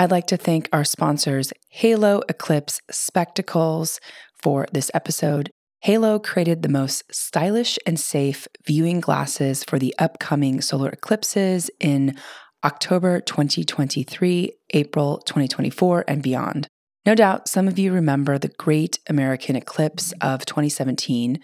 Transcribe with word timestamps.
I'd 0.00 0.12
like 0.12 0.28
to 0.28 0.36
thank 0.36 0.68
our 0.72 0.84
sponsors, 0.84 1.52
Halo 1.70 2.22
Eclipse 2.28 2.80
Spectacles, 2.88 3.98
for 4.40 4.68
this 4.70 4.92
episode. 4.94 5.50
Halo 5.80 6.20
created 6.20 6.62
the 6.62 6.68
most 6.68 7.02
stylish 7.12 7.80
and 7.84 7.98
safe 7.98 8.46
viewing 8.64 9.00
glasses 9.00 9.64
for 9.64 9.76
the 9.76 9.92
upcoming 9.98 10.60
solar 10.60 10.88
eclipses 10.90 11.68
in 11.80 12.14
October 12.62 13.20
2023, 13.20 14.52
April 14.70 15.18
2024, 15.26 16.04
and 16.06 16.22
beyond. 16.22 16.68
No 17.04 17.16
doubt 17.16 17.48
some 17.48 17.66
of 17.66 17.76
you 17.76 17.92
remember 17.92 18.38
the 18.38 18.54
great 18.56 19.00
American 19.08 19.56
eclipse 19.56 20.12
of 20.20 20.46
2017 20.46 21.40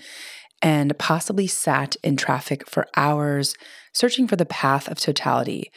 and 0.62 0.96
possibly 0.96 1.48
sat 1.48 1.96
in 2.04 2.16
traffic 2.16 2.70
for 2.70 2.86
hours 2.96 3.56
searching 3.92 4.28
for 4.28 4.36
the 4.36 4.46
path 4.46 4.86
of 4.86 5.00
totality. 5.00 5.72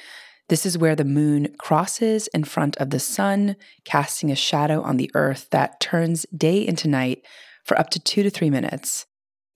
This 0.50 0.66
is 0.66 0.78
where 0.78 0.96
the 0.96 1.04
moon 1.04 1.54
crosses 1.58 2.28
in 2.28 2.46
front 2.46 2.78
of 2.78 2.90
the 2.90 3.00
sun, 3.00 3.58
casting 3.84 4.32
a 4.32 4.36
shadow 4.36 4.82
on 4.82 4.98
the 4.98 5.12
earth 5.14 5.50
that 5.52 5.80
turns 5.82 6.26
day 6.36 6.66
into 6.66 6.88
night 6.88 7.24
for 7.66 7.78
up 7.78 7.90
to 7.92 8.00
two 8.00 8.24
to 8.24 8.30
three 8.30 8.50
minutes. 8.50 9.06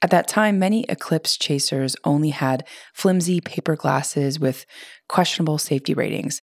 At 0.01 0.09
that 0.09 0.27
time, 0.27 0.59
many 0.59 0.83
eclipse 0.89 1.37
chasers 1.37 1.95
only 2.03 2.31
had 2.31 2.67
flimsy 2.93 3.39
paper 3.39 3.75
glasses 3.75 4.39
with 4.39 4.65
questionable 5.07 5.59
safety 5.59 5.93
ratings. 5.93 6.41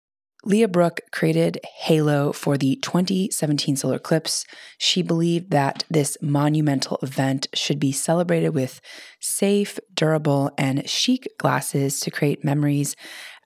Leah 0.46 0.68
Brooke 0.68 1.00
created 1.10 1.58
Halo 1.78 2.30
for 2.32 2.58
the 2.58 2.76
2017 2.82 3.76
solar 3.76 3.96
eclipse. 3.96 4.44
She 4.76 5.00
believed 5.00 5.50
that 5.52 5.84
this 5.88 6.18
monumental 6.20 6.98
event 7.02 7.46
should 7.54 7.80
be 7.80 7.92
celebrated 7.92 8.50
with 8.50 8.82
safe, 9.20 9.78
durable, 9.94 10.50
and 10.58 10.86
chic 10.88 11.28
glasses 11.38 11.98
to 12.00 12.10
create 12.10 12.44
memories 12.44 12.94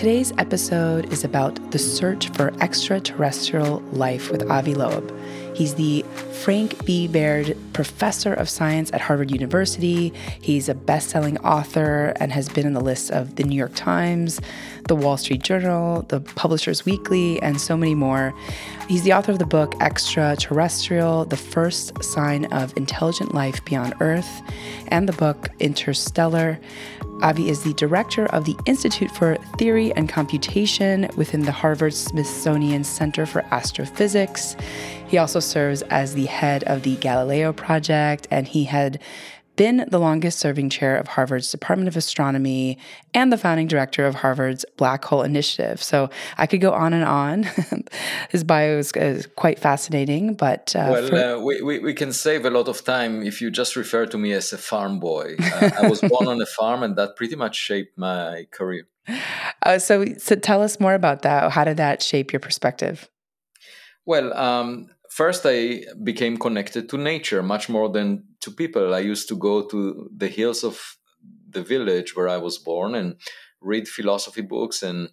Today's 0.02 0.32
episode 0.36 1.12
is 1.12 1.22
about 1.22 1.70
the 1.70 1.78
search 1.78 2.28
for 2.30 2.52
extraterrestrial 2.60 3.78
life 3.92 4.32
with 4.32 4.50
Avi 4.50 4.74
Loeb 4.74 5.16
He's 5.54 5.74
the 5.74 6.02
Frank 6.42 6.84
B. 6.86 7.06
Baird 7.06 7.56
Professor 7.74 8.32
of 8.32 8.48
Science 8.48 8.90
at 8.92 9.02
Harvard 9.02 9.30
University. 9.30 10.12
He's 10.40 10.68
a 10.68 10.74
best 10.74 11.10
selling 11.10 11.38
author 11.38 12.14
and 12.16 12.32
has 12.32 12.48
been 12.48 12.66
in 12.66 12.72
the 12.72 12.80
lists 12.80 13.10
of 13.10 13.36
the 13.36 13.44
New 13.44 13.56
York 13.56 13.74
Times, 13.74 14.40
the 14.88 14.96
Wall 14.96 15.16
Street 15.18 15.42
Journal, 15.42 16.02
the 16.08 16.20
Publishers 16.20 16.86
Weekly, 16.86 17.40
and 17.42 17.60
so 17.60 17.76
many 17.76 17.94
more. 17.94 18.34
He's 18.88 19.02
the 19.02 19.12
author 19.12 19.32
of 19.32 19.38
the 19.38 19.46
book 19.46 19.74
Extraterrestrial 19.80 21.26
The 21.26 21.36
First 21.36 22.02
Sign 22.02 22.46
of 22.46 22.74
Intelligent 22.76 23.34
Life 23.34 23.62
Beyond 23.64 23.94
Earth, 24.00 24.42
and 24.88 25.08
the 25.08 25.12
book 25.12 25.50
Interstellar. 25.60 26.58
Avi 27.22 27.48
is 27.48 27.62
the 27.62 27.72
director 27.74 28.26
of 28.26 28.44
the 28.44 28.56
Institute 28.66 29.10
for 29.12 29.36
Theory 29.56 29.92
and 29.92 30.08
Computation 30.08 31.08
within 31.16 31.42
the 31.42 31.52
Harvard 31.52 31.94
Smithsonian 31.94 32.82
Center 32.82 33.26
for 33.26 33.42
Astrophysics. 33.52 34.56
He 35.06 35.18
also 35.18 35.38
serves 35.38 35.82
as 35.82 36.14
the 36.14 36.26
head 36.26 36.64
of 36.64 36.82
the 36.82 36.96
Galileo 36.96 37.52
Project, 37.52 38.26
and 38.32 38.48
he 38.48 38.64
had 38.64 39.00
been 39.56 39.86
the 39.90 39.98
longest 39.98 40.38
serving 40.38 40.70
chair 40.70 40.96
of 40.96 41.08
Harvard's 41.08 41.50
Department 41.50 41.88
of 41.88 41.96
Astronomy 41.96 42.78
and 43.12 43.32
the 43.32 43.36
founding 43.36 43.66
director 43.66 44.06
of 44.06 44.16
Harvard's 44.16 44.64
Black 44.76 45.04
Hole 45.04 45.22
Initiative. 45.22 45.82
So 45.82 46.10
I 46.38 46.46
could 46.46 46.60
go 46.60 46.72
on 46.72 46.92
and 46.92 47.04
on. 47.04 47.42
His 48.30 48.44
bio 48.44 48.78
is, 48.78 48.92
is, 48.92 49.26
quite 49.36 49.58
fascinating, 49.58 50.34
but. 50.34 50.74
Uh, 50.74 50.88
well, 50.90 51.08
for- 51.08 51.16
uh, 51.16 51.38
we, 51.38 51.62
we, 51.62 51.78
we, 51.80 51.94
can 51.94 52.12
save 52.12 52.44
a 52.44 52.50
lot 52.50 52.68
of 52.68 52.84
time 52.84 53.22
if 53.22 53.40
you 53.40 53.50
just 53.50 53.76
refer 53.76 54.06
to 54.06 54.18
me 54.18 54.32
as 54.32 54.52
a 54.52 54.58
farm 54.58 54.98
boy. 54.98 55.36
Uh, 55.38 55.70
I 55.82 55.88
was 55.88 56.00
born 56.00 56.28
on 56.28 56.40
a 56.40 56.46
farm, 56.58 56.82
and 56.82 56.96
that 56.96 57.16
pretty 57.16 57.36
much 57.36 57.56
shaped 57.56 57.98
my 57.98 58.46
career. 58.50 58.86
Uh, 59.62 59.78
so, 59.78 60.04
so 60.16 60.34
tell 60.36 60.62
us 60.62 60.80
more 60.80 60.94
about 60.94 61.22
that. 61.22 61.52
How 61.52 61.64
did 61.64 61.76
that 61.76 62.02
shape 62.02 62.32
your 62.32 62.40
perspective? 62.40 63.08
Well, 64.04 64.32
um, 64.34 64.90
first 65.12 65.42
I 65.44 65.84
became 66.02 66.36
connected 66.38 66.88
to 66.88 66.96
nature 66.96 67.42
much 67.42 67.68
more 67.68 67.88
than 67.88 68.24
to 68.40 68.50
people. 68.50 68.94
I 68.94 69.00
used 69.00 69.28
to 69.28 69.36
go 69.36 69.66
to 69.68 70.08
the 70.16 70.28
hills 70.28 70.64
of 70.64 70.96
the 71.48 71.62
village 71.62 72.16
where 72.16 72.28
I 72.28 72.38
was 72.38 72.58
born 72.58 72.94
and 72.94 73.16
read 73.60 73.86
philosophy 73.86 74.40
books 74.40 74.82
and 74.82 75.10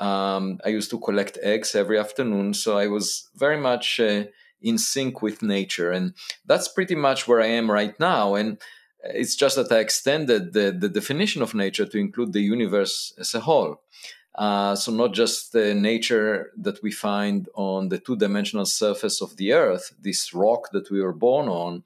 um, 0.00 0.58
I 0.64 0.70
used 0.70 0.90
to 0.90 0.98
collect 0.98 1.38
eggs 1.42 1.74
every 1.74 1.98
afternoon. 1.98 2.54
So 2.54 2.76
I 2.76 2.88
was 2.88 3.28
very 3.36 3.58
much 3.58 4.00
uh, 4.00 4.24
in 4.60 4.78
sync 4.78 5.22
with 5.22 5.42
nature. 5.42 5.92
And 5.92 6.14
that's 6.46 6.68
pretty 6.68 6.94
much 6.94 7.28
where 7.28 7.40
I 7.40 7.46
am 7.46 7.70
right 7.70 7.98
now. 8.00 8.34
And 8.34 8.58
it's 9.02 9.36
just 9.36 9.56
that 9.56 9.70
I 9.70 9.78
extended 9.78 10.52
the, 10.52 10.76
the 10.76 10.88
definition 10.88 11.42
of 11.42 11.54
nature 11.54 11.86
to 11.86 11.98
include 11.98 12.32
the 12.32 12.42
universe 12.42 13.14
as 13.18 13.34
a 13.34 13.40
whole. 13.40 13.82
Uh, 14.34 14.74
so 14.76 14.92
not 14.92 15.12
just 15.12 15.52
the 15.52 15.74
nature 15.74 16.52
that 16.56 16.82
we 16.82 16.90
find 16.90 17.48
on 17.54 17.88
the 17.88 17.98
two-dimensional 17.98 18.64
surface 18.64 19.20
of 19.20 19.36
the 19.36 19.52
Earth, 19.52 19.92
this 20.00 20.32
rock 20.32 20.70
that 20.72 20.90
we 20.90 21.02
were 21.02 21.12
born 21.12 21.48
on, 21.48 21.82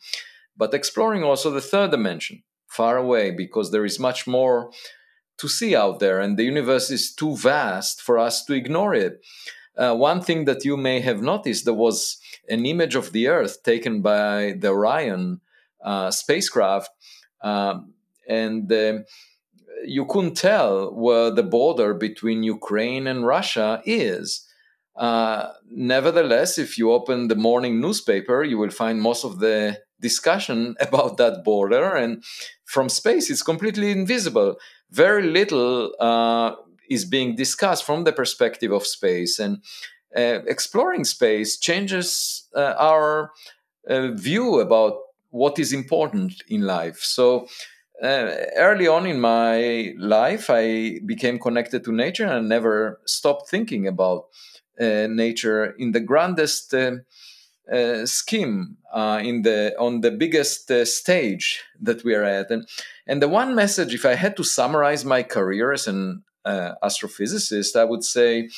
but 0.56 0.74
exploring 0.74 1.24
also 1.24 1.50
the 1.50 1.60
third 1.60 1.90
dimension, 1.90 2.42
far 2.68 2.96
away, 2.96 3.30
because 3.30 3.70
there 3.70 3.84
is 3.84 3.98
much 3.98 4.26
more 4.26 4.70
to 5.38 5.48
see 5.48 5.74
out 5.74 5.98
there, 5.98 6.20
and 6.20 6.36
the 6.36 6.44
universe 6.44 6.90
is 6.90 7.12
too 7.12 7.36
vast 7.36 8.00
for 8.00 8.18
us 8.18 8.44
to 8.44 8.52
ignore 8.52 8.94
it. 8.94 9.24
Uh, 9.76 9.94
one 9.94 10.20
thing 10.20 10.44
that 10.44 10.64
you 10.64 10.76
may 10.76 11.00
have 11.00 11.20
noticed 11.20 11.64
there 11.64 11.74
was 11.74 12.18
an 12.48 12.64
image 12.64 12.94
of 12.94 13.10
the 13.10 13.26
Earth 13.26 13.62
taken 13.64 14.00
by 14.00 14.54
the 14.58 14.68
Orion 14.68 15.40
uh, 15.84 16.10
spacecraft, 16.10 16.90
um, 17.42 17.92
and 18.28 18.70
uh, 18.72 18.98
you 19.84 20.06
couldn't 20.06 20.36
tell 20.36 20.92
where 20.94 21.30
the 21.30 21.42
border 21.42 21.94
between 21.94 22.42
Ukraine 22.42 23.06
and 23.06 23.26
Russia 23.26 23.82
is. 23.84 24.46
Uh, 24.96 25.50
nevertheless, 25.70 26.58
if 26.58 26.78
you 26.78 26.92
open 26.92 27.28
the 27.28 27.34
morning 27.34 27.80
newspaper, 27.80 28.42
you 28.44 28.58
will 28.58 28.70
find 28.70 29.00
most 29.00 29.24
of 29.24 29.40
the 29.40 29.78
discussion 30.00 30.76
about 30.80 31.16
that 31.16 31.44
border, 31.44 31.94
and 31.94 32.22
from 32.64 32.88
space, 32.88 33.30
it's 33.30 33.42
completely 33.42 33.90
invisible. 33.90 34.56
Very 34.90 35.24
little 35.24 35.92
uh, 35.98 36.52
is 36.88 37.04
being 37.04 37.34
discussed 37.34 37.84
from 37.84 38.04
the 38.04 38.12
perspective 38.12 38.72
of 38.72 38.86
space, 38.86 39.38
and 39.38 39.58
uh, 40.16 40.40
exploring 40.46 41.04
space 41.04 41.58
changes 41.58 42.48
uh, 42.54 42.74
our 42.78 43.32
uh, 43.88 44.08
view 44.12 44.60
about 44.60 44.94
what 45.30 45.58
is 45.58 45.72
important 45.72 46.44
in 46.48 46.62
life. 46.62 46.98
So, 47.00 47.48
uh, 48.02 48.36
early 48.56 48.88
on 48.88 49.06
in 49.06 49.20
my 49.20 49.94
life, 49.98 50.50
I 50.50 51.00
became 51.06 51.38
connected 51.38 51.84
to 51.84 51.92
nature 51.92 52.26
and 52.26 52.48
never 52.48 53.00
stopped 53.06 53.48
thinking 53.48 53.86
about 53.86 54.26
uh, 54.80 55.06
nature 55.08 55.74
in 55.78 55.92
the 55.92 56.00
grandest 56.00 56.74
uh, 56.74 56.96
uh 57.72 58.04
scheme, 58.04 58.76
uh, 58.92 59.20
in 59.22 59.42
the 59.42 59.74
on 59.78 60.00
the 60.00 60.10
biggest 60.10 60.70
uh, 60.70 60.84
stage 60.84 61.62
that 61.80 62.04
we 62.04 62.14
are 62.14 62.24
at. 62.24 62.50
And 62.50 62.66
and 63.06 63.22
the 63.22 63.28
one 63.28 63.54
message, 63.54 63.94
if 63.94 64.04
I 64.04 64.16
had 64.16 64.36
to 64.36 64.44
summarize 64.44 65.04
my 65.04 65.22
career 65.22 65.72
as 65.72 65.86
an 65.86 66.24
astrophysicist, 66.44 67.76
I 67.76 67.84
would 67.84 68.04
say 68.04 68.50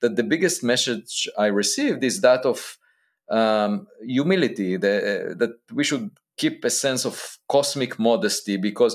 that 0.00 0.16
the 0.16 0.22
biggest 0.22 0.62
message 0.62 1.28
I 1.38 1.46
received 1.46 2.04
is 2.04 2.20
that 2.20 2.44
of 2.44 2.78
um, 3.30 3.88
humility, 4.02 4.76
the, 4.76 5.34
that 5.38 5.52
we 5.72 5.82
should 5.82 6.10
keep 6.42 6.64
a 6.64 6.70
sense 6.70 7.02
of 7.04 7.38
cosmic 7.48 7.92
modesty 7.98 8.56
because 8.56 8.94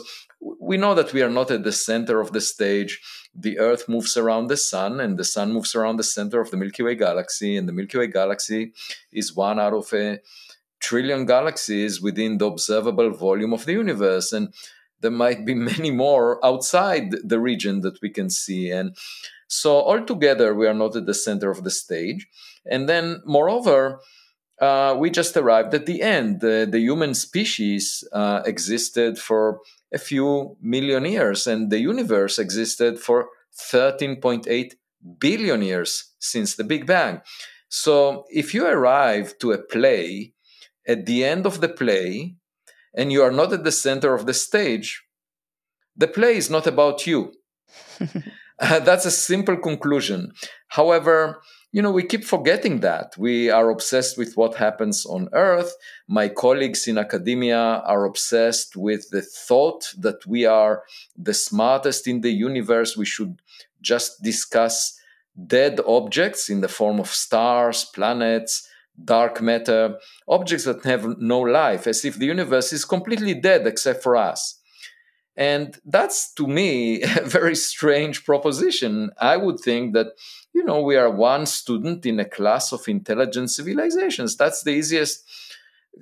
we 0.70 0.76
know 0.84 0.94
that 0.94 1.14
we 1.14 1.22
are 1.22 1.36
not 1.40 1.50
at 1.50 1.64
the 1.64 1.72
center 1.72 2.20
of 2.20 2.34
the 2.34 2.42
stage. 2.42 2.92
The 3.34 3.58
Earth 3.58 3.88
moves 3.88 4.18
around 4.18 4.48
the 4.48 4.58
sun, 4.58 5.00
and 5.00 5.18
the 5.18 5.30
sun 5.36 5.54
moves 5.54 5.74
around 5.74 5.98
the 5.98 6.12
center 6.18 6.42
of 6.42 6.52
the 6.52 6.58
Milky 6.58 6.84
Way 6.84 6.96
galaxy, 6.96 7.56
and 7.58 7.66
the 7.68 7.78
Milky 7.80 7.98
Way 8.00 8.08
galaxy 8.08 8.74
is 9.12 9.36
one 9.36 9.60
out 9.60 9.74
of 9.74 9.88
a 9.94 10.20
trillion 10.80 11.26
galaxies 11.26 12.02
within 12.02 12.38
the 12.38 12.48
observable 12.54 13.12
volume 13.12 13.54
of 13.54 13.66
the 13.66 13.74
universe. 13.84 14.34
And 14.34 14.54
there 15.02 15.18
might 15.26 15.46
be 15.46 15.56
many 15.72 15.92
more 15.92 16.46
outside 16.46 17.06
the 17.24 17.40
region 17.40 17.82
that 17.82 18.02
we 18.02 18.10
can 18.10 18.30
see. 18.30 18.70
And 18.70 18.96
so, 19.48 19.72
altogether, 19.92 20.54
we 20.54 20.68
are 20.68 20.80
not 20.84 20.98
at 20.98 21.06
the 21.06 21.14
center 21.28 21.50
of 21.50 21.64
the 21.64 21.72
stage. 21.72 22.28
And 22.70 22.90
then, 22.90 23.22
moreover, 23.26 24.02
uh, 24.60 24.96
we 24.98 25.10
just 25.10 25.38
arrived 25.38 25.74
at 25.74 25.86
the 25.86 26.02
end. 26.02 26.42
The, 26.42 26.68
the 26.70 26.80
human 26.80 27.14
species 27.14 28.04
uh, 28.12 28.42
existed 28.46 29.20
for 29.20 29.60
a 29.94 29.98
few 29.98 30.58
million 30.62 31.06
years, 31.06 31.48
and 31.48 31.70
the 31.70 31.80
universe 31.80 32.40
existed 32.40 33.00
for 33.00 33.30
13.8 33.72 34.74
billion 35.20 35.62
years 35.62 36.14
since 36.20 36.56
the 36.56 36.64
Big 36.64 36.86
Bang. 36.86 37.22
So, 37.70 38.26
if 38.30 38.54
you 38.54 38.66
arrive 38.66 39.38
to 39.40 39.52
a 39.52 39.58
play, 39.58 40.34
at 40.88 41.06
the 41.06 41.24
end 41.24 41.46
of 41.46 41.60
the 41.60 41.68
play, 41.68 42.36
and 42.96 43.12
you 43.12 43.22
are 43.22 43.32
not 43.32 43.52
at 43.54 43.64
the 43.64 43.72
center 43.72 44.14
of 44.14 44.26
the 44.26 44.34
stage, 44.34 45.04
the 45.96 46.08
play 46.08 46.38
is 46.38 46.50
not 46.50 46.66
about 46.66 47.06
you. 47.06 47.34
uh, 48.00 48.08
that's 48.80 49.06
a 49.06 49.12
simple 49.12 49.58
conclusion. 49.58 50.32
However, 50.70 51.42
you 51.78 51.84
know, 51.84 51.92
we 51.92 52.02
keep 52.02 52.26
forgetting 52.26 52.80
that. 52.80 53.16
We 53.20 53.52
are 53.52 53.70
obsessed 53.70 54.18
with 54.18 54.36
what 54.36 54.56
happens 54.56 55.06
on 55.06 55.30
Earth. 55.32 55.76
My 56.08 56.28
colleagues 56.28 56.88
in 56.88 56.98
academia 56.98 57.84
are 57.86 58.06
obsessed 58.06 58.76
with 58.76 59.12
the 59.12 59.22
thought 59.22 59.94
that 60.00 60.26
we 60.26 60.44
are 60.44 60.82
the 61.16 61.36
smartest 61.36 62.08
in 62.08 62.22
the 62.22 62.32
universe. 62.32 62.98
We 62.98 63.06
should 63.06 63.44
just 63.80 64.24
discuss 64.24 65.00
dead 65.46 65.80
objects 65.86 66.50
in 66.50 66.62
the 66.62 66.68
form 66.68 67.00
of 67.00 67.10
stars, 67.10 67.86
planets, 67.94 68.68
dark 69.06 69.40
matter, 69.40 70.00
objects 70.28 70.66
that 70.66 70.84
have 70.84 71.20
no 71.20 71.42
life, 71.42 71.86
as 71.86 72.04
if 72.04 72.18
the 72.18 72.26
universe 72.26 72.74
is 72.74 72.86
completely 72.86 73.36
dead 73.36 73.68
except 73.68 74.02
for 74.02 74.16
us. 74.16 74.57
And 75.38 75.80
that's 75.86 76.34
to 76.34 76.48
me 76.48 77.04
a 77.04 77.22
very 77.22 77.56
strange 77.56 78.26
proposition. 78.26 79.12
I 79.20 79.38
would 79.38 79.60
think 79.60 79.94
that, 79.94 80.08
you 80.54 80.66
know, 80.66 80.82
we 80.82 80.96
are 80.98 81.10
one 81.10 81.46
student 81.46 82.06
in 82.06 82.20
a 82.20 82.26
class 82.26 82.74
of 82.74 82.88
intelligent 82.88 83.52
civilizations. 83.52 84.36
That's 84.36 84.64
the 84.64 84.72
easiest 84.72 85.24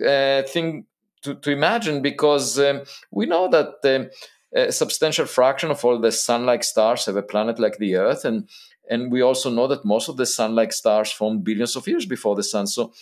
uh, 0.05 0.43
thing 0.43 0.85
to, 1.23 1.35
to, 1.35 1.51
imagine 1.51 2.01
because 2.01 2.59
um, 2.59 2.81
we 3.11 3.25
know 3.25 3.49
that 3.49 3.75
um, 3.83 4.09
a 4.55 4.71
substantial 4.71 5.25
fraction 5.25 5.71
of 5.71 5.83
all 5.83 5.99
the 5.99 6.11
sun 6.11 6.45
like 6.45 6.63
stars 6.63 7.05
have 7.05 7.15
a 7.15 7.23
planet 7.23 7.59
like 7.59 7.77
the 7.77 7.95
Earth. 7.95 8.25
And 8.25 8.47
and 8.89 9.11
we 9.11 9.21
also 9.21 9.49
know 9.49 9.67
that 9.67 9.85
most 9.85 10.09
of 10.09 10.17
the 10.17 10.25
sun-like 10.25 10.73
stars 10.73 11.11
formed 11.11 11.43
billions 11.43 11.75
of 11.75 11.87
years 11.87 12.05
before 12.05 12.35
the 12.35 12.43
sun. 12.43 12.67
So, 12.67 12.93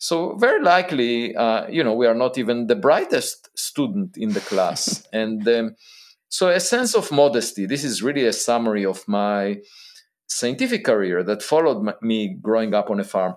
so 0.00 0.34
very 0.36 0.62
likely, 0.62 1.36
uh, 1.36 1.68
you 1.68 1.84
know, 1.84 1.92
we 1.92 2.06
are 2.06 2.14
not 2.14 2.38
even 2.38 2.68
the 2.68 2.74
brightest 2.74 3.50
student 3.54 4.16
in 4.16 4.30
the 4.32 4.40
class, 4.40 5.06
and 5.12 5.46
um, 5.46 5.76
so 6.30 6.48
a 6.48 6.58
sense 6.58 6.94
of 6.94 7.12
modesty. 7.12 7.66
This 7.66 7.84
is 7.84 8.02
really 8.02 8.24
a 8.24 8.32
summary 8.32 8.86
of 8.86 9.06
my 9.06 9.60
scientific 10.26 10.86
career 10.86 11.22
that 11.24 11.42
followed 11.42 11.86
me 12.00 12.38
growing 12.40 12.72
up 12.72 12.88
on 12.88 12.98
a 12.98 13.04
farm. 13.04 13.34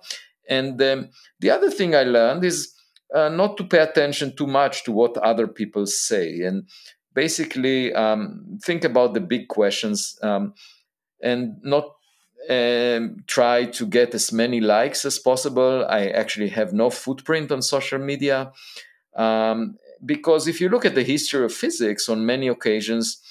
And 0.47 0.81
um, 0.81 1.09
the 1.41 1.49
other 1.49 1.69
thing 1.69 1.95
I 1.95 2.03
learned 2.03 2.45
is 2.45 2.73
uh, 3.13 3.27
not 3.27 3.57
to 3.57 3.65
pay 3.65 3.79
attention 3.79 4.33
too 4.33 4.47
much 4.47 4.85
to 4.85 4.93
what 4.93 5.17
other 5.17 5.47
people 5.47 5.85
say, 5.85 6.43
and 6.43 6.69
basically 7.13 7.93
um, 7.93 8.57
think 8.63 8.85
about 8.85 9.13
the 9.13 9.21
big 9.21 9.49
questions. 9.49 10.17
Um, 10.23 10.53
and 11.21 11.57
not 11.61 11.85
um, 12.49 13.23
try 13.27 13.65
to 13.65 13.85
get 13.85 14.13
as 14.13 14.31
many 14.31 14.59
likes 14.59 15.05
as 15.05 15.19
possible. 15.19 15.85
I 15.87 16.07
actually 16.07 16.49
have 16.49 16.73
no 16.73 16.89
footprint 16.89 17.51
on 17.51 17.61
social 17.61 17.99
media. 17.99 18.51
Um, 19.15 19.77
because 20.05 20.47
if 20.47 20.59
you 20.59 20.69
look 20.69 20.85
at 20.85 20.95
the 20.95 21.03
history 21.03 21.45
of 21.45 21.53
physics 21.53 22.09
on 22.09 22.25
many 22.25 22.47
occasions, 22.47 23.21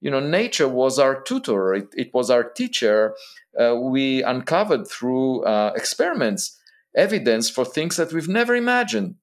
you 0.00 0.10
know, 0.10 0.20
nature 0.20 0.68
was 0.68 0.98
our 0.98 1.20
tutor, 1.20 1.74
it, 1.74 1.88
it 1.96 2.14
was 2.14 2.30
our 2.30 2.44
teacher. 2.44 3.14
Uh, 3.58 3.76
we 3.76 4.22
uncovered 4.22 4.86
through 4.88 5.42
uh, 5.44 5.72
experiments 5.74 6.58
evidence 6.96 7.48
for 7.50 7.64
things 7.64 7.96
that 7.96 8.12
we've 8.12 8.28
never 8.28 8.54
imagined. 8.56 9.14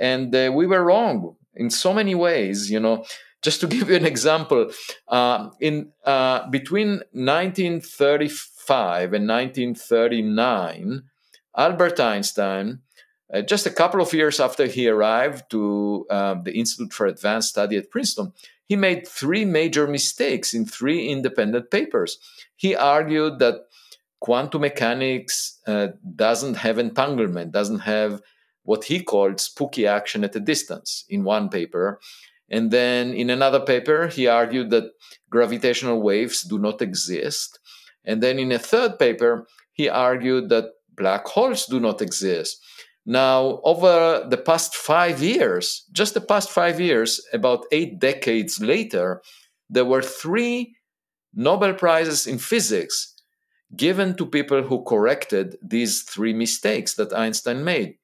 And 0.00 0.34
uh, 0.34 0.52
we 0.54 0.66
were 0.66 0.84
wrong 0.84 1.36
in 1.54 1.70
so 1.70 1.94
many 1.94 2.14
ways, 2.14 2.70
you 2.70 2.80
know. 2.80 3.04
Just 3.46 3.60
to 3.60 3.66
give 3.74 3.90
you 3.90 3.96
an 3.96 4.04
example, 4.04 4.70
uh, 5.06 5.50
in 5.60 5.92
uh, 6.04 6.50
between 6.50 7.02
1935 7.12 9.14
and 9.14 9.28
1939, 9.28 11.02
Albert 11.56 12.00
Einstein, 12.00 12.80
uh, 13.32 13.42
just 13.42 13.66
a 13.66 13.70
couple 13.70 14.00
of 14.00 14.12
years 14.12 14.40
after 14.40 14.66
he 14.66 14.88
arrived 14.88 15.48
to 15.50 16.06
uh, 16.10 16.34
the 16.42 16.58
Institute 16.58 16.92
for 16.92 17.06
Advanced 17.06 17.50
Study 17.50 17.76
at 17.76 17.90
Princeton, 17.90 18.32
he 18.64 18.74
made 18.74 19.06
three 19.06 19.44
major 19.44 19.86
mistakes 19.86 20.52
in 20.52 20.66
three 20.66 21.08
independent 21.08 21.70
papers. 21.70 22.18
He 22.56 22.74
argued 22.74 23.38
that 23.38 23.66
quantum 24.18 24.62
mechanics 24.62 25.60
uh, 25.68 25.88
doesn't 26.16 26.54
have 26.54 26.80
entanglement, 26.80 27.52
doesn't 27.52 27.80
have 27.80 28.22
what 28.64 28.84
he 28.84 29.02
called 29.02 29.40
spooky 29.40 29.86
action 29.86 30.24
at 30.24 30.34
a 30.34 30.40
distance 30.40 31.04
in 31.08 31.22
one 31.22 31.48
paper. 31.48 32.00
And 32.48 32.70
then 32.70 33.12
in 33.12 33.30
another 33.30 33.60
paper, 33.60 34.08
he 34.08 34.26
argued 34.26 34.70
that 34.70 34.92
gravitational 35.30 36.00
waves 36.00 36.42
do 36.42 36.58
not 36.58 36.80
exist. 36.80 37.58
And 38.04 38.22
then 38.22 38.38
in 38.38 38.52
a 38.52 38.58
third 38.58 38.98
paper, 38.98 39.46
he 39.72 39.88
argued 39.88 40.48
that 40.50 40.66
black 40.96 41.26
holes 41.26 41.66
do 41.66 41.80
not 41.80 42.00
exist. 42.00 42.62
Now, 43.04 43.60
over 43.62 44.26
the 44.28 44.36
past 44.36 44.74
five 44.74 45.22
years, 45.22 45.84
just 45.92 46.14
the 46.14 46.20
past 46.20 46.50
five 46.50 46.80
years, 46.80 47.20
about 47.32 47.66
eight 47.70 48.00
decades 48.00 48.60
later, 48.60 49.22
there 49.70 49.84
were 49.84 50.02
three 50.02 50.76
Nobel 51.34 51.74
Prizes 51.74 52.26
in 52.26 52.38
physics 52.38 53.14
given 53.76 54.16
to 54.16 54.26
people 54.26 54.62
who 54.62 54.84
corrected 54.84 55.56
these 55.62 56.02
three 56.02 56.32
mistakes 56.32 56.94
that 56.94 57.12
Einstein 57.12 57.62
made. 57.64 57.96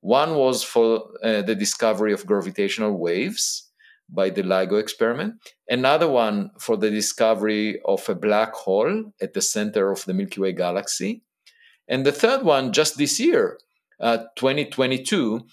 One 0.00 0.34
was 0.34 0.62
for 0.62 1.08
uh, 1.22 1.42
the 1.42 1.54
discovery 1.54 2.12
of 2.12 2.26
gravitational 2.26 2.98
waves, 2.98 3.67
by 4.08 4.30
the 4.30 4.42
LIGO 4.42 4.80
experiment. 4.80 5.34
Another 5.68 6.08
one 6.08 6.50
for 6.58 6.76
the 6.76 6.90
discovery 6.90 7.80
of 7.84 8.08
a 8.08 8.14
black 8.14 8.54
hole 8.54 9.12
at 9.20 9.34
the 9.34 9.42
center 9.42 9.90
of 9.90 10.04
the 10.04 10.14
Milky 10.14 10.40
Way 10.40 10.52
galaxy. 10.52 11.22
And 11.86 12.04
the 12.04 12.12
third 12.12 12.42
one, 12.42 12.72
just 12.72 12.98
this 12.98 13.18
year, 13.20 13.58
uh, 14.00 14.18
2022, 14.36 15.46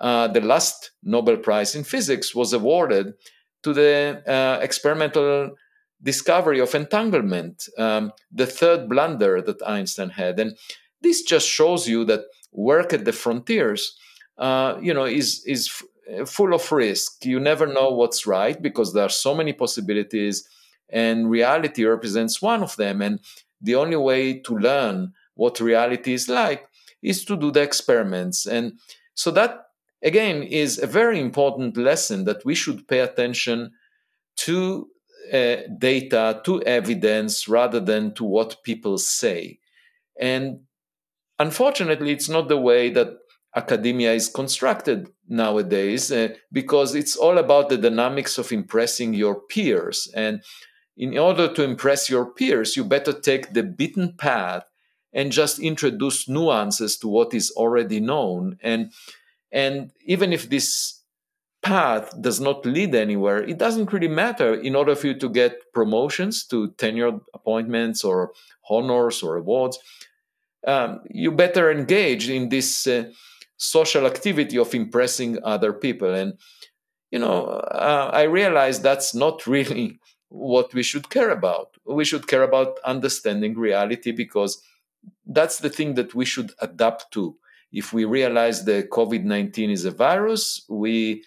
uh, 0.00 0.28
the 0.28 0.40
last 0.40 0.92
Nobel 1.02 1.38
Prize 1.38 1.74
in 1.74 1.84
Physics 1.84 2.34
was 2.34 2.52
awarded 2.52 3.14
to 3.62 3.72
the 3.72 4.22
uh, 4.26 4.62
experimental 4.62 5.50
discovery 6.02 6.60
of 6.60 6.74
entanglement, 6.74 7.68
um, 7.76 8.12
the 8.30 8.46
third 8.46 8.88
blunder 8.88 9.42
that 9.42 9.66
Einstein 9.66 10.10
had. 10.10 10.38
And 10.38 10.56
this 11.00 11.22
just 11.22 11.48
shows 11.48 11.88
you 11.88 12.04
that 12.04 12.20
work 12.52 12.92
at 12.92 13.04
the 13.04 13.12
frontiers, 13.12 13.96
uh, 14.38 14.78
you 14.80 14.94
know, 14.94 15.04
is 15.04 15.42
is 15.46 15.82
full 16.26 16.54
of 16.54 16.70
risk. 16.72 17.24
You 17.24 17.40
never 17.40 17.66
know 17.66 17.90
what's 17.90 18.26
right 18.26 18.60
because 18.60 18.92
there 18.92 19.04
are 19.04 19.10
so 19.10 19.34
many 19.34 19.52
possibilities, 19.52 20.48
and 20.88 21.30
reality 21.30 21.84
represents 21.84 22.40
one 22.40 22.62
of 22.62 22.76
them. 22.76 23.02
And 23.02 23.20
the 23.60 23.74
only 23.74 23.96
way 23.96 24.40
to 24.40 24.56
learn 24.56 25.12
what 25.34 25.60
reality 25.60 26.14
is 26.14 26.28
like 26.28 26.66
is 27.02 27.24
to 27.24 27.36
do 27.36 27.50
the 27.50 27.62
experiments. 27.62 28.46
And 28.46 28.78
so 29.14 29.30
that 29.32 29.66
again 30.02 30.42
is 30.42 30.78
a 30.78 30.86
very 30.86 31.20
important 31.20 31.76
lesson 31.76 32.24
that 32.24 32.44
we 32.44 32.54
should 32.54 32.88
pay 32.88 33.00
attention 33.00 33.72
to 34.36 34.88
uh, 35.32 35.56
data, 35.78 36.40
to 36.44 36.62
evidence, 36.62 37.48
rather 37.48 37.80
than 37.80 38.14
to 38.14 38.24
what 38.24 38.62
people 38.62 38.96
say. 38.96 39.58
And 40.18 40.60
unfortunately, 41.38 42.12
it's 42.12 42.28
not 42.28 42.48
the 42.48 42.56
way 42.56 42.90
that 42.90 43.08
academia 43.58 44.12
is 44.12 44.28
constructed 44.28 45.10
nowadays 45.28 46.10
uh, 46.10 46.28
because 46.52 46.94
it's 46.94 47.16
all 47.16 47.36
about 47.38 47.68
the 47.68 47.76
dynamics 47.76 48.38
of 48.38 48.52
impressing 48.52 49.12
your 49.14 49.34
peers. 49.52 50.08
And 50.14 50.42
in 50.96 51.18
order 51.18 51.52
to 51.54 51.62
impress 51.62 52.08
your 52.08 52.26
peers, 52.38 52.76
you 52.76 52.84
better 52.84 53.12
take 53.12 53.52
the 53.52 53.62
beaten 53.62 54.14
path 54.16 54.64
and 55.12 55.32
just 55.32 55.58
introduce 55.58 56.28
nuances 56.28 56.96
to 56.98 57.08
what 57.08 57.34
is 57.34 57.50
already 57.56 58.00
known. 58.00 58.58
And, 58.62 58.92
and 59.52 59.90
even 60.14 60.32
if 60.32 60.48
this 60.48 61.02
path 61.62 62.14
does 62.20 62.40
not 62.40 62.64
lead 62.64 62.94
anywhere, 62.94 63.42
it 63.42 63.58
doesn't 63.58 63.92
really 63.92 64.08
matter 64.24 64.54
in 64.54 64.76
order 64.76 64.94
for 64.94 65.08
you 65.08 65.18
to 65.18 65.28
get 65.28 65.72
promotions 65.72 66.46
to 66.46 66.68
tenured 66.82 67.20
appointments 67.34 68.04
or 68.04 68.32
honors 68.68 69.22
or 69.22 69.36
awards. 69.36 69.78
Um, 70.66 71.00
you 71.10 71.30
better 71.32 71.70
engage 71.70 72.28
in 72.28 72.48
this 72.48 72.86
uh, 72.86 73.04
social 73.58 74.06
activity 74.06 74.56
of 74.56 74.74
impressing 74.74 75.38
other 75.44 75.72
people. 75.72 76.14
And, 76.14 76.38
you 77.10 77.18
know, 77.18 77.44
uh, 77.46 78.10
I 78.12 78.22
realized 78.22 78.82
that's 78.82 79.14
not 79.14 79.46
really 79.56 79.98
what 80.30 80.72
we 80.72 80.82
should 80.82 81.10
care 81.10 81.30
about. 81.30 81.76
We 81.84 82.04
should 82.04 82.26
care 82.26 82.42
about 82.42 82.78
understanding 82.84 83.58
reality 83.58 84.12
because 84.12 84.62
that's 85.26 85.58
the 85.58 85.70
thing 85.70 85.94
that 85.94 86.14
we 86.14 86.24
should 86.24 86.52
adapt 86.60 87.12
to. 87.12 87.36
If 87.72 87.92
we 87.92 88.04
realize 88.04 88.64
that 88.64 88.90
COVID 88.90 89.24
19 89.24 89.70
is 89.70 89.84
a 89.84 89.90
virus, 89.90 90.64
we 90.68 91.24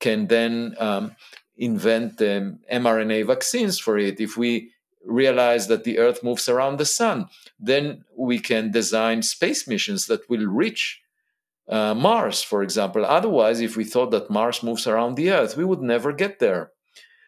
can 0.00 0.26
then 0.26 0.74
um, 0.78 1.14
invent 1.56 2.20
um, 2.20 2.58
mRNA 2.72 3.26
vaccines 3.26 3.78
for 3.78 3.98
it. 3.98 4.20
If 4.20 4.36
we 4.36 4.72
realize 5.04 5.68
that 5.68 5.84
the 5.84 5.98
Earth 5.98 6.22
moves 6.22 6.48
around 6.48 6.78
the 6.78 6.84
sun, 6.84 7.28
then 7.58 8.04
we 8.16 8.38
can 8.38 8.70
design 8.70 9.22
space 9.22 9.68
missions 9.68 10.06
that 10.06 10.28
will 10.28 10.46
reach 10.46 11.00
uh, 11.68 11.94
Mars, 11.94 12.42
for 12.42 12.62
example. 12.62 13.04
Otherwise, 13.04 13.60
if 13.60 13.76
we 13.76 13.84
thought 13.84 14.10
that 14.10 14.30
Mars 14.30 14.62
moves 14.62 14.86
around 14.86 15.14
the 15.14 15.30
Earth, 15.30 15.56
we 15.56 15.64
would 15.64 15.80
never 15.80 16.12
get 16.12 16.38
there. 16.38 16.70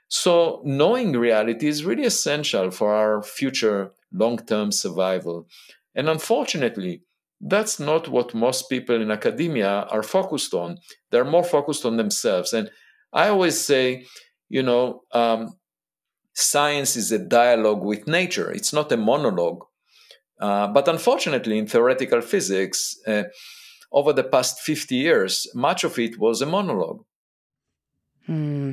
So, 0.09 0.61
knowing 0.65 1.13
reality 1.13 1.67
is 1.67 1.85
really 1.85 2.05
essential 2.05 2.71
for 2.71 2.95
our 2.95 3.23
future 3.23 3.93
long 4.13 4.39
term 4.39 4.71
survival. 4.73 5.49
And 5.95 6.09
unfortunately, 6.09 7.03
that's 7.41 7.81
not 7.81 8.09
what 8.09 8.35
most 8.35 8.69
people 8.71 9.01
in 9.01 9.11
academia 9.11 9.87
are 9.91 10.03
focused 10.03 10.55
on. 10.55 10.79
They're 11.11 11.25
more 11.25 11.45
focused 11.45 11.85
on 11.85 11.97
themselves. 11.97 12.53
And 12.53 12.71
I 13.13 13.29
always 13.29 13.61
say, 13.61 14.07
you 14.49 14.63
know, 14.63 15.03
um, 15.13 15.57
science 16.35 16.97
is 16.97 17.11
a 17.13 17.19
dialogue 17.19 17.83
with 17.83 18.07
nature, 18.07 18.51
it's 18.51 18.73
not 18.73 18.93
a 18.93 18.97
monologue. 18.97 19.65
Uh, 20.39 20.69
but 20.69 20.87
unfortunately, 20.87 21.57
in 21.59 21.67
theoretical 21.67 22.21
physics, 22.21 22.97
uh, 23.07 23.25
over 23.93 24.13
the 24.13 24.25
past 24.25 24.61
50 24.61 24.95
years, 24.95 25.47
much 25.55 25.85
of 25.85 25.99
it 25.99 26.19
was 26.19 26.43
a 26.43 26.47
monologue. 26.47 27.05
Hmm. 28.27 28.73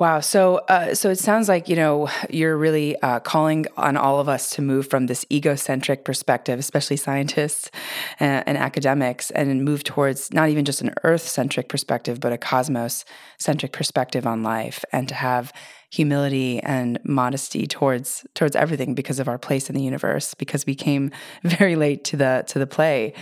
Wow. 0.00 0.18
So, 0.18 0.56
uh, 0.68 0.94
so 0.94 1.10
it 1.10 1.20
sounds 1.20 1.48
like 1.48 1.68
you 1.68 1.76
know 1.76 2.08
you're 2.28 2.56
really 2.56 3.00
uh, 3.00 3.20
calling 3.20 3.66
on 3.76 3.96
all 3.96 4.18
of 4.18 4.28
us 4.28 4.50
to 4.50 4.62
move 4.62 4.90
from 4.90 5.06
this 5.06 5.24
egocentric 5.30 6.04
perspective, 6.04 6.58
especially 6.58 6.96
scientists 6.96 7.70
and, 8.18 8.42
and 8.46 8.58
academics, 8.58 9.30
and 9.30 9.64
move 9.64 9.84
towards 9.84 10.32
not 10.32 10.48
even 10.48 10.64
just 10.64 10.82
an 10.82 10.92
Earth-centric 11.04 11.68
perspective, 11.68 12.18
but 12.18 12.32
a 12.32 12.38
cosmos-centric 12.38 13.72
perspective 13.72 14.26
on 14.26 14.42
life, 14.42 14.84
and 14.90 15.08
to 15.08 15.14
have 15.14 15.52
humility 15.94 16.60
and 16.60 16.98
modesty 17.04 17.66
towards 17.66 18.26
towards 18.34 18.56
everything 18.56 18.94
because 18.94 19.20
of 19.20 19.28
our 19.28 19.38
place 19.38 19.70
in 19.70 19.76
the 19.76 19.82
universe 19.82 20.34
because 20.34 20.66
we 20.66 20.74
came 20.74 21.12
very 21.44 21.76
late 21.76 22.02
to 22.04 22.16
the 22.16 22.44
to 22.48 22.58
the 22.58 22.66
play. 22.66 23.14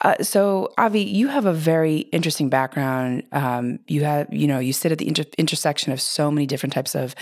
Uh, 0.00 0.22
so 0.22 0.72
avi 0.78 1.02
you 1.02 1.28
have 1.28 1.44
a 1.44 1.52
very 1.52 1.98
interesting 2.12 2.48
background. 2.48 3.22
Um, 3.32 3.80
you 3.86 4.04
have 4.04 4.32
you 4.32 4.46
know 4.46 4.58
you 4.58 4.72
sit 4.72 4.92
at 4.92 4.98
the 4.98 5.08
inter- 5.08 5.24
intersection 5.36 5.92
of 5.92 6.00
so 6.00 6.30
many 6.30 6.46
different 6.46 6.72
types 6.72 6.94
of 6.94 7.14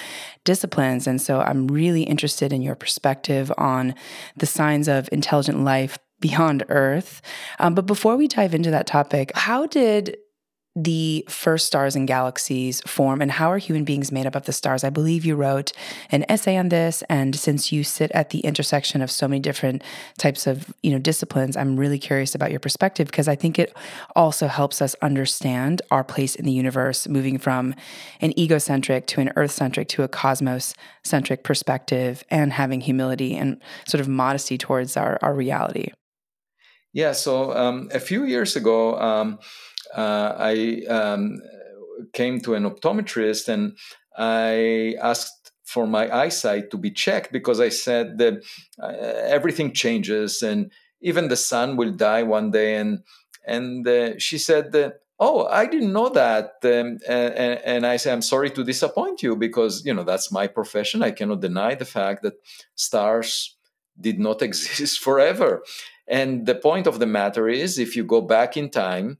disciplines. 0.44 1.06
And 1.06 1.20
so 1.20 1.40
i'm 1.40 1.66
really 1.66 2.04
interested 2.04 2.52
in 2.52 2.62
your 2.62 2.76
perspective 2.76 3.52
on 3.58 3.94
the 4.36 4.46
signs 4.46 4.86
of 4.88 5.08
intelligent 5.10 5.64
life 5.64 5.98
beyond 6.20 6.64
earth. 6.68 7.20
Um, 7.58 7.74
but 7.74 7.86
before 7.86 8.16
we 8.16 8.28
dive 8.28 8.54
into 8.54 8.70
that 8.70 8.86
topic 8.86 9.32
how 9.34 9.66
did 9.66 10.16
the 10.76 11.24
first 11.28 11.66
stars 11.66 11.94
and 11.94 12.08
galaxies 12.08 12.80
form 12.82 13.22
and 13.22 13.30
how 13.30 13.50
are 13.50 13.58
human 13.58 13.84
beings 13.84 14.10
made 14.10 14.26
up 14.26 14.34
of 14.34 14.44
the 14.44 14.52
stars? 14.52 14.82
I 14.82 14.90
believe 14.90 15.24
you 15.24 15.36
wrote 15.36 15.72
an 16.10 16.24
essay 16.28 16.56
on 16.56 16.68
this 16.68 17.02
and 17.08 17.36
since 17.36 17.70
you 17.70 17.84
sit 17.84 18.10
at 18.10 18.30
the 18.30 18.40
intersection 18.40 19.00
of 19.00 19.10
so 19.10 19.28
many 19.28 19.40
different 19.40 19.82
types 20.18 20.46
of, 20.46 20.74
you 20.82 20.90
know, 20.90 20.98
disciplines, 20.98 21.56
I'm 21.56 21.76
really 21.76 21.98
curious 21.98 22.34
about 22.34 22.50
your 22.50 22.58
perspective 22.58 23.06
because 23.06 23.28
I 23.28 23.36
think 23.36 23.58
it 23.58 23.76
also 24.16 24.48
helps 24.48 24.82
us 24.82 24.96
understand 25.00 25.80
our 25.92 26.02
place 26.02 26.34
in 26.34 26.44
the 26.44 26.52
universe 26.52 27.06
moving 27.06 27.38
from 27.38 27.74
an 28.20 28.36
egocentric 28.38 29.06
to 29.08 29.20
an 29.20 29.32
earth-centric 29.36 29.88
to 29.88 30.02
a 30.02 30.08
cosmos-centric 30.08 31.44
perspective 31.44 32.24
and 32.30 32.52
having 32.52 32.80
humility 32.80 33.36
and 33.36 33.60
sort 33.86 34.00
of 34.00 34.08
modesty 34.08 34.58
towards 34.58 34.96
our 34.96 35.18
our 35.22 35.34
reality. 35.34 35.92
Yeah, 36.92 37.12
so 37.12 37.52
um, 37.56 37.88
a 37.92 37.98
few 37.98 38.24
years 38.24 38.56
ago 38.56 38.98
um, 39.00 39.38
uh, 39.94 40.34
I 40.38 40.82
um, 40.88 41.40
came 42.12 42.40
to 42.40 42.54
an 42.54 42.68
optometrist 42.68 43.48
and 43.48 43.76
I 44.16 44.94
asked 45.00 45.52
for 45.64 45.86
my 45.86 46.14
eyesight 46.14 46.70
to 46.70 46.76
be 46.76 46.90
checked 46.90 47.32
because 47.32 47.60
I 47.60 47.70
said 47.70 48.18
that 48.18 48.44
uh, 48.82 48.86
everything 48.86 49.72
changes 49.72 50.42
and 50.42 50.70
even 51.00 51.28
the 51.28 51.36
sun 51.36 51.76
will 51.76 51.92
die 51.92 52.22
one 52.22 52.50
day. 52.50 52.76
And 52.76 53.02
and 53.46 53.86
uh, 53.86 54.18
she 54.18 54.38
said, 54.38 54.74
"Oh, 55.20 55.46
I 55.46 55.66
didn't 55.66 55.92
know 55.92 56.08
that." 56.08 56.54
Um, 56.64 56.98
and, 57.06 57.60
and, 57.64 57.86
I 57.86 57.96
said, 57.98 58.14
"I'm 58.14 58.22
sorry 58.22 58.50
to 58.50 58.64
disappoint 58.64 59.22
you 59.22 59.36
because 59.36 59.84
you 59.84 59.92
know 59.94 60.04
that's 60.04 60.32
my 60.32 60.46
profession. 60.46 61.02
I 61.02 61.10
cannot 61.10 61.40
deny 61.40 61.74
the 61.74 61.84
fact 61.84 62.22
that 62.22 62.34
stars 62.74 63.56
did 64.00 64.18
not 64.18 64.42
exist 64.48 65.00
forever." 65.00 65.62
And 66.06 66.46
the 66.46 66.54
point 66.54 66.86
of 66.86 66.98
the 66.98 67.06
matter 67.06 67.48
is, 67.48 67.78
if 67.78 67.96
you 67.96 68.04
go 68.04 68.20
back 68.20 68.56
in 68.56 68.70
time 68.70 69.18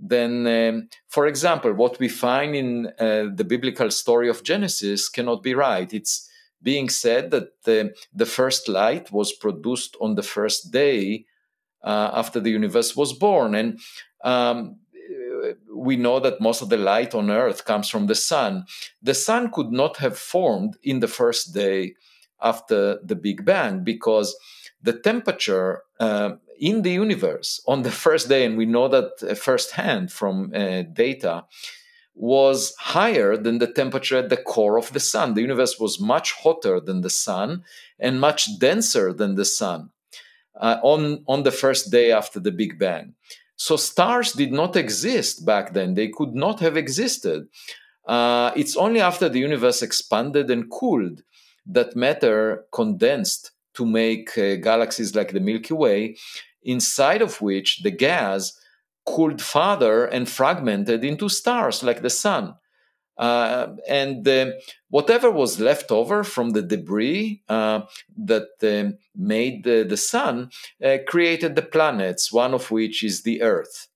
then, 0.00 0.46
um, 0.46 0.88
for 1.08 1.26
example, 1.26 1.72
what 1.72 1.98
we 1.98 2.08
find 2.08 2.54
in 2.54 2.86
uh, 2.98 3.26
the 3.34 3.46
biblical 3.46 3.90
story 3.90 4.28
of 4.28 4.42
Genesis 4.42 5.08
cannot 5.08 5.42
be 5.42 5.54
right. 5.54 5.92
It's 5.92 6.28
being 6.62 6.88
said 6.88 7.30
that 7.30 7.62
the, 7.64 7.94
the 8.12 8.26
first 8.26 8.68
light 8.68 9.12
was 9.12 9.32
produced 9.32 9.96
on 10.00 10.14
the 10.14 10.22
first 10.22 10.72
day 10.72 11.24
uh, 11.84 12.10
after 12.12 12.40
the 12.40 12.50
universe 12.50 12.96
was 12.96 13.12
born. 13.12 13.54
And 13.54 13.78
um, 14.24 14.78
we 15.72 15.96
know 15.96 16.20
that 16.20 16.40
most 16.40 16.62
of 16.62 16.68
the 16.68 16.76
light 16.76 17.14
on 17.14 17.30
earth 17.30 17.64
comes 17.64 17.88
from 17.88 18.06
the 18.06 18.14
sun. 18.14 18.64
The 19.02 19.14
sun 19.14 19.50
could 19.52 19.70
not 19.70 19.98
have 19.98 20.18
formed 20.18 20.76
in 20.82 21.00
the 21.00 21.08
first 21.08 21.54
day 21.54 21.94
after 22.40 22.98
the 23.04 23.16
Big 23.16 23.44
Bang 23.44 23.84
because 23.84 24.36
the 24.82 24.92
temperature 24.92 25.82
uh, 26.00 26.32
in 26.58 26.82
the 26.82 26.92
universe 26.92 27.60
on 27.66 27.82
the 27.82 27.90
first 27.90 28.28
day, 28.28 28.44
and 28.44 28.56
we 28.56 28.66
know 28.66 28.88
that 28.88 29.12
uh, 29.22 29.34
firsthand 29.34 30.12
from 30.12 30.52
uh, 30.54 30.82
data, 30.82 31.44
was 32.18 32.74
higher 32.78 33.36
than 33.36 33.58
the 33.58 33.72
temperature 33.72 34.18
at 34.18 34.28
the 34.28 34.36
core 34.36 34.76
of 34.76 34.92
the 34.92 35.00
sun. 35.00 35.34
The 35.34 35.40
universe 35.40 35.78
was 35.78 36.00
much 36.00 36.32
hotter 36.32 36.80
than 36.80 37.00
the 37.00 37.10
sun 37.10 37.62
and 38.00 38.20
much 38.20 38.58
denser 38.58 39.12
than 39.12 39.36
the 39.36 39.44
sun 39.44 39.90
uh, 40.60 40.78
on, 40.82 41.24
on 41.28 41.44
the 41.44 41.52
first 41.52 41.92
day 41.92 42.10
after 42.10 42.40
the 42.40 42.50
Big 42.50 42.78
Bang. 42.78 43.14
So 43.54 43.76
stars 43.76 44.32
did 44.32 44.52
not 44.52 44.76
exist 44.76 45.46
back 45.46 45.72
then, 45.74 45.94
they 45.94 46.08
could 46.08 46.34
not 46.34 46.58
have 46.60 46.76
existed. 46.76 47.48
Uh, 48.06 48.50
it's 48.56 48.76
only 48.76 49.00
after 49.00 49.28
the 49.28 49.38
universe 49.38 49.82
expanded 49.82 50.50
and 50.50 50.70
cooled 50.70 51.22
that 51.66 51.94
matter 51.94 52.64
condensed 52.72 53.52
to 53.74 53.86
make 53.86 54.36
uh, 54.36 54.56
galaxies 54.56 55.14
like 55.14 55.32
the 55.32 55.40
Milky 55.40 55.74
Way 55.74 56.16
inside 56.62 57.22
of 57.22 57.40
which 57.40 57.80
the 57.82 57.90
gas 57.90 58.52
cooled 59.06 59.40
further 59.40 60.04
and 60.04 60.28
fragmented 60.28 61.04
into 61.04 61.28
stars 61.28 61.82
like 61.82 62.02
the 62.02 62.10
sun. 62.10 62.54
Uh, 63.16 63.74
and 63.88 64.28
uh, 64.28 64.52
whatever 64.90 65.28
was 65.28 65.58
left 65.58 65.90
over 65.90 66.22
from 66.22 66.50
the 66.50 66.62
debris 66.62 67.42
uh, 67.48 67.80
that 68.16 68.48
uh, 68.62 68.96
made 69.16 69.64
the, 69.64 69.82
the 69.82 69.96
sun 69.96 70.50
uh, 70.84 70.98
created 71.06 71.56
the 71.56 71.62
planets, 71.62 72.32
one 72.32 72.54
of 72.54 72.70
which 72.70 73.02
is 73.02 73.22
the 73.22 73.42
Earth. 73.42 73.88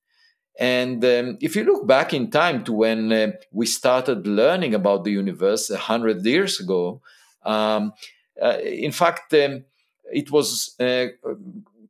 And 0.59 1.05
um, 1.05 1.39
if 1.41 1.55
you 1.55 1.65
look 1.65 1.87
back 1.87 2.13
in 2.13 2.31
time 2.31 2.65
to 2.65 2.73
when 2.73 3.13
uh, 3.13 3.33
we 3.53 3.67
started 3.67 4.27
learning 4.27 4.75
about 4.75 5.05
the 5.05 5.13
universe 5.13 5.71
a 5.71 5.79
hundred 5.79 6.27
years 6.27 6.59
ago, 6.59 7.01
um, 7.45 7.93
in 8.65 8.93
fact, 8.93 9.33
um, 9.35 9.65
it 10.13 10.31
was 10.31 10.75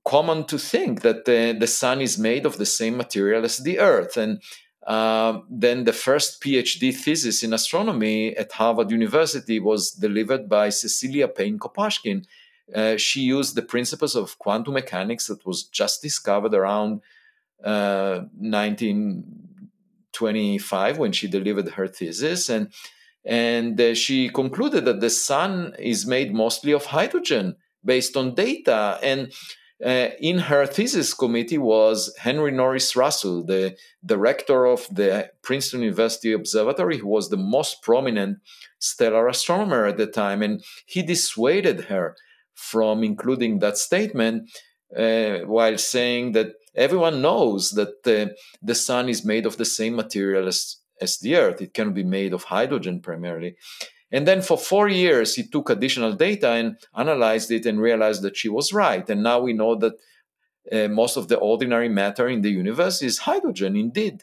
common 0.05 0.45
to 0.45 0.59
think 0.59 1.03
that 1.03 1.25
the, 1.25 1.57
the 1.59 1.67
sun 1.67 2.01
is 2.01 2.19
made 2.19 2.47
of 2.47 2.59
the 2.59 2.67
same 2.67 2.97
material 2.97 3.45
as 3.45 3.59
the 3.59 3.79
earth. 3.79 4.17
And 4.17 4.43
uh, 4.87 5.41
then 5.49 5.85
the 5.85 5.93
first 5.93 6.43
phd 6.43 6.93
thesis 6.93 7.45
in 7.45 7.53
astronomy 7.53 8.37
at 8.37 8.51
harvard 8.51 8.91
university 8.91 9.61
was 9.61 9.93
delivered 9.93 10.49
by 10.49 10.71
cecilia 10.71 11.29
payne-gaposchkin 11.29 12.25
uh, 12.75 12.97
she 12.97 13.21
used 13.21 13.55
the 13.55 13.63
principles 13.63 14.17
of 14.17 14.39
quantum 14.39 14.75
mechanics 14.75 15.27
that 15.27 15.47
was 15.47 15.65
just 15.65 16.03
discovered 16.03 16.55
around 16.55 17.01
uh, 17.63 18.23
1925 18.39 20.99
when 20.99 21.13
she 21.13 21.29
delivered 21.29 21.69
her 21.71 21.87
thesis. 21.87 22.49
And 22.49 22.73
and 23.25 23.81
uh, 23.81 23.95
she 23.95 24.31
concluded 24.31 24.85
that 24.87 24.99
the 25.01 25.11
sun 25.11 25.77
is 25.79 26.07
made 26.07 26.35
mostly 26.35 26.73
of 26.73 26.87
hydrogen 26.87 27.55
based 27.85 28.17
on 28.17 28.35
data. 28.35 28.99
And 29.01 29.33
uh, 29.85 30.11
in 30.21 30.39
her 30.39 30.65
thesis 30.65 31.13
committee 31.13 31.59
was 31.59 32.15
Henry 32.19 32.53
Norris 32.53 32.95
Russell, 32.95 33.45
the 33.45 33.77
director 34.05 34.67
of 34.67 34.87
the 34.91 35.31
Princeton 35.43 35.83
University 35.83 36.33
Observatory, 36.33 36.99
who 36.99 37.09
was 37.09 37.29
the 37.29 37.37
most 37.37 37.83
prominent 37.83 38.39
stellar 38.79 39.27
astronomer 39.29 39.87
at 39.87 39.97
the 39.97 40.07
time. 40.07 40.43
And 40.43 40.63
he 40.87 41.03
dissuaded 41.03 41.83
her 41.87 42.17
from 42.55 43.03
including 43.03 43.59
that 43.59 43.77
statement 43.77 44.51
uh, 44.97 45.39
while 45.47 45.79
saying 45.79 46.33
that 46.33 46.55
everyone 46.77 47.21
knows 47.21 47.71
that 47.71 48.07
uh, 48.07 48.33
the 48.63 48.75
sun 48.75 49.09
is 49.09 49.25
made 49.25 49.47
of 49.47 49.57
the 49.57 49.65
same 49.65 49.97
material 49.97 50.47
as, 50.47 50.77
as 51.01 51.19
the 51.19 51.35
earth. 51.35 51.61
It 51.61 51.75
can 51.75 51.93
be 51.93 52.05
made 52.05 52.33
of 52.33 52.45
hydrogen 52.45 53.01
primarily. 53.01 53.57
And 54.13 54.29
then 54.29 54.43
for 54.43 54.59
four 54.59 54.89
years, 54.89 55.35
he 55.35 55.45
took 55.45 55.71
additional 55.71 56.13
data 56.13 56.51
and 56.51 56.77
analyzed 56.95 57.51
it 57.51 57.65
and 57.65 57.81
realized 57.81 58.23
that 58.23 58.37
she 58.37 58.51
was 58.51 58.73
right. 58.73 59.09
And 59.09 59.23
now 59.23 59.41
we 59.41 59.55
know 59.55 59.75
that 59.77 59.95
uh, 60.71 60.89
most 60.89 61.17
of 61.17 61.29
the 61.29 61.39
ordinary 61.39 61.89
matter 61.89 62.29
in 62.29 62.43
the 62.43 62.51
universe 62.51 63.03
is 63.03 63.19
hydrogen, 63.19 63.75
indeed. 63.75 64.23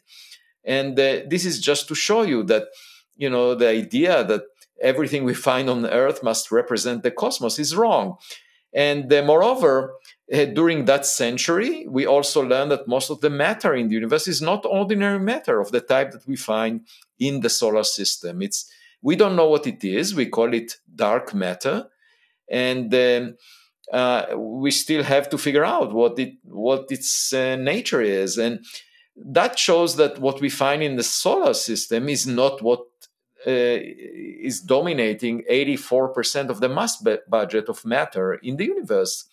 And 0.63 0.97
uh, 0.99 1.21
this 1.27 1.43
is 1.43 1.59
just 1.59 1.87
to 1.87 1.95
show 1.95 2.21
you 2.21 2.43
that, 2.43 2.65
you 3.17 3.29
know, 3.29 3.55
the 3.55 3.67
idea 3.67 4.23
that 4.23 4.43
everything 4.81 5.23
we 5.23 5.33
find 5.33 5.69
on 5.69 5.85
Earth 5.85 6.21
must 6.23 6.51
represent 6.51 7.01
the 7.01 7.11
cosmos 7.11 7.57
is 7.57 7.75
wrong. 7.75 8.17
And 8.71 9.11
uh, 9.11 9.23
moreover, 9.23 9.95
uh, 10.31 10.45
during 10.45 10.85
that 10.85 11.07
century, 11.07 11.87
we 11.89 12.05
also 12.05 12.41
learned 12.41 12.71
that 12.71 12.87
most 12.87 13.09
of 13.09 13.21
the 13.21 13.31
matter 13.31 13.73
in 13.73 13.87
the 13.87 13.95
universe 13.95 14.27
is 14.27 14.41
not 14.41 14.65
ordinary 14.65 15.19
matter 15.19 15.59
of 15.59 15.71
the 15.71 15.81
type 15.81 16.11
that 16.11 16.27
we 16.27 16.35
find 16.35 16.81
in 17.17 17.41
the 17.41 17.49
solar 17.49 17.83
system. 17.83 18.43
It's 18.43 18.71
we 19.01 19.15
don't 19.15 19.35
know 19.35 19.49
what 19.49 19.67
it 19.67 19.83
is. 19.83 20.15
We 20.15 20.27
call 20.27 20.53
it 20.53 20.73
dark 20.93 21.33
matter, 21.33 21.87
and 22.49 22.93
um, 22.93 23.35
uh, 23.91 24.37
we 24.37 24.71
still 24.71 25.03
have 25.03 25.29
to 25.29 25.37
figure 25.37 25.65
out 25.65 25.93
what 25.93 26.19
it 26.19 26.33
what 26.43 26.91
its 26.91 27.33
uh, 27.33 27.55
nature 27.55 28.01
is. 28.01 28.37
And 28.37 28.65
that 29.15 29.59
shows 29.59 29.95
that 29.97 30.19
what 30.19 30.41
we 30.41 30.49
find 30.49 30.83
in 30.83 30.95
the 30.95 31.03
solar 31.03 31.53
system 31.53 32.09
is 32.09 32.25
not 32.27 32.61
what 32.61 32.81
uh, 33.47 33.79
is 34.41 34.59
dominating 34.61 35.43
84% 35.49 36.49
of 36.49 36.59
the 36.59 36.69
mass 36.69 37.01
budget 37.27 37.69
of 37.69 37.85
matter 37.85 38.33
in 38.33 38.57
the 38.57 38.65
universe. 38.65 39.25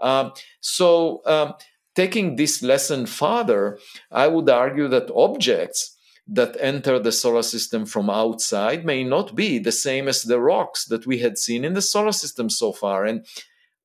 Um, 0.00 0.32
so, 0.60 1.22
um, 1.24 1.54
taking 1.94 2.34
this 2.34 2.62
lesson 2.62 3.06
further, 3.06 3.78
I 4.10 4.26
would 4.26 4.50
argue 4.50 4.88
that 4.88 5.10
objects 5.14 5.93
that 6.26 6.56
enter 6.58 6.98
the 6.98 7.12
solar 7.12 7.42
system 7.42 7.84
from 7.84 8.08
outside 8.08 8.84
may 8.84 9.04
not 9.04 9.34
be 9.34 9.58
the 9.58 9.72
same 9.72 10.08
as 10.08 10.22
the 10.22 10.40
rocks 10.40 10.86
that 10.86 11.06
we 11.06 11.18
had 11.18 11.36
seen 11.36 11.64
in 11.64 11.74
the 11.74 11.82
solar 11.82 12.12
system 12.12 12.48
so 12.48 12.72
far. 12.72 13.04
And 13.04 13.26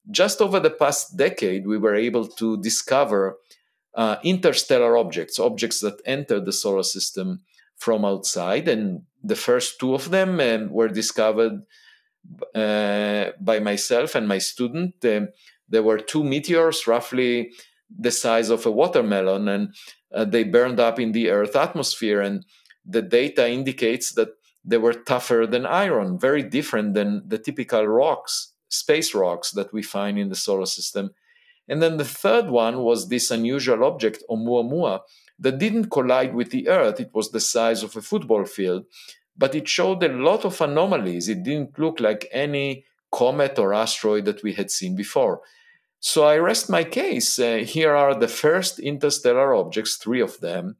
just 0.10 0.42
over 0.42 0.60
the 0.60 0.70
past 0.70 1.18
decade, 1.18 1.68
we 1.68 1.78
were 1.78 1.96
able 1.96 2.26
to 2.26 2.58
discover 2.62 3.38
uh, 3.94 4.16
interstellar 4.24 4.98
objects, 4.98 5.38
objects 5.38 5.82
that 5.82 6.02
enter 6.06 6.40
the 6.40 6.54
solar 6.54 6.84
system 6.84 7.42
from 7.76 8.06
outside. 8.06 8.68
And 8.68 9.02
the 9.22 9.36
first 9.36 9.80
two 9.80 9.94
of 9.94 10.10
them 10.10 10.40
um, 10.40 10.70
were 10.72 10.88
discovered 10.88 11.64
uh, 12.56 13.32
by 13.40 13.60
myself 13.60 14.16
and 14.16 14.28
my 14.28 14.38
student. 14.38 14.96
Um, 15.04 15.30
there 15.68 15.84
were 15.84 16.00
two 16.00 16.24
meteors, 16.24 16.88
roughly 16.88 17.52
the 17.90 18.12
size 18.12 18.50
of 18.50 18.66
a 18.66 18.72
watermelon, 18.72 19.48
and 19.48 19.76
uh, 20.14 20.26
they 20.26 20.44
burned 20.44 20.80
up 20.80 21.00
in 21.00 21.12
the 21.12 21.30
Earth 21.30 21.56
atmosphere. 21.56 22.22
And 22.22 22.46
the 22.86 23.02
data 23.02 23.50
indicates 23.50 24.14
that 24.14 24.30
they 24.64 24.78
were 24.78 24.94
tougher 24.94 25.48
than 25.48 25.66
iron, 25.66 26.20
very 26.20 26.44
different 26.44 26.94
than 26.94 27.24
the 27.28 27.38
typical 27.38 27.86
rocks, 27.88 28.54
space 28.70 29.14
rocks 29.14 29.52
that 29.52 29.74
we 29.74 29.82
find 29.82 30.20
in 30.20 30.30
the 30.30 30.36
solar 30.36 30.66
system. 30.66 31.12
And 31.68 31.82
then 31.82 31.98
the 31.98 32.06
third 32.06 32.50
one 32.50 32.80
was 32.80 33.10
this 33.10 33.32
unusual 33.32 33.84
object, 33.84 34.24
Oumuamua, 34.30 35.02
that 35.40 35.60
didn't 35.60 35.92
collide 35.92 36.34
with 36.34 36.52
the 36.52 36.68
Earth. 36.68 37.00
It 37.00 37.12
was 37.14 37.32
the 37.32 37.40
size 37.40 37.84
of 37.84 37.96
a 37.96 38.02
football 38.02 38.46
field, 38.46 38.86
but 39.38 39.56
it 39.56 39.68
showed 39.68 40.04
a 40.04 40.10
lot 40.10 40.46
of 40.46 40.60
anomalies. 40.62 41.30
It 41.30 41.44
didn't 41.44 41.78
look 41.80 42.00
like 42.00 42.28
any 42.32 42.86
comet 43.12 43.58
or 43.58 43.74
asteroid 43.74 44.26
that 44.26 44.44
we 44.44 44.54
had 44.54 44.70
seen 44.70 44.96
before. 44.96 45.42
So 46.00 46.24
I 46.24 46.38
rest 46.38 46.70
my 46.70 46.84
case. 46.84 47.38
Uh, 47.38 47.58
here 47.58 47.96
are 47.96 48.16
the 48.16 48.28
first 48.28 48.80
interstellar 48.80 49.54
objects, 49.54 49.98
three 49.98 50.22
of 50.22 50.40
them, 50.40 50.78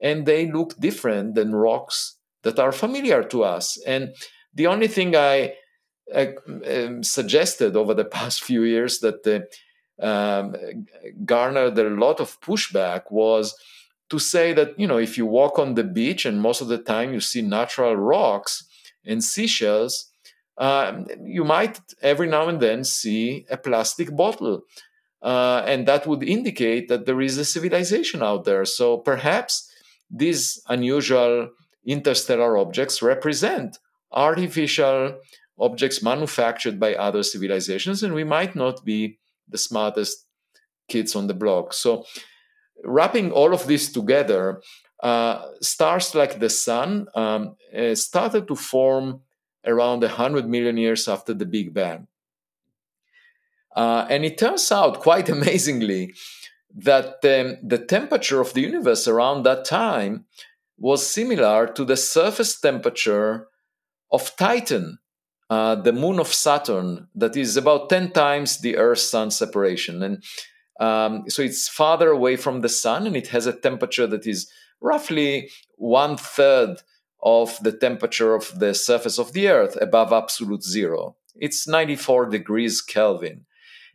and 0.00 0.26
they 0.26 0.50
look 0.50 0.78
different 0.78 1.34
than 1.34 1.54
rocks 1.54 2.16
that 2.42 2.58
are 2.58 2.72
familiar 2.72 3.22
to 3.24 3.44
us. 3.44 3.78
And 3.86 4.14
the 4.54 4.66
only 4.66 4.88
thing 4.88 5.16
I 5.16 5.54
uh, 6.14 6.26
um, 6.66 7.02
suggested 7.02 7.76
over 7.76 7.94
the 7.94 8.04
past 8.18 8.44
few 8.44 8.62
years 8.62 9.00
that 9.00 9.26
uh, 9.26 10.04
um, 10.04 10.54
garnered 11.24 11.78
a 11.78 11.90
lot 11.90 12.20
of 12.20 12.40
pushback 12.40 13.10
was 13.10 13.54
to 14.10 14.18
say 14.18 14.52
that 14.52 14.78
you 14.78 14.86
know 14.86 14.98
if 14.98 15.18
you 15.18 15.26
walk 15.26 15.58
on 15.58 15.74
the 15.74 15.84
beach 15.84 16.24
and 16.24 16.40
most 16.40 16.60
of 16.60 16.68
the 16.68 16.78
time 16.78 17.12
you 17.12 17.20
see 17.20 17.42
natural 17.42 17.96
rocks 17.96 18.64
and 19.04 19.22
seashells 19.22 20.12
um, 20.58 21.06
you 21.22 21.44
might 21.44 21.80
every 22.02 22.28
now 22.28 22.48
and 22.48 22.60
then 22.60 22.84
see 22.84 23.46
a 23.50 23.56
plastic 23.56 24.14
bottle 24.14 24.62
uh, 25.22 25.62
and 25.66 25.86
that 25.86 26.06
would 26.06 26.22
indicate 26.22 26.88
that 26.88 27.06
there 27.06 27.20
is 27.20 27.38
a 27.38 27.44
civilization 27.44 28.22
out 28.22 28.44
there. 28.44 28.64
So 28.64 28.98
perhaps 28.98 29.70
these 30.10 30.62
unusual 30.68 31.50
interstellar 31.84 32.56
objects 32.56 33.02
represent 33.02 33.78
artificial 34.12 35.18
objects 35.58 36.02
manufactured 36.02 36.78
by 36.78 36.94
other 36.94 37.22
civilizations 37.22 38.02
and 38.02 38.14
we 38.14 38.24
might 38.24 38.54
not 38.54 38.84
be 38.84 39.18
the 39.48 39.58
smartest 39.58 40.24
kids 40.88 41.16
on 41.16 41.26
the 41.26 41.34
block. 41.34 41.72
So 41.72 42.04
wrapping 42.84 43.32
all 43.32 43.52
of 43.52 43.66
this 43.66 43.90
together, 43.90 44.62
uh, 45.02 45.42
stars 45.60 46.14
like 46.14 46.38
the 46.38 46.48
sun 46.48 47.08
um, 47.14 47.56
uh, 47.76 47.94
started 47.94 48.46
to 48.48 48.54
form 48.54 49.20
around 49.66 50.02
100 50.02 50.48
million 50.48 50.76
years 50.76 51.08
after 51.08 51.34
the 51.34 51.46
Big 51.46 51.74
Bang. 51.74 52.06
Uh, 53.74 54.06
and 54.10 54.24
it 54.24 54.38
turns 54.38 54.70
out, 54.72 55.00
quite 55.00 55.28
amazingly, 55.36 56.14
that 56.74 57.24
um, 57.24 57.56
the 57.62 57.84
temperature 57.88 58.40
of 58.40 58.54
the 58.54 58.60
universe 58.60 59.06
around 59.08 59.42
that 59.42 59.64
time 59.64 60.24
was 60.78 61.06
similar 61.06 61.66
to 61.66 61.84
the 61.84 61.96
surface 61.96 62.58
temperature 62.60 63.48
of 64.12 64.36
Titan, 64.36 64.98
uh, 65.50 65.74
the 65.74 65.92
moon 65.92 66.20
of 66.20 66.32
Saturn, 66.32 67.08
that 67.14 67.36
is 67.36 67.56
about 67.56 67.88
10 67.88 68.12
times 68.12 68.60
the 68.60 68.76
Earth 68.76 69.00
Sun 69.00 69.30
separation. 69.30 70.02
And 70.02 70.22
um, 70.80 71.24
so 71.28 71.42
it's 71.42 71.68
farther 71.68 72.10
away 72.10 72.36
from 72.36 72.60
the 72.60 72.68
sun 72.68 73.06
and 73.06 73.16
it 73.16 73.28
has 73.28 73.46
a 73.46 73.52
temperature 73.52 74.06
that 74.06 74.26
is 74.26 74.50
roughly 74.80 75.50
one 75.76 76.16
third 76.16 76.82
of 77.22 77.58
the 77.62 77.72
temperature 77.72 78.34
of 78.34 78.58
the 78.58 78.74
surface 78.74 79.18
of 79.18 79.32
the 79.32 79.48
earth 79.48 79.76
above 79.80 80.12
absolute 80.12 80.62
zero. 80.62 81.16
It's 81.34 81.66
94 81.66 82.26
degrees 82.26 82.80
Kelvin. 82.80 83.46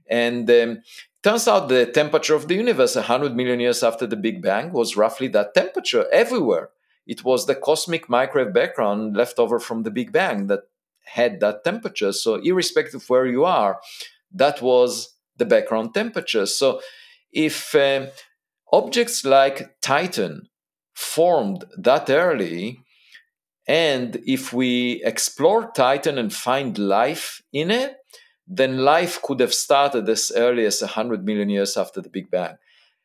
And 0.09 0.49
um, 0.49 0.81
turns 1.23 1.47
out 1.47 1.69
the 1.69 1.85
temperature 1.85 2.35
of 2.35 2.47
the 2.47 2.55
universe 2.55 2.95
100 2.95 3.35
million 3.35 3.59
years 3.59 3.83
after 3.83 4.05
the 4.05 4.17
Big 4.17 4.41
Bang 4.41 4.71
was 4.71 4.97
roughly 4.97 5.27
that 5.29 5.53
temperature 5.53 6.05
everywhere. 6.11 6.69
It 7.05 7.23
was 7.23 7.45
the 7.45 7.55
cosmic 7.55 8.09
microwave 8.09 8.53
background 8.53 9.15
left 9.15 9.39
over 9.39 9.59
from 9.59 9.83
the 9.83 9.91
Big 9.91 10.11
Bang 10.11 10.47
that 10.47 10.61
had 11.05 11.39
that 11.41 11.63
temperature. 11.63 12.13
So, 12.13 12.35
irrespective 12.35 13.01
of 13.01 13.09
where 13.09 13.25
you 13.25 13.43
are, 13.43 13.79
that 14.33 14.61
was 14.61 15.13
the 15.37 15.45
background 15.45 15.93
temperature. 15.93 16.45
So 16.45 16.81
if 17.31 17.75
uh, 17.75 18.07
objects 18.71 19.25
like 19.25 19.79
Titan 19.81 20.49
formed 20.93 21.65
that 21.77 22.09
early, 22.09 22.79
and 23.67 24.21
if 24.25 24.51
we 24.51 25.01
explore 25.03 25.71
Titan 25.71 26.17
and 26.17 26.33
find 26.33 26.77
life 26.77 27.41
in 27.53 27.71
it, 27.71 27.95
then 28.47 28.79
life 28.79 29.21
could 29.21 29.39
have 29.39 29.53
started 29.53 30.07
as 30.09 30.31
early 30.35 30.65
as 30.65 30.81
100 30.81 31.25
million 31.25 31.49
years 31.49 31.77
after 31.77 32.01
the 32.01 32.09
Big 32.09 32.29
Bang. 32.29 32.57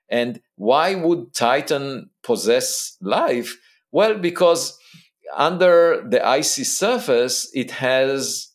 And 0.09 0.41
why 0.57 0.95
would 0.95 1.33
Titan 1.33 2.11
possess 2.23 2.97
life? 3.01 3.57
Well, 3.93 4.19
because 4.19 4.77
under 5.37 6.05
the 6.09 6.27
icy 6.27 6.65
surface, 6.65 7.51
it 7.55 7.71
has 7.73 8.49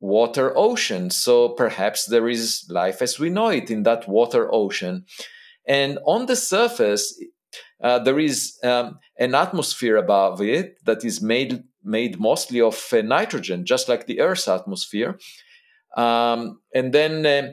water 0.00 0.56
ocean. 0.56 1.10
So 1.10 1.50
perhaps 1.50 2.06
there 2.06 2.28
is 2.28 2.64
life 2.70 3.02
as 3.02 3.18
we 3.18 3.30
know 3.30 3.48
it 3.48 3.70
in 3.70 3.82
that 3.82 4.08
water 4.08 4.48
ocean. 4.52 5.04
And 5.66 5.98
on 6.06 6.26
the 6.26 6.36
surface, 6.36 7.18
uh, 7.84 7.98
there 7.98 8.18
is 8.18 8.58
um, 8.64 8.98
an 9.18 9.34
atmosphere 9.34 9.96
above 9.96 10.40
it 10.40 10.82
that 10.86 11.04
is 11.04 11.20
made 11.20 11.62
made 11.84 12.18
mostly 12.18 12.58
of 12.62 12.82
uh, 12.94 13.02
nitrogen, 13.02 13.66
just 13.66 13.90
like 13.90 14.06
the 14.06 14.20
Earth's 14.20 14.48
atmosphere. 14.48 15.18
Um, 15.94 16.60
and 16.74 16.94
then 16.94 17.26
uh, 17.26 17.52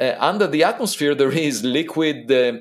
uh 0.00 0.16
under 0.18 0.46
the 0.46 0.64
atmosphere, 0.64 1.14
there 1.14 1.30
is 1.30 1.62
liquid 1.62 2.32
uh, 2.32 2.60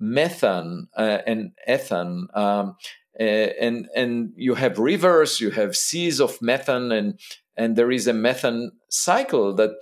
methane 0.00 0.88
and 0.96 1.52
ethane. 1.68 2.26
Um, 2.36 2.76
and 3.20 3.88
and 3.94 4.32
you 4.36 4.54
have 4.56 4.78
rivers, 4.80 5.40
you 5.40 5.50
have 5.50 5.76
seas 5.76 6.20
of 6.20 6.42
methane 6.42 6.90
and 6.90 7.20
and 7.56 7.76
there 7.76 7.92
is 7.92 8.08
a 8.08 8.12
methane 8.12 8.72
cycle 8.88 9.54
that 9.54 9.72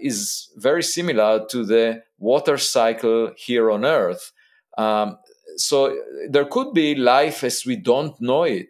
is 0.00 0.50
very 0.56 0.82
similar 0.82 1.46
to 1.50 1.64
the 1.64 2.02
water 2.18 2.58
cycle 2.58 3.30
here 3.36 3.70
on 3.70 3.84
Earth. 3.84 4.32
Um, 4.78 5.18
so 5.56 5.96
there 6.28 6.44
could 6.44 6.72
be 6.72 6.94
life 6.94 7.44
as 7.44 7.64
we 7.66 7.76
don't 7.76 8.20
know 8.20 8.44
it 8.44 8.68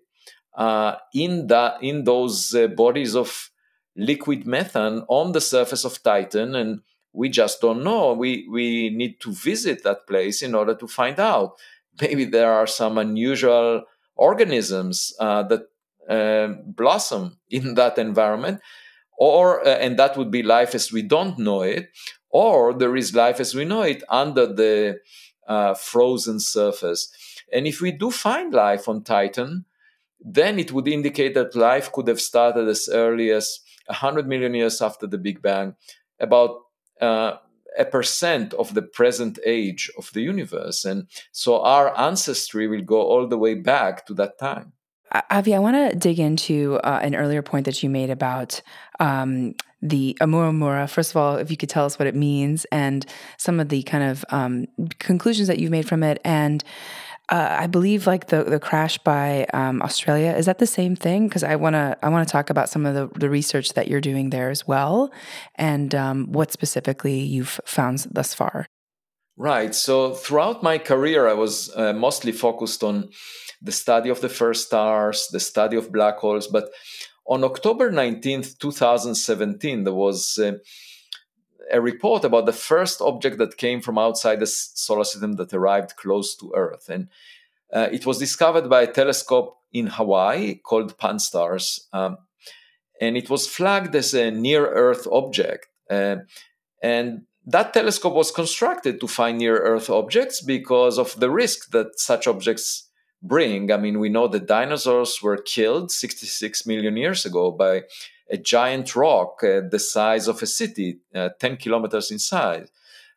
uh, 0.54 0.96
in 1.14 1.46
that 1.48 1.82
in 1.82 2.04
those 2.04 2.54
uh, 2.54 2.66
bodies 2.68 3.14
of 3.16 3.50
liquid 3.96 4.46
methane 4.46 5.02
on 5.08 5.32
the 5.32 5.40
surface 5.40 5.84
of 5.84 6.02
Titan, 6.02 6.54
and 6.54 6.80
we 7.12 7.28
just 7.28 7.60
don't 7.60 7.82
know. 7.82 8.12
We 8.12 8.46
we 8.50 8.90
need 8.90 9.20
to 9.20 9.32
visit 9.32 9.82
that 9.84 10.06
place 10.06 10.42
in 10.42 10.54
order 10.54 10.74
to 10.74 10.86
find 10.86 11.18
out. 11.18 11.52
Maybe 12.00 12.24
there 12.24 12.52
are 12.52 12.66
some 12.66 12.98
unusual 12.98 13.84
organisms 14.16 15.12
uh, 15.18 15.42
that 15.44 15.62
uh, 16.08 16.54
blossom 16.66 17.38
in 17.50 17.74
that 17.74 17.98
environment, 17.98 18.60
or 19.18 19.66
uh, 19.66 19.76
and 19.78 19.98
that 19.98 20.16
would 20.16 20.30
be 20.30 20.42
life 20.42 20.74
as 20.74 20.92
we 20.92 21.02
don't 21.02 21.38
know 21.38 21.62
it, 21.62 21.88
or 22.30 22.74
there 22.74 22.96
is 22.96 23.14
life 23.14 23.40
as 23.40 23.54
we 23.54 23.64
know 23.64 23.82
it 23.82 24.02
under 24.08 24.46
the 24.46 24.98
uh, 25.46 25.74
frozen 25.74 26.40
surface. 26.40 27.12
And 27.52 27.66
if 27.66 27.80
we 27.80 27.92
do 27.92 28.10
find 28.10 28.52
life 28.52 28.88
on 28.88 29.02
Titan, 29.02 29.64
then 30.20 30.58
it 30.58 30.72
would 30.72 30.88
indicate 30.88 31.34
that 31.34 31.56
life 31.56 31.90
could 31.92 32.08
have 32.08 32.20
started 32.20 32.68
as 32.68 32.88
early 32.90 33.30
as 33.30 33.60
100 33.86 34.26
million 34.26 34.54
years 34.54 34.80
after 34.80 35.06
the 35.06 35.18
Big 35.18 35.42
Bang, 35.42 35.74
about 36.20 36.60
uh, 37.00 37.36
a 37.78 37.84
percent 37.84 38.54
of 38.54 38.74
the 38.74 38.82
present 38.82 39.38
age 39.44 39.90
of 39.98 40.10
the 40.12 40.22
universe. 40.22 40.84
And 40.84 41.08
so 41.32 41.62
our 41.62 41.98
ancestry 41.98 42.68
will 42.68 42.82
go 42.82 43.00
all 43.02 43.26
the 43.26 43.38
way 43.38 43.54
back 43.54 44.06
to 44.06 44.14
that 44.14 44.38
time. 44.38 44.72
Avi, 45.30 45.54
I 45.54 45.58
want 45.58 45.76
to 45.76 45.98
dig 45.98 46.18
into 46.18 46.80
uh, 46.84 47.00
an 47.02 47.14
earlier 47.14 47.42
point 47.42 47.66
that 47.66 47.82
you 47.82 47.90
made 47.90 48.08
about 48.08 48.62
um, 48.98 49.54
the 49.82 50.16
Oumuamua. 50.20 50.88
First 50.88 51.10
of 51.10 51.16
all, 51.16 51.36
if 51.36 51.50
you 51.50 51.56
could 51.56 51.68
tell 51.68 51.84
us 51.84 51.98
what 51.98 52.06
it 52.06 52.14
means 52.14 52.64
and 52.72 53.04
some 53.36 53.60
of 53.60 53.68
the 53.68 53.82
kind 53.82 54.04
of 54.04 54.24
um, 54.30 54.66
conclusions 54.98 55.48
that 55.48 55.58
you've 55.58 55.70
made 55.70 55.88
from 55.88 56.02
it, 56.02 56.20
and 56.24 56.62
uh, 57.28 57.56
I 57.60 57.66
believe 57.66 58.06
like 58.06 58.28
the 58.28 58.44
the 58.44 58.60
crash 58.60 58.98
by 58.98 59.46
um, 59.54 59.80
Australia 59.82 60.34
is 60.36 60.46
that 60.46 60.58
the 60.58 60.66
same 60.66 60.96
thing? 60.96 61.28
Because 61.28 61.42
I 61.42 61.56
want 61.56 61.74
to 61.74 61.96
I 62.02 62.08
want 62.08 62.26
to 62.26 62.32
talk 62.32 62.50
about 62.50 62.68
some 62.68 62.86
of 62.86 62.94
the, 62.94 63.18
the 63.18 63.30
research 63.30 63.74
that 63.74 63.88
you're 63.88 64.00
doing 64.00 64.30
there 64.30 64.50
as 64.50 64.66
well, 64.66 65.12
and 65.56 65.94
um, 65.94 66.32
what 66.32 66.52
specifically 66.52 67.20
you've 67.20 67.60
found 67.64 68.06
thus 68.10 68.34
far. 68.34 68.66
Right. 69.36 69.74
So 69.74 70.12
throughout 70.14 70.62
my 70.62 70.78
career, 70.78 71.26
I 71.26 71.32
was 71.32 71.74
uh, 71.74 71.92
mostly 71.94 72.32
focused 72.32 72.84
on 72.84 73.08
the 73.62 73.72
study 73.72 74.10
of 74.10 74.20
the 74.20 74.28
first 74.28 74.66
stars, 74.66 75.28
the 75.32 75.40
study 75.40 75.76
of 75.76 75.90
black 75.90 76.18
holes. 76.18 76.48
But 76.48 76.70
on 77.26 77.44
October 77.44 77.90
19th, 77.90 78.58
2017, 78.58 79.84
there 79.84 79.92
was 79.92 80.38
uh, 80.38 80.52
a 81.70 81.80
report 81.80 82.24
about 82.24 82.46
the 82.46 82.52
first 82.52 83.00
object 83.00 83.38
that 83.38 83.56
came 83.56 83.80
from 83.80 83.98
outside 83.98 84.40
the 84.40 84.46
solar 84.46 85.04
system 85.04 85.34
that 85.34 85.54
arrived 85.54 85.96
close 85.96 86.34
to 86.36 86.52
Earth. 86.54 86.88
And 86.88 87.08
uh, 87.72 87.88
it 87.92 88.04
was 88.04 88.18
discovered 88.18 88.68
by 88.68 88.82
a 88.82 88.92
telescope 88.92 89.56
in 89.72 89.86
Hawaii 89.86 90.56
called 90.56 90.98
Pan-STARRS. 90.98 91.88
Um, 91.92 92.18
and 93.00 93.16
it 93.16 93.30
was 93.30 93.46
flagged 93.46 93.94
as 93.94 94.14
a 94.14 94.30
near 94.30 94.66
Earth 94.66 95.06
object. 95.10 95.68
Uh, 95.88 96.16
and 96.82 97.22
that 97.46 97.72
telescope 97.72 98.14
was 98.14 98.30
constructed 98.30 99.00
to 99.00 99.08
find 99.08 99.38
near 99.38 99.58
Earth 99.58 99.90
objects 99.90 100.40
because 100.40 100.98
of 100.98 101.18
the 101.18 101.30
risk 101.30 101.70
that 101.70 101.98
such 101.98 102.26
objects 102.26 102.88
bring. 103.22 103.70
I 103.70 103.76
mean, 103.76 103.98
we 103.98 104.08
know 104.08 104.28
that 104.28 104.46
dinosaurs 104.46 105.20
were 105.22 105.36
killed 105.36 105.90
66 105.90 106.66
million 106.66 106.96
years 106.96 107.24
ago 107.24 107.50
by 107.50 107.82
a 108.30 108.36
giant 108.36 108.96
rock 108.96 109.42
uh, 109.44 109.60
the 109.70 109.78
size 109.78 110.26
of 110.26 110.42
a 110.42 110.46
city, 110.46 110.98
uh, 111.14 111.30
10 111.38 111.56
kilometers 111.58 112.10
in 112.10 112.18
size. 112.18 112.68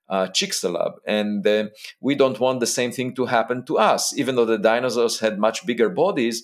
Uh, 0.07 0.27
Chicxulub. 0.27 0.93
And 1.07 1.47
uh, 1.47 1.65
we 1.99 2.13
don't 2.13 2.39
want 2.39 2.59
the 2.59 2.67
same 2.67 2.91
thing 2.91 3.15
to 3.15 3.25
happen 3.25 3.65
to 3.65 3.79
us. 3.79 4.15
Even 4.15 4.35
though 4.35 4.45
the 4.45 4.59
dinosaurs 4.59 5.19
had 5.19 5.39
much 5.39 5.65
bigger 5.65 5.89
bodies, 5.89 6.43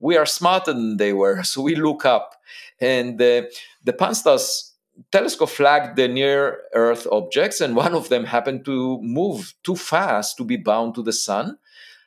we 0.00 0.16
are 0.16 0.26
smarter 0.26 0.72
than 0.72 0.96
they 0.96 1.12
were. 1.12 1.42
So 1.44 1.62
we 1.62 1.76
look 1.76 2.04
up. 2.04 2.34
And 2.80 3.20
uh, 3.22 3.42
the 3.84 3.92
Pan-STARRS 3.92 4.72
telescope 5.12 5.50
flagged 5.50 5.96
the 5.96 6.08
near 6.08 6.62
Earth 6.74 7.06
objects, 7.10 7.60
and 7.60 7.76
one 7.76 7.94
of 7.94 8.08
them 8.08 8.24
happened 8.24 8.64
to 8.64 9.00
move 9.02 9.54
too 9.62 9.76
fast 9.76 10.36
to 10.38 10.44
be 10.44 10.56
bound 10.56 10.94
to 10.94 11.02
the 11.02 11.12
sun. 11.12 11.58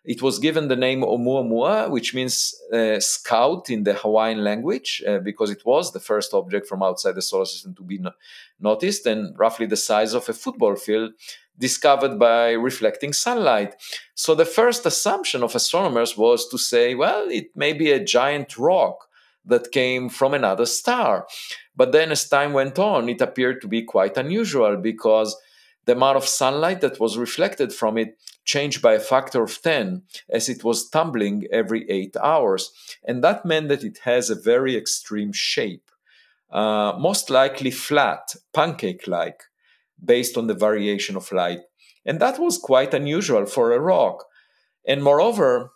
It 0.06 0.22
was 0.22 0.40
given 0.40 0.68
the 0.68 0.76
name 0.76 1.02
Oumuamua, 1.02 1.90
which 1.90 2.14
means 2.14 2.56
uh, 2.74 3.00
scout 3.00 3.70
in 3.70 3.84
the 3.84 3.94
Hawaiian 3.94 4.44
language, 4.44 5.04
uh, 5.08 5.20
because 5.20 5.52
it 5.52 5.66
was 5.66 5.92
the 5.92 6.00
first 6.00 6.34
object 6.34 6.68
from 6.68 6.82
outside 6.82 7.16
the 7.16 7.22
solar 7.22 7.46
system 7.46 7.76
to 7.76 7.84
be 7.84 7.98
no- 7.98 8.14
noticed 8.60 9.06
and 9.06 9.38
roughly 9.38 9.66
the 9.66 9.78
size 9.78 10.14
of 10.14 10.28
a 10.30 10.34
football 10.34 10.76
field 10.76 11.12
discovered 11.58 12.18
by 12.18 12.52
reflecting 12.52 13.12
sunlight. 13.12 13.76
So 14.16 14.34
the 14.34 14.46
first 14.46 14.86
assumption 14.86 15.44
of 15.44 15.56
astronomers 15.56 16.18
was 16.18 16.48
to 16.50 16.58
say, 16.58 16.96
well, 16.96 17.28
it 17.30 17.48
may 17.56 17.74
be 17.74 17.92
a 17.92 18.04
giant 18.04 18.58
rock 18.58 19.10
that 19.46 19.72
came 19.72 20.10
from 20.10 20.34
another 20.34 20.66
star. 20.66 21.28
But 21.76 21.92
then 21.92 22.12
as 22.12 22.28
time 22.28 22.54
went 22.54 22.80
on, 22.80 23.10
it 23.10 23.22
appeared 23.22 23.62
to 23.62 23.68
be 23.68 23.84
quite 23.84 24.18
unusual 24.18 24.78
because 24.78 25.36
the 25.86 25.94
amount 25.94 26.18
of 26.18 26.26
sunlight 26.26 26.82
that 26.82 27.00
was 27.00 27.18
reflected 27.18 27.74
from 27.74 27.98
it 27.98 28.18
changed 28.50 28.82
by 28.82 28.94
a 28.96 29.08
factor 29.14 29.44
of 29.44 29.62
10 29.62 30.02
as 30.28 30.50
it 30.50 30.64
was 30.64 30.90
tumbling 30.90 31.46
every 31.52 31.88
eight 31.88 32.16
hours. 32.18 32.72
And 33.08 33.24
that 33.24 33.46
meant 33.46 33.70
that 33.70 33.84
it 33.84 34.00
has 34.04 34.30
a 34.30 34.44
very 34.52 34.76
extreme 34.76 35.32
shape, 35.32 35.92
uh, 36.52 36.94
most 36.98 37.30
likely 37.30 37.70
flat, 37.70 38.36
pancake 38.52 39.08
like, 39.08 39.44
based 40.04 40.36
on 40.36 40.48
the 40.48 40.62
variation 40.68 41.16
of 41.16 41.32
light. 41.32 41.62
And 42.06 42.20
that 42.20 42.40
was 42.40 42.58
quite 42.58 42.96
unusual 42.96 43.46
for 43.46 43.72
a 43.72 43.80
rock. 43.80 44.26
And 44.84 45.04
moreover, 45.04 45.72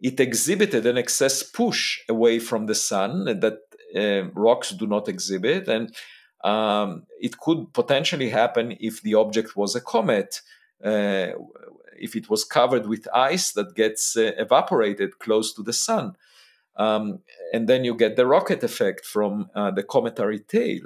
it 0.00 0.20
exhibited 0.20 0.86
an 0.86 0.98
excess 0.98 1.42
push 1.42 1.98
away 2.08 2.38
from 2.38 2.66
the 2.66 2.76
sun 2.76 3.24
that 3.24 3.58
uh, 3.96 4.30
rocks 4.34 4.70
do 4.70 4.86
not 4.86 5.08
exhibit. 5.08 5.66
And 5.66 5.92
um, 6.44 7.06
it 7.20 7.38
could 7.38 7.72
potentially 7.72 8.30
happen 8.30 8.76
if 8.78 9.02
the 9.02 9.14
object 9.14 9.56
was 9.56 9.74
a 9.74 9.80
comet, 9.80 10.42
uh, 10.84 11.28
if 11.98 12.16
it 12.16 12.28
was 12.30 12.44
covered 12.44 12.86
with 12.86 13.08
ice 13.14 13.52
that 13.52 13.74
gets 13.74 14.16
uh, 14.16 14.32
evaporated 14.38 15.18
close 15.18 15.52
to 15.54 15.62
the 15.62 15.72
sun. 15.72 16.16
Um, 16.76 17.20
and 17.52 17.68
then 17.68 17.84
you 17.84 17.94
get 17.94 18.16
the 18.16 18.26
rocket 18.26 18.62
effect 18.62 19.04
from 19.04 19.50
uh, 19.54 19.70
the 19.70 19.82
cometary 19.82 20.40
tail. 20.40 20.82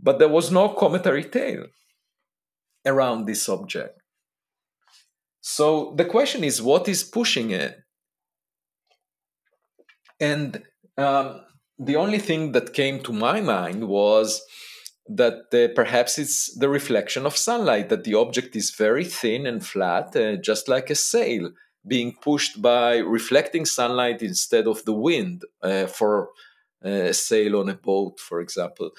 But 0.00 0.18
there 0.18 0.28
was 0.28 0.50
no 0.50 0.68
cometary 0.68 1.24
tail 1.24 1.66
around 2.86 3.26
this 3.26 3.48
object. 3.48 4.00
So 5.40 5.94
the 5.96 6.04
question 6.04 6.44
is 6.44 6.62
what 6.62 6.88
is 6.88 7.02
pushing 7.02 7.50
it? 7.50 7.80
And 10.20 10.62
um, 10.96 11.40
the 11.78 11.96
only 11.96 12.18
thing 12.18 12.52
that 12.52 12.74
came 12.74 13.00
to 13.04 13.12
my 13.12 13.40
mind 13.40 13.88
was 13.88 14.42
that 15.08 15.54
uh, 15.54 15.72
perhaps 15.74 16.18
it's 16.18 16.54
the 16.58 16.68
reflection 16.68 17.26
of 17.26 17.36
sunlight, 17.36 17.88
that 17.88 18.04
the 18.04 18.14
object 18.14 18.54
is 18.54 18.70
very 18.70 19.04
thin 19.04 19.46
and 19.46 19.64
flat, 19.64 20.14
uh, 20.14 20.36
just 20.36 20.68
like 20.68 20.90
a 20.90 20.94
sail 20.94 21.50
being 21.86 22.14
pushed 22.20 22.60
by 22.60 22.98
reflecting 22.98 23.64
sunlight 23.64 24.22
instead 24.22 24.66
of 24.66 24.84
the 24.84 24.92
wind 24.92 25.44
uh, 25.62 25.86
for 25.86 26.30
uh, 26.84 26.88
a 26.88 27.14
sail 27.14 27.58
on 27.60 27.68
a 27.68 27.74
boat, 27.74 28.20
for 28.20 28.40
example. 28.40 28.90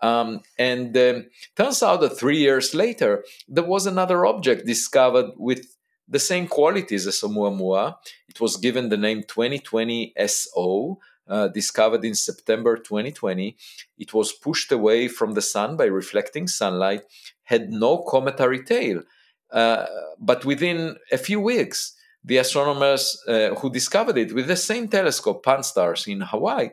Um, 0.00 0.40
and 0.58 0.96
um, 0.96 1.26
turns 1.56 1.82
out 1.82 2.00
that 2.00 2.18
three 2.18 2.38
years 2.38 2.74
later, 2.74 3.24
there 3.46 3.64
was 3.64 3.86
another 3.86 4.24
object 4.24 4.66
discovered 4.66 5.32
with 5.36 5.76
the 6.08 6.18
same 6.18 6.48
qualities 6.48 7.06
as 7.06 7.20
Oumuamua. 7.20 7.96
It 8.28 8.40
was 8.40 8.56
given 8.56 8.88
the 8.88 8.96
name 8.96 9.22
2020 9.22 10.14
SO, 10.26 10.98
uh, 11.30 11.48
discovered 11.48 12.04
in 12.04 12.14
September 12.14 12.76
2020. 12.76 13.56
It 13.98 14.12
was 14.12 14.32
pushed 14.32 14.72
away 14.72 15.08
from 15.08 15.34
the 15.34 15.42
sun 15.42 15.76
by 15.76 15.84
reflecting 15.84 16.48
sunlight, 16.48 17.02
had 17.44 17.70
no 17.70 17.98
cometary 18.02 18.62
tail. 18.64 19.02
Uh, 19.50 19.86
but 20.18 20.44
within 20.44 20.96
a 21.12 21.18
few 21.18 21.40
weeks, 21.40 21.94
the 22.24 22.36
astronomers 22.36 23.22
uh, 23.26 23.54
who 23.54 23.70
discovered 23.70 24.18
it 24.18 24.34
with 24.34 24.46
the 24.46 24.56
same 24.56 24.88
telescope, 24.88 25.44
Pan-STARRS 25.44 26.06
in 26.06 26.20
Hawaii, 26.20 26.70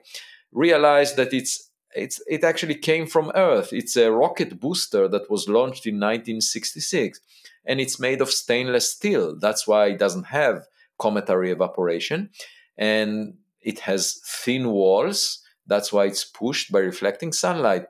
realized 0.52 1.16
that 1.16 1.34
it's, 1.34 1.70
it's, 1.96 2.22
it 2.28 2.44
actually 2.44 2.76
came 2.76 3.08
from 3.08 3.32
Earth. 3.34 3.72
It's 3.72 3.96
a 3.96 4.12
rocket 4.12 4.60
booster 4.60 5.08
that 5.08 5.30
was 5.30 5.48
launched 5.48 5.86
in 5.86 5.96
1966, 5.96 7.20
and 7.66 7.80
it's 7.80 8.00
made 8.00 8.22
of 8.22 8.30
stainless 8.30 8.92
steel. 8.92 9.38
That's 9.40 9.68
why 9.68 9.88
it 9.88 10.00
doesn't 10.00 10.26
have 10.26 10.66
cometary 11.00 11.52
evaporation. 11.52 12.30
And 12.78 13.36
it 13.62 13.80
has 13.80 14.20
thin 14.26 14.70
walls. 14.70 15.42
That's 15.66 15.92
why 15.92 16.06
it's 16.06 16.24
pushed 16.24 16.72
by 16.72 16.80
reflecting 16.80 17.34
sunlight. 17.34 17.86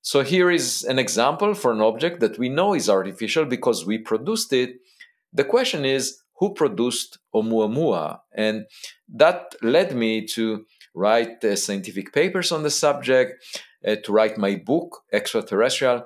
So 0.00 0.22
here 0.22 0.50
is 0.50 0.82
an 0.84 0.98
example 0.98 1.54
for 1.54 1.72
an 1.72 1.80
object 1.80 2.20
that 2.20 2.38
we 2.38 2.48
know 2.48 2.74
is 2.74 2.88
artificial 2.88 3.44
because 3.44 3.86
we 3.86 3.98
produced 3.98 4.52
it. 4.52 4.76
The 5.32 5.44
question 5.44 5.84
is, 5.84 6.18
who 6.38 6.54
produced 6.54 7.18
Oumuamua? 7.34 8.18
And 8.34 8.66
that 9.14 9.54
led 9.62 9.94
me 9.94 10.26
to 10.28 10.64
write 10.94 11.44
uh, 11.44 11.54
scientific 11.54 12.12
papers 12.12 12.50
on 12.50 12.64
the 12.64 12.70
subject, 12.70 13.44
uh, 13.86 13.96
to 14.04 14.12
write 14.12 14.38
my 14.38 14.56
book, 14.56 15.02
Extraterrestrial. 15.12 16.04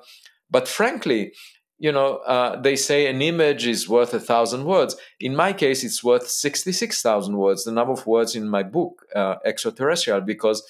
But 0.49 0.67
frankly, 0.67 1.33
you 1.79 1.91
know, 1.91 2.17
uh, 2.17 2.59
they 2.59 2.75
say 2.75 3.07
an 3.07 3.21
image 3.21 3.67
is 3.67 3.87
worth 3.87 4.13
a 4.13 4.19
thousand 4.19 4.65
words. 4.65 4.95
In 5.19 5.35
my 5.35 5.53
case, 5.53 5.83
it's 5.83 6.03
worth 6.03 6.27
66,000 6.27 7.37
words, 7.37 7.63
the 7.63 7.71
number 7.71 7.93
of 7.93 8.07
words 8.07 8.35
in 8.35 8.49
my 8.49 8.63
book, 8.63 9.05
uh, 9.15 9.35
Extraterrestrial, 9.45 10.21
because 10.21 10.63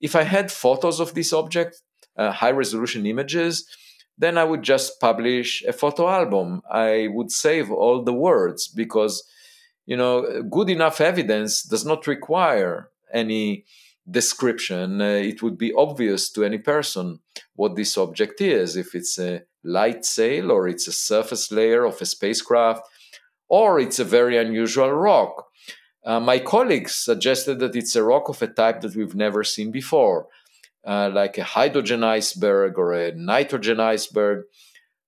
if 0.00 0.16
I 0.16 0.24
had 0.24 0.50
photos 0.50 0.98
of 0.98 1.14
this 1.14 1.32
object, 1.32 1.80
uh, 2.16 2.32
high 2.32 2.50
resolution 2.50 3.06
images, 3.06 3.66
then 4.18 4.36
I 4.36 4.44
would 4.44 4.62
just 4.62 5.00
publish 5.00 5.62
a 5.62 5.72
photo 5.72 6.08
album. 6.08 6.62
I 6.70 7.08
would 7.10 7.30
save 7.30 7.70
all 7.70 8.02
the 8.02 8.12
words 8.12 8.68
because, 8.68 9.22
you 9.86 9.96
know, 9.96 10.42
good 10.42 10.68
enough 10.68 11.00
evidence 11.00 11.62
does 11.62 11.86
not 11.86 12.06
require 12.06 12.90
any 13.14 13.64
description. 14.10 15.00
Uh, 15.00 15.04
it 15.04 15.40
would 15.42 15.56
be 15.56 15.72
obvious 15.72 16.30
to 16.32 16.44
any 16.44 16.58
person 16.58 17.20
what 17.54 17.76
this 17.76 17.96
object 17.96 18.40
is, 18.40 18.76
if 18.76 18.94
it's 18.94 19.18
a 19.18 19.42
light 19.64 20.04
sail 20.04 20.50
or 20.50 20.68
it's 20.68 20.86
a 20.86 20.92
surface 20.92 21.50
layer 21.52 21.84
of 21.84 22.00
a 22.00 22.06
spacecraft 22.06 22.82
or 23.48 23.78
it's 23.78 23.98
a 23.98 24.04
very 24.04 24.36
unusual 24.38 24.90
rock. 24.90 25.46
Uh, 26.04 26.18
my 26.18 26.38
colleagues 26.38 26.94
suggested 26.94 27.58
that 27.60 27.76
it's 27.76 27.94
a 27.94 28.02
rock 28.02 28.28
of 28.28 28.42
a 28.42 28.46
type 28.46 28.80
that 28.80 28.96
we've 28.96 29.14
never 29.14 29.44
seen 29.44 29.70
before, 29.70 30.26
uh, 30.84 31.10
like 31.12 31.38
a 31.38 31.44
hydrogen 31.44 32.02
iceberg 32.02 32.76
or 32.78 32.92
a 32.92 33.12
nitrogen 33.14 33.78
iceberg. 33.78 34.44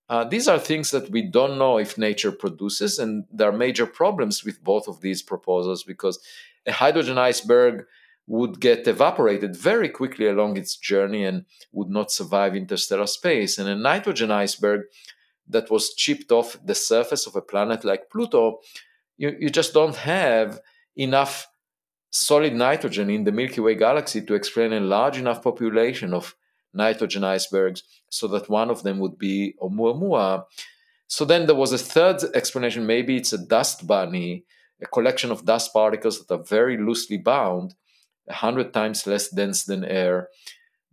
Uh, 0.07 0.23
these 0.23 0.47
are 0.47 0.59
things 0.59 0.91
that 0.91 1.09
we 1.09 1.21
don't 1.23 1.57
know 1.57 1.77
if 1.77 1.97
nature 1.97 2.31
produces, 2.31 2.99
and 2.99 3.25
there 3.31 3.49
are 3.49 3.57
major 3.57 3.87
problems 3.87 4.45
with 4.45 4.63
both 4.63 4.87
of 4.87 5.01
these 5.01 5.21
proposals 5.21 5.83
because 5.83 6.19
a 6.65 6.71
hydrogen 6.71 7.17
iceberg 7.17 7.85
would 8.27 8.59
get 8.59 8.87
evaporated 8.87 9.55
very 9.55 9.89
quickly 9.89 10.27
along 10.27 10.57
its 10.57 10.75
journey 10.75 11.23
and 11.25 11.45
would 11.71 11.89
not 11.89 12.11
survive 12.11 12.55
interstellar 12.55 13.07
space. 13.07 13.57
And 13.57 13.69
a 13.69 13.75
nitrogen 13.75 14.31
iceberg 14.31 14.81
that 15.47 15.69
was 15.69 15.93
chipped 15.93 16.31
off 16.31 16.57
the 16.65 16.75
surface 16.75 17.27
of 17.27 17.35
a 17.35 17.41
planet 17.41 17.85
like 17.85 18.09
Pluto, 18.09 18.59
you, 19.17 19.35
you 19.39 19.49
just 19.49 19.73
don't 19.73 19.95
have 19.95 20.59
enough 20.95 21.47
solid 22.09 22.53
nitrogen 22.53 23.09
in 23.09 23.25
the 23.25 23.31
Milky 23.31 23.61
Way 23.61 23.75
galaxy 23.75 24.21
to 24.21 24.33
explain 24.33 24.73
a 24.73 24.79
large 24.79 25.17
enough 25.17 25.43
population 25.43 26.13
of 26.13 26.35
nitrogen 26.73 27.23
icebergs 27.23 27.83
so 28.09 28.27
that 28.27 28.49
one 28.49 28.69
of 28.69 28.83
them 28.83 28.99
would 28.99 29.17
be 29.17 29.55
Oumuamua. 29.61 30.45
So 31.07 31.25
then 31.25 31.45
there 31.45 31.55
was 31.55 31.73
a 31.73 31.77
third 31.77 32.23
explanation 32.33 32.85
maybe 32.85 33.17
it's 33.17 33.33
a 33.33 33.37
dust 33.37 33.85
bunny, 33.85 34.45
a 34.81 34.87
collection 34.87 35.31
of 35.31 35.45
dust 35.45 35.73
particles 35.73 36.25
that 36.25 36.33
are 36.33 36.43
very 36.43 36.77
loosely 36.77 37.17
bound, 37.17 37.75
100 38.25 38.73
times 38.73 39.07
less 39.07 39.29
dense 39.29 39.63
than 39.63 39.83
air. 39.83 40.29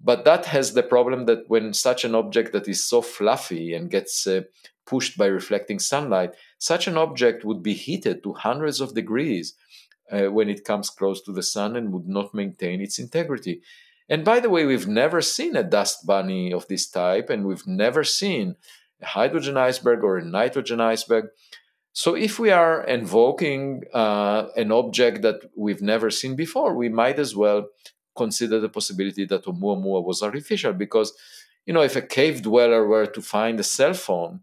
But 0.01 0.25
that 0.25 0.47
has 0.47 0.75
the 0.75 0.83
problem 0.83 1.27
that 1.27 1.49
when 1.49 1.73
such 1.75 2.05
an 2.05 2.15
object 2.15 2.53
that 2.53 2.69
is 2.69 2.85
so 2.85 3.03
fluffy 3.03 3.73
and 3.73 3.91
gets 3.91 4.27
uh, 4.27 4.43
pushed 4.85 5.17
by 5.17 5.27
reflecting 5.27 5.79
sunlight, 5.79 6.35
such 6.59 6.87
an 6.87 6.97
object 6.97 7.45
would 7.45 7.63
be 7.63 7.75
heated 7.75 8.23
to 8.23 8.33
hundreds 8.33 8.81
of 8.81 8.95
degrees 8.95 9.55
uh, 10.11 10.25
when 10.25 10.49
it 10.49 10.65
comes 10.65 10.91
close 10.91 11.23
to 11.23 11.33
the 11.33 11.43
sun 11.43 11.77
and 11.77 11.93
would 11.93 12.09
not 12.09 12.35
maintain 12.35 12.81
its 12.81 12.99
integrity. 12.99 13.63
And 14.09 14.25
by 14.25 14.41
the 14.41 14.51
way, 14.51 14.67
we've 14.67 14.89
never 14.89 15.23
seen 15.23 15.57
a 15.57 15.63
dust 15.63 16.07
bunny 16.07 16.53
of 16.53 16.67
this 16.69 16.89
type, 16.91 17.31
and 17.31 17.47
we've 17.47 17.67
never 17.67 18.05
seen 18.05 18.57
a 19.01 19.07
hydrogen 19.07 19.57
iceberg 19.57 20.03
or 20.03 20.19
a 20.19 20.25
nitrogen 20.25 20.81
iceberg. 20.81 21.27
So, 21.93 22.15
if 22.15 22.39
we 22.39 22.51
are 22.51 22.85
invoking 22.85 23.85
uh, 23.93 24.47
an 24.57 24.73
object 24.73 25.23
that 25.23 25.41
we've 25.57 25.83
never 25.83 26.11
seen 26.11 26.37
before, 26.37 26.75
we 26.75 26.89
might 26.89 27.19
as 27.19 27.37
well 27.37 27.69
consider 28.17 28.61
the 28.61 28.69
possibility 28.69 29.25
that 29.27 29.45
Oumuamua 29.45 30.03
was 30.05 30.23
artificial. 30.23 30.73
Because, 30.73 31.13
you 31.67 31.75
know, 31.75 31.83
if 31.83 31.97
a 31.97 32.03
cave 32.03 32.43
dweller 32.43 32.87
were 32.87 33.07
to 33.07 33.21
find 33.21 33.61
a 33.61 33.65
cell 33.65 33.95
phone 33.95 34.41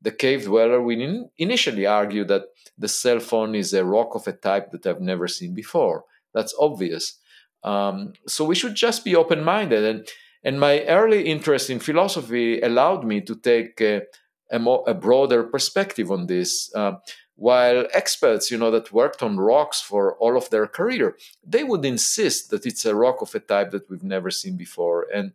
the 0.00 0.10
cave 0.10 0.44
dweller 0.44 0.90
in- 0.92 1.30
initially 1.38 1.86
argue 1.86 2.24
that 2.24 2.44
the 2.76 2.88
cell 2.88 3.20
phone 3.20 3.54
is 3.54 3.72
a 3.72 3.84
rock 3.84 4.14
of 4.14 4.26
a 4.26 4.32
type 4.32 4.70
that 4.70 4.86
I've 4.86 5.00
never 5.00 5.26
seen 5.26 5.54
before. 5.54 6.04
That's 6.34 6.54
obvious. 6.58 7.18
Um, 7.64 8.12
so 8.26 8.44
we 8.44 8.54
should 8.54 8.76
just 8.76 9.04
be 9.04 9.16
open 9.16 9.42
minded. 9.42 9.84
And, 9.84 10.08
and 10.44 10.60
my 10.60 10.84
early 10.84 11.26
interest 11.26 11.70
in 11.70 11.80
philosophy 11.80 12.60
allowed 12.60 13.04
me 13.04 13.20
to 13.22 13.34
take 13.34 13.80
a, 13.80 14.02
a, 14.50 14.58
more, 14.58 14.84
a 14.86 14.94
broader 14.94 15.42
perspective 15.44 16.10
on 16.10 16.26
this. 16.26 16.72
Uh, 16.74 16.94
while 17.36 17.86
experts, 17.92 18.50
you 18.50 18.58
know, 18.58 18.70
that 18.72 18.92
worked 18.92 19.22
on 19.22 19.36
rocks 19.36 19.80
for 19.80 20.16
all 20.16 20.36
of 20.36 20.50
their 20.50 20.66
career, 20.66 21.16
they 21.46 21.62
would 21.62 21.84
insist 21.84 22.50
that 22.50 22.66
it's 22.66 22.84
a 22.84 22.96
rock 22.96 23.22
of 23.22 23.34
a 23.34 23.38
type 23.38 23.70
that 23.70 23.88
we've 23.88 24.02
never 24.02 24.30
seen 24.30 24.56
before. 24.56 25.06
And 25.14 25.32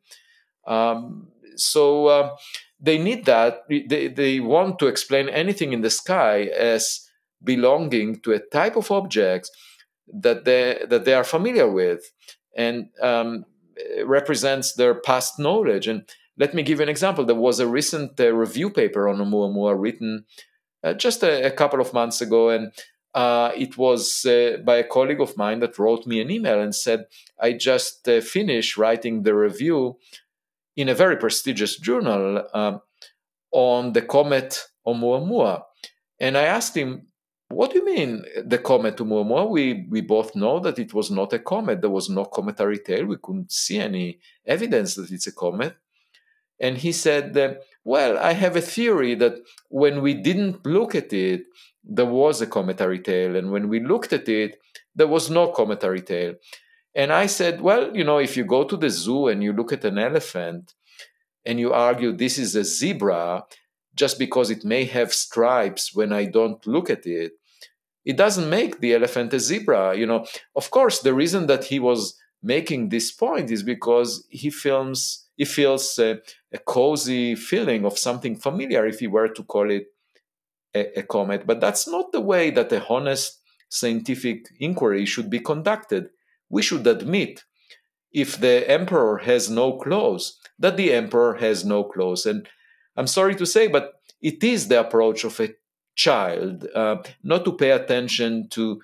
um, 0.67 1.29
so 1.55 2.07
uh, 2.07 2.35
they 2.79 2.97
need 2.97 3.23
that. 3.25 3.63
They, 3.69 4.09
they 4.09 4.41
want 4.41 4.79
to 4.79 4.87
explain 4.87 5.29
anything 5.29 5.71
in 5.71 5.81
the 5.81 5.89
sky 5.89 6.43
as 6.43 7.07
belonging 7.41 8.19
to 8.21 8.33
a 8.33 8.39
type 8.39 8.75
of 8.75 8.91
objects 8.91 9.49
that 10.07 10.43
they 10.43 10.85
that 10.89 11.05
they 11.05 11.13
are 11.13 11.23
familiar 11.23 11.69
with 11.69 12.11
and 12.55 12.89
um, 13.01 13.45
represents 14.05 14.73
their 14.73 14.93
past 14.93 15.39
knowledge. 15.39 15.87
And 15.87 16.03
let 16.37 16.53
me 16.53 16.63
give 16.63 16.79
you 16.79 16.83
an 16.83 16.89
example. 16.89 17.25
There 17.25 17.35
was 17.35 17.59
a 17.59 17.67
recent 17.67 18.19
uh, 18.19 18.33
review 18.33 18.69
paper 18.69 19.07
on 19.07 19.17
Oumuamua 19.17 19.79
written 19.79 20.25
uh, 20.83 20.93
just 20.93 21.23
a, 21.23 21.45
a, 21.45 21.51
couple 21.51 21.79
of 21.79 21.93
months 21.93 22.21
ago, 22.21 22.49
and 22.49 22.71
uh, 23.13 23.51
it 23.55 23.77
was 23.77 24.25
uh, 24.25 24.57
by 24.65 24.77
a 24.77 24.83
colleague 24.83 25.21
of 25.21 25.37
mine 25.37 25.59
that 25.59 25.79
wrote 25.79 26.05
me 26.05 26.19
an 26.19 26.31
email 26.31 26.59
and 26.59 26.75
said, 26.75 27.05
"I 27.39 27.53
just 27.53 28.07
uh, 28.09 28.21
finished 28.21 28.77
writing 28.77 29.23
the 29.23 29.35
review 29.35 29.97
in 30.75 30.89
a 30.89 30.95
very 30.95 31.17
prestigious 31.17 31.77
journal 31.77 32.43
um, 32.53 32.81
on 33.51 33.93
the 33.93 34.01
comet 34.01 34.67
Oumuamua. 34.85 35.63
And 36.19 36.37
I 36.37 36.43
asked 36.43 36.75
him, 36.75 37.07
what 37.49 37.71
do 37.71 37.79
you 37.79 37.85
mean 37.85 38.23
the 38.43 38.57
comet 38.57 38.97
Oumuamua? 38.97 39.49
We, 39.49 39.85
we 39.89 40.01
both 40.01 40.35
know 40.35 40.59
that 40.59 40.79
it 40.79 40.93
was 40.93 41.11
not 41.11 41.33
a 41.33 41.39
comet. 41.39 41.81
There 41.81 41.89
was 41.89 42.09
no 42.09 42.25
cometary 42.25 42.79
tail. 42.79 43.05
We 43.05 43.17
couldn't 43.21 43.51
see 43.51 43.77
any 43.77 44.19
evidence 44.45 44.95
that 44.95 45.11
it's 45.11 45.27
a 45.27 45.31
comet. 45.31 45.75
And 46.63 46.77
he 46.77 46.93
said, 46.93 47.59
well, 47.83 48.17
I 48.17 48.31
have 48.31 48.55
a 48.55 48.61
theory 48.61 49.15
that 49.15 49.35
when 49.67 50.01
we 50.01 50.13
didn't 50.13 50.65
look 50.65 50.95
at 50.95 51.11
it, 51.11 51.43
there 51.83 52.05
was 52.05 52.41
a 52.41 52.47
cometary 52.47 52.99
tail. 52.99 53.35
And 53.35 53.51
when 53.51 53.67
we 53.67 53.81
looked 53.81 54.13
at 54.13 54.29
it, 54.29 54.55
there 54.95 55.11
was 55.15 55.29
no 55.29 55.51
cometary 55.51 56.01
tail. 56.01 56.35
And 56.95 57.11
I 57.11 57.25
said, 57.25 57.59
well, 57.59 57.93
you 57.93 58.05
know, 58.05 58.19
if 58.19 58.37
you 58.37 58.45
go 58.45 58.63
to 58.63 58.77
the 58.77 58.89
zoo 58.89 59.27
and 59.27 59.43
you 59.43 59.51
look 59.51 59.73
at 59.73 59.83
an 59.83 59.97
elephant 59.97 60.73
and 61.45 61.59
you 61.59 61.73
argue 61.73 62.13
this 62.13 62.37
is 62.37 62.55
a 62.55 62.63
zebra 62.63 63.43
just 63.93 64.17
because 64.17 64.49
it 64.49 64.63
may 64.63 64.85
have 64.85 65.13
stripes 65.13 65.93
when 65.93 66.13
I 66.13 66.23
don't 66.25 66.65
look 66.65 66.89
at 66.89 67.05
it, 67.05 67.33
it 68.05 68.15
doesn't 68.15 68.49
make 68.49 68.79
the 68.79 68.93
elephant 68.93 69.33
a 69.33 69.39
zebra. 69.39 69.97
You 69.97 70.05
know, 70.05 70.25
of 70.55 70.71
course, 70.71 70.99
the 70.99 71.13
reason 71.13 71.47
that 71.47 71.65
he 71.65 71.79
was 71.79 72.15
making 72.41 72.87
this 72.87 73.11
point 73.11 73.51
is 73.51 73.63
because 73.63 74.25
he 74.29 74.49
feels 74.49 75.23
he 75.35 75.45
feels 75.45 75.97
a, 75.99 76.19
a 76.53 76.57
cozy 76.59 77.35
feeling 77.35 77.85
of 77.85 77.97
something 77.97 78.35
familiar 78.35 78.85
if 78.85 78.99
he 78.99 79.07
were 79.07 79.29
to 79.29 79.43
call 79.43 79.69
it 79.71 79.87
a, 80.75 80.99
a 80.99 81.03
comet. 81.03 81.47
But 81.47 81.59
that's 81.59 81.87
not 81.87 82.11
the 82.11 82.21
way 82.21 82.51
that 82.51 82.71
a 82.71 82.85
honest 82.87 83.39
scientific 83.69 84.45
inquiry 84.59 85.05
should 85.05 85.29
be 85.29 85.39
conducted 85.39 86.09
we 86.53 86.61
should 86.61 86.85
admit 86.85 87.43
if 88.11 88.39
the 88.39 88.69
emperor 88.69 89.17
has 89.17 89.49
no 89.49 89.79
clothes, 89.79 90.39
that 90.59 90.77
the 90.77 90.93
emperor 90.93 91.33
has 91.45 91.65
no 91.65 91.83
clothes. 91.83 92.27
And 92.27 92.47
I'm 92.95 93.07
sorry 93.07 93.35
to 93.35 93.45
say, 93.45 93.67
but 93.67 93.93
it 94.21 94.43
is 94.43 94.67
the 94.67 94.79
approach 94.79 95.23
of 95.23 95.39
a 95.39 95.49
child 95.95 96.67
uh, 96.75 96.97
not 97.23 97.43
to 97.45 97.53
pay 97.53 97.71
attention 97.71 98.49
to 98.49 98.81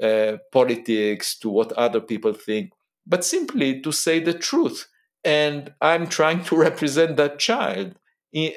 uh, 0.00 0.36
politics, 0.52 1.36
to 1.40 1.50
what 1.50 1.72
other 1.72 2.00
people 2.00 2.32
think, 2.32 2.70
but 3.04 3.24
simply 3.24 3.80
to 3.80 3.90
say 3.90 4.20
the 4.20 4.34
truth. 4.34 4.86
And 5.24 5.72
I'm 5.80 6.06
trying 6.06 6.44
to 6.44 6.56
represent 6.68 7.16
that 7.16 7.38
child 7.38 7.94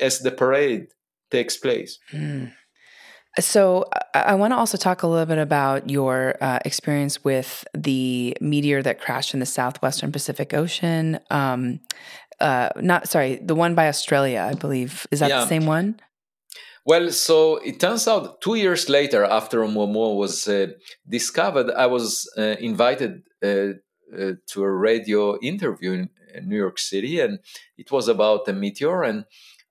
as 0.01 0.19
the 0.19 0.31
parade 0.31 0.87
takes 1.31 1.57
place. 1.57 1.99
Mm. 2.11 2.53
So, 3.39 3.85
I 4.13 4.35
want 4.35 4.51
to 4.51 4.57
also 4.57 4.77
talk 4.77 5.01
a 5.01 5.07
little 5.07 5.25
bit 5.25 5.39
about 5.39 5.89
your 5.89 6.35
uh, 6.39 6.59
experience 6.65 7.23
with 7.23 7.65
the 7.73 8.37
meteor 8.39 8.83
that 8.83 9.01
crashed 9.01 9.33
in 9.33 9.39
the 9.39 9.47
southwestern 9.47 10.11
Pacific 10.11 10.53
Ocean. 10.53 11.17
Um, 11.31 11.79
uh, 12.39 12.69
not 12.75 13.09
sorry, 13.09 13.37
the 13.37 13.55
one 13.55 13.73
by 13.73 13.87
Australia, 13.87 14.47
I 14.47 14.53
believe. 14.53 15.07
Is 15.09 15.19
that 15.19 15.29
yeah. 15.29 15.39
the 15.39 15.47
same 15.47 15.65
one? 15.65 15.99
Well, 16.85 17.11
so 17.11 17.57
it 17.57 17.79
turns 17.79 18.07
out 18.07 18.41
two 18.41 18.55
years 18.55 18.89
later, 18.89 19.23
after 19.23 19.61
Oumuamua 19.61 20.15
was 20.17 20.47
uh, 20.47 20.67
discovered, 21.07 21.71
I 21.71 21.85
was 21.85 22.29
uh, 22.37 22.55
invited 22.59 23.23
uh, 23.41 23.47
uh, 23.47 24.33
to 24.47 24.63
a 24.63 24.71
radio 24.71 25.39
interview 25.39 25.93
in 25.93 26.09
New 26.41 26.57
York 26.57 26.79
City, 26.79 27.19
and 27.19 27.39
it 27.77 27.91
was 27.91 28.07
about 28.07 28.47
a 28.47 28.53
meteor 28.53 29.03
and 29.03 29.25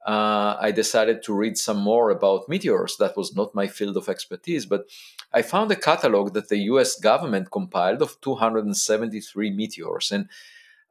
uh, 0.05 0.57
I 0.61 0.73
decided 0.73 1.23
to 1.25 1.35
read 1.35 1.57
some 1.57 1.79
more 1.79 2.11
about 2.11 2.49
meteors. 2.49 2.97
That 2.97 3.17
was 3.17 3.37
not 3.37 3.55
my 3.55 3.69
field 3.69 3.97
of 3.97 4.09
expertise, 4.09 4.67
but 4.67 4.87
I 5.33 5.43
found 5.43 5.71
a 5.71 5.77
catalog 5.77 6.35
that 6.35 6.49
the 6.49 6.59
US 6.73 6.99
government 6.99 7.53
compiled 7.53 8.03
of 8.03 8.21
273 8.21 9.51
meteors. 9.51 10.11
And 10.11 10.29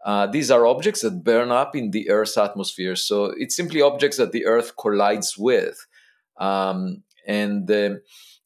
uh, 0.06 0.28
these 0.28 0.50
are 0.50 0.66
objects 0.66 1.02
that 1.02 1.24
burn 1.24 1.52
up 1.52 1.76
in 1.76 1.92
the 1.92 2.10
Earth's 2.10 2.38
atmosphere. 2.38 2.96
So 2.96 3.26
it's 3.38 3.56
simply 3.56 3.82
objects 3.82 4.18
that 4.18 4.32
the 4.32 4.46
Earth 4.46 4.78
collides 4.78 5.38
with. 5.38 5.86
Um, 6.38 7.04
and 7.28 7.70
uh, 7.70 7.96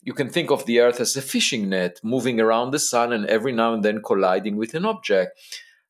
you 0.02 0.14
can 0.14 0.30
think 0.30 0.50
of 0.50 0.66
the 0.66 0.80
Earth 0.80 1.00
as 1.00 1.16
a 1.16 1.22
fishing 1.22 1.70
net 1.70 2.00
moving 2.04 2.42
around 2.42 2.72
the 2.72 2.80
sun 2.80 3.14
and 3.14 3.26
every 3.28 3.52
now 3.52 3.74
and 3.74 3.84
then 3.84 4.02
colliding 4.02 4.56
with 4.56 4.74
an 4.74 4.86
object. 4.86 5.40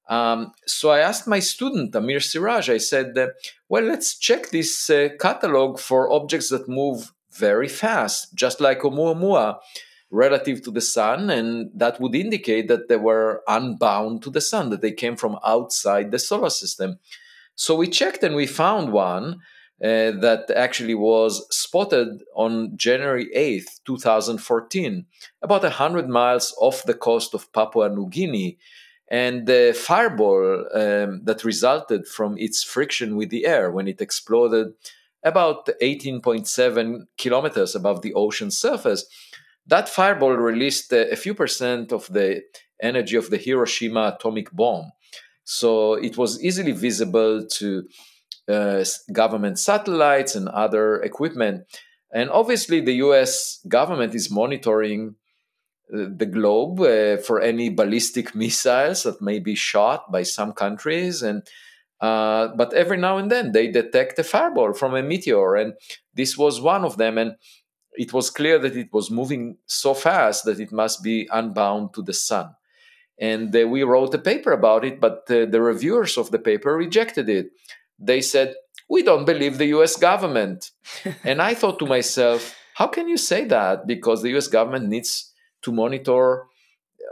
Um, 0.07 0.51
so 0.67 0.91
I 0.91 0.99
asked 0.99 1.27
my 1.27 1.39
student, 1.39 1.95
Amir 1.95 2.19
Siraj, 2.19 2.69
I 2.69 2.77
said, 2.77 3.17
uh, 3.17 3.27
well, 3.69 3.83
let's 3.83 4.17
check 4.17 4.49
this 4.49 4.89
uh, 4.89 5.09
catalog 5.19 5.79
for 5.79 6.11
objects 6.11 6.49
that 6.49 6.69
move 6.69 7.11
very 7.31 7.67
fast, 7.67 8.33
just 8.35 8.61
like 8.61 8.81
Oumuamua 8.81 9.57
relative 10.11 10.61
to 10.63 10.71
the 10.71 10.81
sun. 10.81 11.29
And 11.29 11.71
that 11.75 11.99
would 11.99 12.15
indicate 12.15 12.67
that 12.67 12.87
they 12.87 12.97
were 12.97 13.41
unbound 13.47 14.21
to 14.23 14.29
the 14.29 14.41
sun, 14.41 14.69
that 14.69 14.81
they 14.81 14.91
came 14.91 15.15
from 15.15 15.39
outside 15.43 16.11
the 16.11 16.19
solar 16.19 16.49
system. 16.49 16.99
So 17.55 17.75
we 17.75 17.87
checked 17.87 18.23
and 18.23 18.35
we 18.35 18.47
found 18.47 18.91
one 18.91 19.39
uh, 19.83 20.11
that 20.21 20.51
actually 20.55 20.95
was 20.95 21.45
spotted 21.49 22.23
on 22.35 22.77
January 22.77 23.27
8th, 23.35 23.81
2014, 23.85 25.05
about 25.41 25.63
100 25.63 26.07
miles 26.07 26.55
off 26.59 26.83
the 26.83 26.93
coast 26.93 27.33
of 27.33 27.51
Papua 27.51 27.89
New 27.89 28.09
Guinea. 28.09 28.57
And 29.07 29.45
the 29.45 29.77
fireball 29.79 30.65
um, 30.73 31.21
that 31.25 31.43
resulted 31.43 32.07
from 32.07 32.37
its 32.37 32.63
friction 32.63 33.15
with 33.15 33.29
the 33.29 33.45
air 33.45 33.71
when 33.71 33.87
it 33.87 34.01
exploded 34.01 34.73
about 35.23 35.69
18.7 35.81 37.07
kilometers 37.17 37.75
above 37.75 38.01
the 38.01 38.13
ocean 38.13 38.51
surface, 38.51 39.05
that 39.67 39.89
fireball 39.89 40.33
released 40.33 40.91
a 40.93 41.15
few 41.15 41.33
percent 41.33 41.91
of 41.91 42.07
the 42.11 42.41
energy 42.81 43.15
of 43.15 43.29
the 43.29 43.37
Hiroshima 43.37 44.15
atomic 44.15 44.51
bomb. 44.51 44.91
So 45.43 45.93
it 45.93 46.17
was 46.17 46.43
easily 46.43 46.71
visible 46.71 47.45
to 47.45 47.87
uh, 48.47 48.83
government 49.11 49.59
satellites 49.59 50.35
and 50.35 50.47
other 50.49 51.01
equipment. 51.01 51.65
And 52.13 52.29
obviously, 52.29 52.81
the 52.81 52.93
US 53.05 53.59
government 53.67 54.13
is 54.13 54.29
monitoring 54.29 55.09
uh, 55.09 55.24
the 55.89 56.25
globe 56.25 56.79
uh, 56.79 57.17
for 57.17 57.41
any 57.41 57.69
ballistic 57.69 58.33
missiles 58.35 59.03
that 59.03 59.21
may 59.21 59.39
be 59.39 59.55
shot 59.55 60.11
by 60.11 60.23
some 60.23 60.53
countries. 60.53 61.21
And 61.21 61.43
uh, 62.01 62.49
but 62.55 62.73
every 62.73 62.97
now 62.97 63.17
and 63.17 63.31
then 63.31 63.51
they 63.51 63.67
detect 63.67 64.19
a 64.19 64.23
fireball 64.23 64.73
from 64.73 64.95
a 64.95 65.01
meteor, 65.03 65.55
and 65.55 65.73
this 66.13 66.37
was 66.37 66.59
one 66.59 66.83
of 66.83 66.97
them. 66.97 67.17
And 67.17 67.35
it 67.93 68.11
was 68.13 68.29
clear 68.29 68.59
that 68.59 68.75
it 68.75 68.89
was 68.91 69.09
moving 69.09 69.57
so 69.65 69.93
fast 69.93 70.43
that 70.45 70.59
it 70.59 70.71
must 70.71 71.01
be 71.01 71.27
unbound 71.31 71.93
to 71.93 72.01
the 72.01 72.13
sun. 72.13 72.53
And 73.17 73.55
uh, 73.55 73.67
we 73.67 73.83
wrote 73.83 74.13
a 74.13 74.19
paper 74.19 74.51
about 74.51 74.83
it, 74.83 74.99
but 74.99 75.23
uh, 75.29 75.45
the 75.45 75.61
reviewers 75.61 76.17
of 76.17 76.31
the 76.31 76.39
paper 76.39 76.75
rejected 76.75 77.29
it. 77.29 77.47
They 77.97 78.19
said, 78.19 78.55
We 78.89 79.03
don't 79.03 79.25
believe 79.25 79.57
the 79.57 79.73
US 79.77 79.95
government. 79.95 80.71
and 81.23 81.41
I 81.41 81.53
thought 81.53 81.79
to 81.79 81.85
myself, 81.85 82.55
How 82.73 82.87
can 82.87 83.07
you 83.07 83.17
say 83.17 83.45
that? 83.45 83.87
Because 83.87 84.21
the 84.21 84.35
US 84.35 84.49
government 84.49 84.89
needs 84.89 85.33
to 85.65 85.71
monitor 85.71 86.45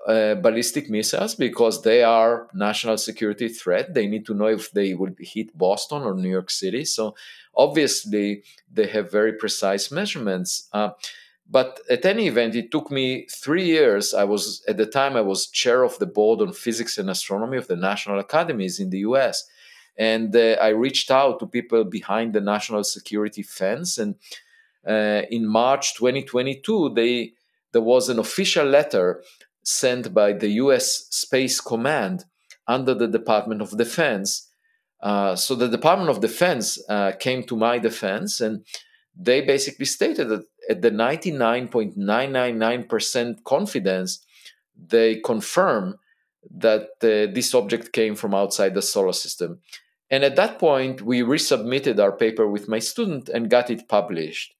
uh, 0.08 0.36
ballistic 0.36 0.90
missiles 0.90 1.36
because 1.36 1.82
they 1.82 2.04
are 2.04 2.48
national 2.54 2.98
security 2.98 3.48
threat. 3.48 3.94
They 3.94 4.08
need 4.08 4.26
to 4.26 4.34
know 4.34 4.48
if 4.48 4.72
they 4.72 4.94
will 4.94 5.14
hit 5.20 5.58
Boston 5.58 6.04
or 6.04 6.14
New 6.14 6.30
York 6.30 6.50
City. 6.50 6.86
So 6.86 7.16
obviously 7.56 8.44
they 8.72 8.88
have 8.88 9.12
very 9.12 9.34
precise 9.34 9.92
measurements. 9.92 10.68
Uh, 10.74 10.92
but 11.50 11.80
at 11.90 12.06
any 12.06 12.28
event, 12.28 12.56
it 12.56 12.72
took 12.72 12.90
me 12.90 13.28
three 13.30 13.66
years. 13.66 14.14
I 14.14 14.24
was 14.24 14.64
at 14.68 14.78
the 14.78 14.86
time 14.86 15.16
I 15.16 15.22
was 15.22 15.48
chair 15.48 15.84
of 15.84 16.00
the 16.00 16.06
board 16.06 16.42
on 16.42 16.54
physics 16.54 16.98
and 16.98 17.10
astronomy 17.10 17.58
of 17.58 17.68
the 17.68 17.76
national 17.76 18.20
academies 18.20 18.80
in 18.80 18.90
the 18.90 19.00
U.S. 19.00 19.44
And 19.98 20.36
uh, 20.36 20.58
I 20.62 20.70
reached 20.70 21.12
out 21.12 21.40
to 21.40 21.48
people 21.48 21.84
behind 21.84 22.34
the 22.34 22.42
national 22.42 22.84
security 22.84 23.44
fence. 23.44 23.98
And 23.98 24.16
uh, 24.88 25.24
in 25.30 25.46
March 25.48 25.96
2022, 25.96 26.94
they 26.96 27.34
there 27.74 27.82
was 27.82 28.08
an 28.10 28.20
official 28.20 28.66
letter 28.66 29.24
sent 29.64 30.14
by 30.14 30.34
the 30.34 30.50
U.S. 30.64 31.08
Space 31.10 31.60
Command 31.60 32.26
under 32.68 32.94
the 32.94 33.08
Department 33.08 33.62
of 33.62 33.76
Defense. 33.78 34.50
Uh, 35.02 35.36
so 35.36 35.56
the 35.56 35.68
Department 35.68 36.10
of 36.10 36.22
Defense 36.22 36.80
uh, 36.88 37.12
came 37.20 37.44
to 37.44 37.58
my 37.58 37.78
defense 37.78 38.40
and 38.40 38.64
they 39.16 39.42
basically 39.42 39.86
stated 39.86 40.30
that 40.30 40.46
at 40.70 40.82
the 40.82 40.92
99.999% 40.92 43.44
confidence, 43.44 44.26
they 44.76 45.18
confirm 45.18 46.00
that 46.50 46.90
uh, 47.02 47.28
this 47.34 47.54
object 47.54 47.94
came 47.94 48.16
from 48.16 48.34
outside 48.34 48.74
the 48.74 48.82
solar 48.82 49.14
system. 49.14 49.60
And 50.10 50.24
at 50.24 50.36
that 50.36 50.58
point, 50.60 51.02
we 51.02 51.22
resubmitted 51.22 52.00
our 52.00 52.12
paper 52.12 52.48
with 52.48 52.68
my 52.68 52.80
student 52.80 53.30
and 53.30 53.50
got 53.50 53.70
it 53.70 53.88
published. 53.88 54.54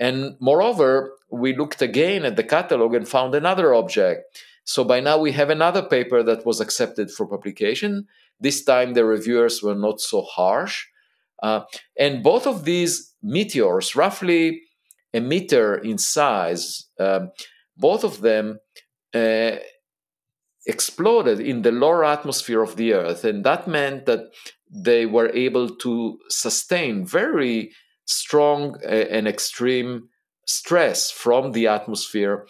And 0.00 0.36
moreover, 0.40 1.12
we 1.30 1.54
looked 1.54 1.82
again 1.82 2.24
at 2.24 2.36
the 2.36 2.42
catalog 2.42 2.94
and 2.94 3.06
found 3.06 3.34
another 3.34 3.74
object. 3.74 4.42
So 4.64 4.82
by 4.82 5.00
now, 5.00 5.18
we 5.18 5.32
have 5.32 5.50
another 5.50 5.82
paper 5.82 6.22
that 6.22 6.46
was 6.46 6.60
accepted 6.60 7.10
for 7.10 7.26
publication. 7.26 8.06
This 8.40 8.64
time, 8.64 8.94
the 8.94 9.04
reviewers 9.04 9.62
were 9.62 9.74
not 9.74 10.00
so 10.00 10.22
harsh. 10.22 10.86
Uh, 11.42 11.62
and 11.98 12.22
both 12.22 12.46
of 12.46 12.64
these 12.64 13.14
meteors, 13.22 13.94
roughly 13.94 14.62
a 15.12 15.20
meter 15.20 15.76
in 15.76 15.98
size, 15.98 16.86
um, 16.98 17.32
both 17.76 18.02
of 18.04 18.20
them 18.22 18.60
uh, 19.14 19.56
exploded 20.66 21.40
in 21.40 21.62
the 21.62 21.72
lower 21.72 22.04
atmosphere 22.04 22.62
of 22.62 22.76
the 22.76 22.94
Earth. 22.94 23.24
And 23.24 23.44
that 23.44 23.66
meant 23.68 24.06
that 24.06 24.30
they 24.70 25.04
were 25.04 25.30
able 25.30 25.68
to 25.76 26.18
sustain 26.28 27.04
very 27.04 27.72
strong 28.10 28.76
and 28.84 29.28
extreme 29.28 30.08
stress 30.46 31.10
from 31.10 31.52
the 31.52 31.68
atmosphere. 31.68 32.46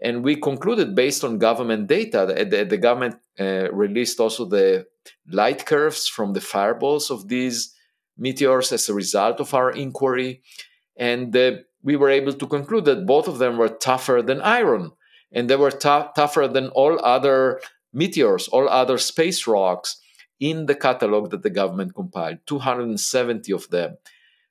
And 0.00 0.24
we 0.24 0.36
concluded 0.36 0.94
based 0.94 1.22
on 1.22 1.38
government 1.38 1.86
data, 1.86 2.26
the, 2.26 2.64
the 2.64 2.78
government 2.78 3.16
uh, 3.38 3.70
released 3.72 4.18
also 4.18 4.44
the 4.44 4.86
light 5.30 5.64
curves 5.66 6.08
from 6.08 6.32
the 6.32 6.40
fireballs 6.40 7.10
of 7.10 7.28
these 7.28 7.74
meteors 8.18 8.72
as 8.72 8.88
a 8.88 8.94
result 8.94 9.38
of 9.38 9.54
our 9.54 9.70
inquiry. 9.70 10.42
And 10.96 11.36
uh, 11.36 11.52
we 11.82 11.96
were 11.96 12.10
able 12.10 12.32
to 12.32 12.46
conclude 12.46 12.84
that 12.86 13.06
both 13.06 13.28
of 13.28 13.38
them 13.38 13.58
were 13.58 13.68
tougher 13.68 14.22
than 14.22 14.40
iron. 14.40 14.92
And 15.30 15.48
they 15.48 15.56
were 15.56 15.70
t- 15.70 16.10
tougher 16.16 16.48
than 16.48 16.68
all 16.68 16.98
other 17.04 17.60
meteors, 17.92 18.48
all 18.48 18.68
other 18.68 18.98
space 18.98 19.46
rocks 19.46 19.98
in 20.40 20.66
the 20.66 20.74
catalog 20.74 21.30
that 21.30 21.42
the 21.42 21.50
government 21.50 21.94
compiled 21.94 22.38
270 22.46 23.52
of 23.52 23.68
them. 23.70 23.96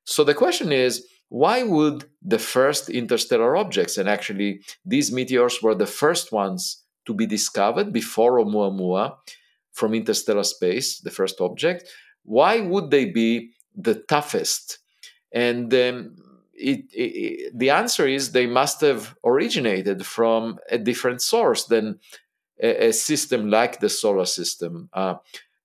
So 0.03 0.23
the 0.23 0.33
question 0.33 0.71
is 0.71 1.05
why 1.29 1.63
would 1.63 2.05
the 2.21 2.39
first 2.39 2.89
interstellar 2.89 3.55
objects, 3.55 3.97
and 3.97 4.09
actually 4.09 4.61
these 4.85 5.11
meteors 5.11 5.61
were 5.61 5.75
the 5.75 5.87
first 5.87 6.31
ones 6.31 6.83
to 7.05 7.13
be 7.13 7.25
discovered 7.25 7.93
before 7.93 8.37
Oumuamua 8.39 9.15
from 9.71 9.93
interstellar 9.93 10.43
space, 10.43 10.99
the 10.99 11.09
first 11.09 11.39
object, 11.39 11.89
why 12.23 12.59
would 12.59 12.91
they 12.91 13.05
be 13.05 13.51
the 13.75 13.95
toughest? 13.95 14.79
And 15.31 15.73
um, 15.73 16.17
it, 16.53 16.85
it, 16.91 17.57
the 17.57 17.69
answer 17.69 18.07
is 18.07 18.31
they 18.31 18.47
must 18.47 18.81
have 18.81 19.15
originated 19.25 20.05
from 20.05 20.59
a 20.69 20.77
different 20.77 21.21
source 21.21 21.65
than 21.65 21.99
a, 22.61 22.87
a 22.87 22.93
system 22.93 23.49
like 23.49 23.79
the 23.79 23.89
solar 23.89 24.25
system. 24.25 24.89
Uh, 24.93 25.15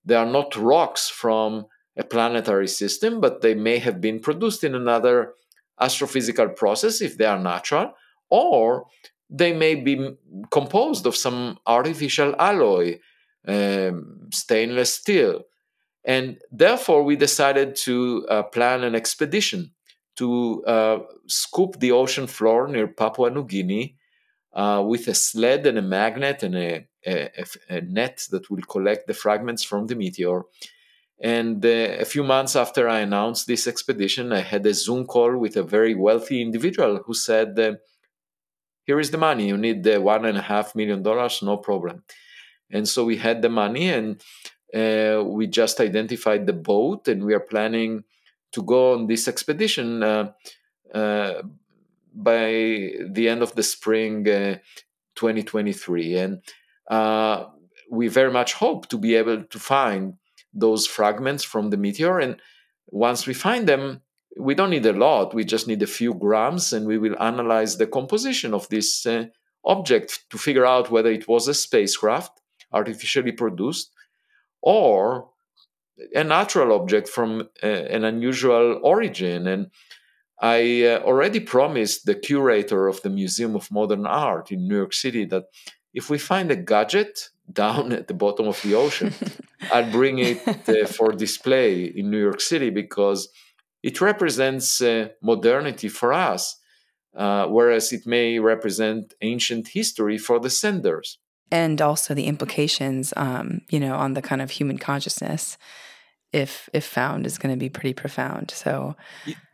they 0.04 0.14
are 0.14 0.30
not 0.30 0.56
rocks 0.56 1.08
from 1.08 1.66
a 1.96 2.04
planetary 2.04 2.68
system, 2.68 3.20
but 3.20 3.40
they 3.40 3.54
may 3.54 3.78
have 3.78 4.00
been 4.00 4.20
produced 4.20 4.64
in 4.64 4.74
another 4.74 5.32
astrophysical 5.80 6.54
process 6.56 7.00
if 7.00 7.16
they 7.16 7.24
are 7.24 7.38
natural, 7.38 7.92
or 8.30 8.86
they 9.28 9.52
may 9.52 9.74
be 9.74 10.16
composed 10.50 11.06
of 11.06 11.16
some 11.16 11.58
artificial 11.66 12.34
alloy, 12.38 12.98
um, 13.46 14.28
stainless 14.32 14.94
steel. 14.94 15.42
And 16.04 16.38
therefore, 16.52 17.02
we 17.02 17.16
decided 17.16 17.74
to 17.76 18.26
uh, 18.30 18.42
plan 18.44 18.84
an 18.84 18.94
expedition 18.94 19.72
to 20.16 20.64
uh, 20.64 20.98
scoop 21.26 21.78
the 21.80 21.92
ocean 21.92 22.26
floor 22.26 22.68
near 22.68 22.86
Papua 22.86 23.30
New 23.30 23.44
Guinea 23.44 23.96
uh, 24.52 24.82
with 24.86 25.08
a 25.08 25.14
sled 25.14 25.66
and 25.66 25.78
a 25.78 25.82
magnet 25.82 26.42
and 26.42 26.54
a, 26.54 26.86
a, 27.06 27.44
a, 27.68 27.80
net 27.82 28.26
that 28.30 28.50
will 28.50 28.62
collect 28.62 29.06
the 29.06 29.14
fragments 29.14 29.62
from 29.62 29.86
the 29.86 29.94
meteor 29.94 30.42
and 31.20 31.64
uh, 31.64 31.68
a 31.68 32.04
few 32.04 32.22
months 32.22 32.56
after 32.56 32.88
I 32.88 33.00
announced 33.00 33.46
this 33.46 33.66
expedition, 33.66 34.32
I 34.32 34.40
had 34.40 34.66
a 34.66 34.74
Zoom 34.74 35.06
call 35.06 35.36
with 35.38 35.56
a 35.56 35.62
very 35.62 35.94
wealthy 35.94 36.42
individual 36.42 37.02
who 37.06 37.14
said, 37.14 37.58
uh, 37.58 37.74
Here 38.82 39.00
is 39.00 39.10
the 39.10 39.18
money. 39.18 39.48
You 39.48 39.56
need 39.56 39.82
the 39.82 40.00
one 40.00 40.26
and 40.26 40.36
a 40.36 40.42
half 40.42 40.74
million 40.74 41.02
dollars, 41.02 41.42
no 41.42 41.56
problem. 41.56 42.04
And 42.70 42.86
so 42.86 43.04
we 43.04 43.16
had 43.16 43.40
the 43.40 43.48
money 43.48 43.88
and 43.88 44.22
uh, 44.74 45.22
we 45.24 45.46
just 45.46 45.80
identified 45.80 46.46
the 46.46 46.52
boat 46.52 47.08
and 47.08 47.24
we 47.24 47.32
are 47.32 47.40
planning 47.40 48.04
to 48.52 48.62
go 48.62 48.94
on 48.94 49.06
this 49.06 49.28
expedition 49.28 50.02
uh, 50.02 50.32
uh, 50.94 51.42
by 52.12 52.90
the 53.10 53.28
end 53.28 53.42
of 53.42 53.54
the 53.54 53.62
spring 53.62 54.28
uh, 54.28 54.56
2023. 55.14 56.18
And 56.18 56.42
we 57.88 58.08
very 58.08 58.32
much 58.32 58.54
hope 58.54 58.88
to 58.88 58.98
be 58.98 59.14
able 59.14 59.44
to 59.44 59.58
find 59.58 60.14
those 60.58 60.86
fragments 60.86 61.44
from 61.44 61.70
the 61.70 61.76
meteor. 61.76 62.18
And 62.18 62.40
once 62.88 63.26
we 63.26 63.34
find 63.34 63.68
them, 63.68 64.02
we 64.38 64.54
don't 64.54 64.70
need 64.70 64.86
a 64.86 64.92
lot, 64.92 65.34
we 65.34 65.44
just 65.44 65.66
need 65.66 65.82
a 65.82 65.86
few 65.86 66.12
grams, 66.14 66.72
and 66.72 66.86
we 66.86 66.98
will 66.98 67.20
analyze 67.20 67.76
the 67.76 67.86
composition 67.86 68.52
of 68.52 68.68
this 68.68 69.06
uh, 69.06 69.26
object 69.64 70.24
to 70.30 70.38
figure 70.38 70.66
out 70.66 70.90
whether 70.90 71.10
it 71.10 71.26
was 71.26 71.48
a 71.48 71.54
spacecraft 71.54 72.40
artificially 72.72 73.32
produced 73.32 73.92
or 74.60 75.30
a 76.14 76.22
natural 76.22 76.78
object 76.78 77.08
from 77.08 77.48
uh, 77.62 77.66
an 77.66 78.04
unusual 78.04 78.80
origin. 78.82 79.46
And 79.46 79.70
I 80.40 80.84
uh, 80.84 80.98
already 81.00 81.40
promised 81.40 82.04
the 82.04 82.14
curator 82.14 82.88
of 82.88 83.00
the 83.02 83.10
Museum 83.10 83.56
of 83.56 83.70
Modern 83.70 84.06
Art 84.06 84.52
in 84.52 84.68
New 84.68 84.76
York 84.76 84.92
City 84.92 85.24
that 85.26 85.44
if 85.94 86.10
we 86.10 86.18
find 86.18 86.50
a 86.50 86.56
gadget 86.56 87.30
down 87.52 87.92
at 87.92 88.08
the 88.08 88.14
bottom 88.14 88.48
of 88.48 88.60
the 88.62 88.74
ocean, 88.74 89.12
I'll 89.72 89.90
bring 89.90 90.18
it 90.18 90.68
uh, 90.68 90.86
for 90.86 91.12
display 91.12 91.84
in 91.84 92.10
New 92.10 92.20
York 92.20 92.40
City 92.40 92.70
because 92.70 93.28
it 93.82 94.00
represents 94.00 94.80
uh, 94.80 95.08
modernity 95.22 95.88
for 95.88 96.12
us, 96.12 96.56
uh, 97.16 97.46
whereas 97.46 97.92
it 97.92 98.06
may 98.06 98.38
represent 98.38 99.14
ancient 99.22 99.68
history 99.68 100.18
for 100.18 100.40
the 100.40 100.50
senders. 100.50 101.18
And 101.50 101.80
also 101.80 102.12
the 102.12 102.26
implications, 102.26 103.14
um, 103.16 103.60
you 103.70 103.78
know, 103.78 103.94
on 103.94 104.14
the 104.14 104.22
kind 104.22 104.42
of 104.42 104.50
human 104.50 104.78
consciousness 104.78 105.56
if 106.32 106.68
if 106.72 106.84
found 106.84 107.24
is 107.26 107.38
going 107.38 107.54
to 107.54 107.58
be 107.58 107.68
pretty 107.68 107.94
profound 107.94 108.50
so 108.50 108.96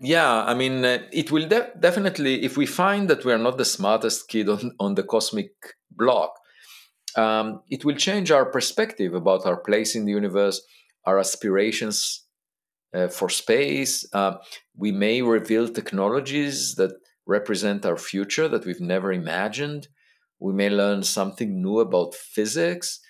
yeah 0.01 0.45
i 0.45 0.55
mean 0.55 0.85
uh, 0.85 0.99
it 1.13 1.31
will 1.31 1.47
de- 1.47 1.71
definitely 1.79 2.43
if 2.43 2.57
we 2.57 2.67
find 2.67 3.09
that 3.09 3.25
we 3.25 3.33
are 3.33 3.39
not 3.39 3.59
the 3.59 3.65
smartest 3.65 4.29
kid 4.29 4.49
on, 4.49 4.73
on 4.81 4.95
the 4.95 5.03
cosmic 5.03 5.53
block 5.91 6.33
um, 7.17 7.63
it 7.71 7.85
will 7.85 7.97
change 7.97 8.31
our 8.31 8.47
perspective 8.47 9.15
about 9.15 9.47
our 9.47 9.57
place 9.57 9.95
in 9.95 10.05
the 10.05 10.13
universe 10.13 10.61
our 11.05 11.19
aspirations 11.19 12.25
uh, 12.95 13.09
for 13.09 13.29
space. 13.29 14.07
Uh, 14.13 14.35
we 14.77 14.93
may 14.93 15.23
reveal 15.23 15.69
technologies 15.69 16.75
that 16.77 16.93
represent 17.27 17.87
our 17.87 17.97
future 17.97 18.49
that 18.49 18.65
we've 18.65 18.81
never 18.81 19.13
imagined. 19.13 19.89
We 20.39 20.53
may 20.53 20.71
learn 20.71 21.03
something 21.03 21.63
new 21.63 21.79
about 21.81 22.15
physics. 22.15 23.01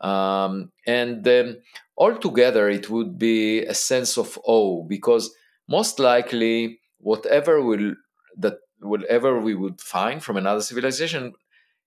Um, 0.00 0.72
and 0.86 1.24
then 1.24 1.62
altogether 1.96 2.68
it 2.68 2.90
would 2.90 3.18
be 3.18 3.64
a 3.64 3.74
sense 3.74 4.18
of 4.18 4.38
awe 4.44 4.84
because 4.84 5.34
most 5.68 5.98
likely 5.98 6.80
whatever 6.98 7.62
will 7.62 7.94
that 8.36 8.58
whatever 8.80 9.40
we 9.40 9.54
would 9.54 9.80
find 9.80 10.22
from 10.22 10.36
another 10.36 10.60
civilization 10.60 11.32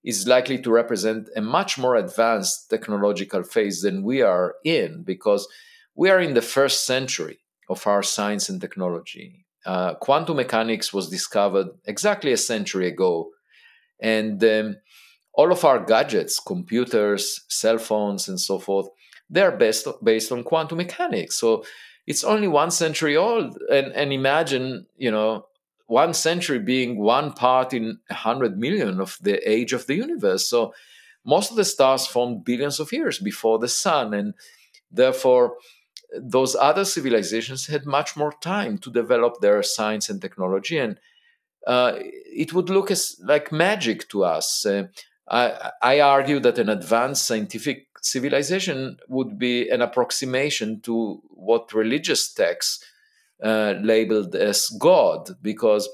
is 0.04 0.28
likely 0.28 0.62
to 0.62 0.72
represent 0.72 1.30
a 1.36 1.42
much 1.42 1.78
more 1.78 1.96
advanced 1.96 2.70
technological 2.70 3.44
phase 3.44 3.82
than 3.82 4.04
we 4.04 4.22
are 4.22 4.56
in 4.64 5.04
because 5.04 5.48
we 5.96 6.10
are 6.10 6.20
in 6.20 6.34
the 6.34 6.42
first 6.42 6.86
century 6.86 7.40
of 7.70 7.86
our 7.86 8.02
science 8.02 8.50
and 8.50 8.62
technology. 8.62 9.46
Uh, 9.66 9.94
quantum 9.96 10.38
mechanics 10.38 10.94
was 10.94 11.10
discovered 11.10 11.68
exactly 11.86 12.32
a 12.32 12.38
century 12.38 12.88
ago, 12.88 13.30
and 14.00 14.42
um, 14.44 14.78
all 15.34 15.52
of 15.52 15.66
our 15.66 15.84
gadgets, 15.84 16.40
computers, 16.40 17.42
cell 17.50 17.78
phones, 17.78 18.30
and 18.30 18.40
so 18.40 18.58
forth, 18.58 18.88
they're 19.30 19.52
based, 19.52 19.88
based 20.04 20.32
on 20.32 20.44
quantum 20.44 20.78
mechanics. 20.78 21.36
So 21.36 21.64
it's 22.08 22.24
only 22.24 22.48
one 22.48 22.72
century 22.72 23.16
old. 23.16 23.58
And, 23.72 23.88
and 23.94 24.12
imagine, 24.12 24.88
you 24.98 25.12
know, 25.12 25.46
one 25.90 26.14
century 26.14 26.60
being 26.60 27.00
one 27.00 27.34
part 27.34 27.74
in 27.74 27.98
a 28.12 28.14
hundred 28.14 28.60
million 28.60 29.02
of 29.02 29.18
the 29.22 29.38
age 29.50 29.74
of 29.74 29.88
the 29.88 29.96
universe. 29.96 30.48
So 30.48 30.72
most 31.26 31.50
of 31.50 31.58
the 31.58 31.66
stars 31.66 32.06
formed 32.06 32.46
billions 32.46 32.80
of 32.80 32.94
years 32.94 33.18
before 33.18 33.58
the 33.58 33.68
sun. 33.68 34.14
And 34.14 34.36
therefore, 34.92 35.56
those 36.16 36.56
other 36.56 36.86
civilizations 36.86 37.66
had 37.66 37.88
much 37.88 38.16
more 38.16 38.34
time 38.40 38.78
to 38.80 38.92
develop 38.92 39.42
their 39.42 39.64
science 39.64 40.10
and 40.10 40.22
technology. 40.22 40.78
And 40.78 41.00
uh, 41.66 41.94
it 41.98 42.54
would 42.54 42.70
look 42.70 42.92
as 42.92 43.20
like 43.24 43.52
magic 43.52 44.08
to 44.10 44.24
us. 44.24 44.66
Uh, 44.68 44.88
I, 45.28 45.72
I 45.82 46.00
argue 46.02 46.40
that 46.40 46.60
an 46.60 46.70
advanced 46.70 47.26
scientific 47.26 47.88
civilization 48.02 48.98
would 49.08 49.40
be 49.40 49.70
an 49.70 49.82
approximation 49.82 50.82
to 50.82 51.22
what 51.30 51.74
religious 51.74 52.32
texts 52.32 52.86
uh, 53.44 53.76
labeled 53.82 54.36
as 54.36 54.68
God, 54.80 55.30
because 55.42 55.90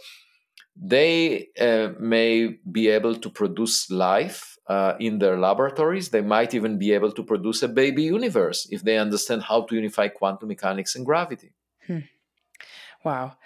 they 0.75 1.47
uh, 1.59 1.89
may 1.99 2.57
be 2.71 2.89
able 2.89 3.15
to 3.15 3.29
produce 3.29 3.89
life 3.89 4.57
uh, 4.67 4.93
in 4.99 5.19
their 5.19 5.37
laboratories. 5.37 6.09
They 6.09 6.21
might 6.21 6.53
even 6.53 6.77
be 6.77 6.91
able 6.91 7.11
to 7.13 7.23
produce 7.23 7.63
a 7.63 7.67
baby 7.67 8.03
universe 8.03 8.67
if 8.71 8.83
they 8.83 8.97
understand 8.97 9.43
how 9.43 9.61
to 9.63 9.75
unify 9.75 10.09
quantum 10.09 10.49
mechanics 10.49 10.95
and 10.95 11.05
gravity. 11.05 11.53
Hmm. 11.87 11.99
Wow. 13.03 13.37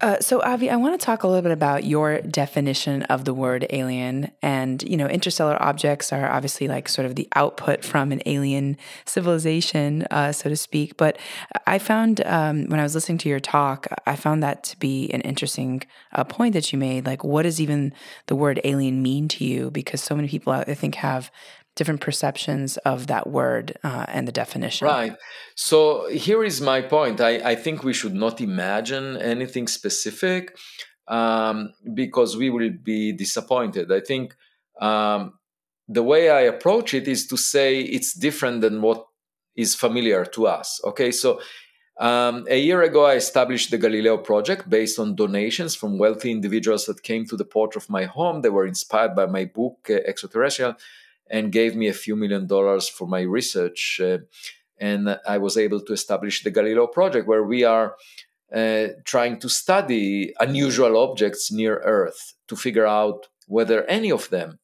Uh, 0.00 0.18
so, 0.18 0.40
Avi, 0.40 0.70
I 0.70 0.76
want 0.76 0.98
to 0.98 1.04
talk 1.04 1.24
a 1.24 1.28
little 1.28 1.42
bit 1.42 1.52
about 1.52 1.84
your 1.84 2.22
definition 2.22 3.02
of 3.04 3.26
the 3.26 3.34
word 3.34 3.66
alien. 3.68 4.30
And, 4.40 4.82
you 4.82 4.96
know, 4.96 5.06
interstellar 5.06 5.62
objects 5.62 6.10
are 6.10 6.30
obviously 6.30 6.68
like 6.68 6.88
sort 6.88 7.04
of 7.04 7.16
the 7.16 7.28
output 7.34 7.84
from 7.84 8.10
an 8.10 8.22
alien 8.24 8.78
civilization, 9.04 10.06
uh, 10.10 10.32
so 10.32 10.48
to 10.48 10.56
speak. 10.56 10.96
But 10.96 11.18
I 11.66 11.78
found 11.78 12.24
um, 12.24 12.64
when 12.66 12.80
I 12.80 12.82
was 12.82 12.94
listening 12.94 13.18
to 13.18 13.28
your 13.28 13.40
talk, 13.40 13.88
I 14.06 14.16
found 14.16 14.42
that 14.42 14.64
to 14.64 14.78
be 14.78 15.10
an 15.10 15.20
interesting 15.20 15.82
uh, 16.12 16.24
point 16.24 16.54
that 16.54 16.72
you 16.72 16.78
made. 16.78 17.04
Like, 17.04 17.22
what 17.22 17.42
does 17.42 17.60
even 17.60 17.92
the 18.26 18.36
word 18.36 18.58
alien 18.64 19.02
mean 19.02 19.28
to 19.28 19.44
you? 19.44 19.70
Because 19.70 20.00
so 20.00 20.16
many 20.16 20.28
people, 20.28 20.54
I 20.54 20.64
think, 20.74 20.94
have 20.94 21.30
different 21.76 22.00
perceptions 22.00 22.76
of 22.78 23.06
that 23.06 23.28
word 23.28 23.78
uh, 23.84 24.04
and 24.08 24.26
the 24.26 24.32
definition. 24.32 24.86
Right. 24.86 25.16
So 25.54 26.08
here 26.08 26.44
is 26.44 26.60
my 26.60 26.82
point. 26.82 27.20
I, 27.20 27.52
I 27.52 27.54
think 27.54 27.84
we 27.84 27.92
should 27.92 28.14
not 28.14 28.40
imagine 28.40 29.16
anything 29.16 29.68
specific 29.68 30.56
um, 31.08 31.72
because 31.94 32.36
we 32.36 32.50
will 32.50 32.70
be 32.82 33.12
disappointed. 33.12 33.90
I 33.92 34.00
think 34.00 34.34
um, 34.80 35.34
the 35.88 36.02
way 36.02 36.30
I 36.30 36.42
approach 36.42 36.94
it 36.94 37.08
is 37.08 37.26
to 37.28 37.36
say 37.36 37.80
it's 37.80 38.14
different 38.14 38.60
than 38.60 38.82
what 38.82 39.06
is 39.56 39.74
familiar 39.74 40.24
to 40.24 40.46
us. 40.46 40.80
Okay, 40.84 41.10
so 41.10 41.40
um, 42.00 42.46
a 42.48 42.58
year 42.58 42.82
ago, 42.82 43.04
I 43.04 43.14
established 43.14 43.70
the 43.70 43.76
Galileo 43.76 44.16
project 44.16 44.70
based 44.70 44.98
on 44.98 45.16
donations 45.16 45.74
from 45.74 45.98
wealthy 45.98 46.30
individuals 46.30 46.86
that 46.86 47.02
came 47.02 47.26
to 47.26 47.36
the 47.36 47.44
porch 47.44 47.76
of 47.76 47.90
my 47.90 48.04
home. 48.04 48.40
They 48.40 48.48
were 48.48 48.66
inspired 48.66 49.14
by 49.14 49.26
my 49.26 49.44
book, 49.44 49.88
uh, 49.90 49.94
Extraterrestrial 50.06 50.76
and 51.30 51.52
gave 51.52 51.76
me 51.76 51.88
a 51.88 51.94
few 51.94 52.16
million 52.16 52.46
dollars 52.46 52.88
for 52.88 53.06
my 53.06 53.20
research. 53.20 54.00
Uh, 54.02 54.18
and 54.78 55.18
I 55.26 55.38
was 55.38 55.56
able 55.56 55.80
to 55.82 55.92
establish 55.92 56.42
the 56.42 56.50
Galileo 56.50 56.86
project, 56.86 57.28
where 57.28 57.44
we 57.44 57.64
are 57.64 57.96
uh, 58.52 58.88
trying 59.04 59.38
to 59.40 59.48
study 59.48 60.34
unusual 60.40 60.96
objects 60.96 61.52
near 61.52 61.76
Earth 61.84 62.34
to 62.48 62.56
figure 62.56 62.86
out 62.86 63.28
whether 63.46 63.84
any 63.84 64.10
of 64.10 64.28
them 64.30 64.58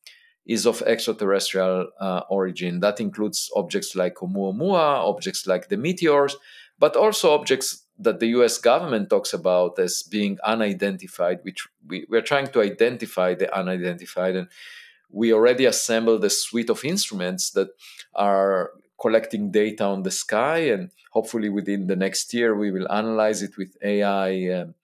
is 0.46 0.66
of 0.66 0.82
extraterrestrial 0.82 1.88
uh, 2.00 2.22
origin. 2.30 2.80
That 2.80 3.00
includes 3.00 3.50
objects 3.54 3.94
like 3.94 4.16
Oumuamua, 4.16 5.04
objects 5.08 5.46
like 5.46 5.68
the 5.68 5.76
meteors, 5.76 6.36
but 6.78 6.96
also 6.96 7.32
objects 7.32 7.84
that 7.98 8.20
the 8.20 8.28
US 8.28 8.58
government 8.58 9.10
talks 9.10 9.32
about 9.32 9.78
as 9.78 10.02
being 10.02 10.38
unidentified, 10.44 11.40
which 11.42 11.66
we, 11.86 12.06
we're 12.08 12.22
trying 12.22 12.46
to 12.48 12.60
identify 12.60 13.34
the 13.34 13.54
unidentified. 13.56 14.36
And 14.36 14.48
we 15.10 15.32
already 15.32 15.64
assembled 15.64 16.24
a 16.24 16.30
suite 16.30 16.70
of 16.70 16.84
instruments 16.84 17.50
that 17.50 17.68
are 18.14 18.72
collecting 19.00 19.50
data 19.50 19.84
on 19.84 20.02
the 20.02 20.10
sky 20.10 20.58
and 20.58 20.90
hopefully 21.12 21.48
within 21.48 21.86
the 21.86 21.96
next 21.96 22.32
year 22.32 22.56
we 22.56 22.70
will 22.70 22.90
analyze 22.90 23.42
it 23.42 23.56
with 23.58 23.76
ai 23.82 24.48
um, 24.48 24.74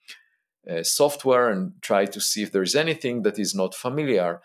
uh, 0.69 0.83
software 0.83 1.49
and 1.49 1.73
try 1.81 2.05
to 2.05 2.21
see 2.21 2.41
if 2.41 2.51
there's 2.51 2.75
anything 2.75 3.23
that 3.23 3.37
is 3.37 3.53
not 3.53 3.75
familiar. 3.75 4.41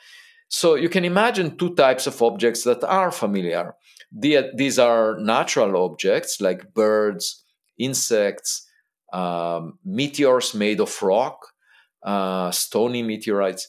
So 0.49 0.75
you 0.75 0.89
can 0.89 1.05
imagine 1.05 1.57
two 1.57 1.75
types 1.75 2.07
of 2.07 2.21
objects 2.23 2.65
that 2.65 2.83
are 2.83 3.13
familiar. 3.13 3.77
The, 4.11 4.51
these 4.55 4.79
are 4.79 5.17
natural 5.21 5.85
objects 5.85 6.41
like 6.41 6.75
birds 6.75 7.45
insects 7.79 8.67
um, 9.13 9.79
meteors 9.85 10.55
made 10.55 10.81
of 10.81 11.01
rock 11.03 11.39
uh, 12.03 12.51
stony 12.51 13.03
meteorites 13.03 13.69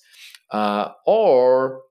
uh, 0.51 0.89
or 1.05 1.81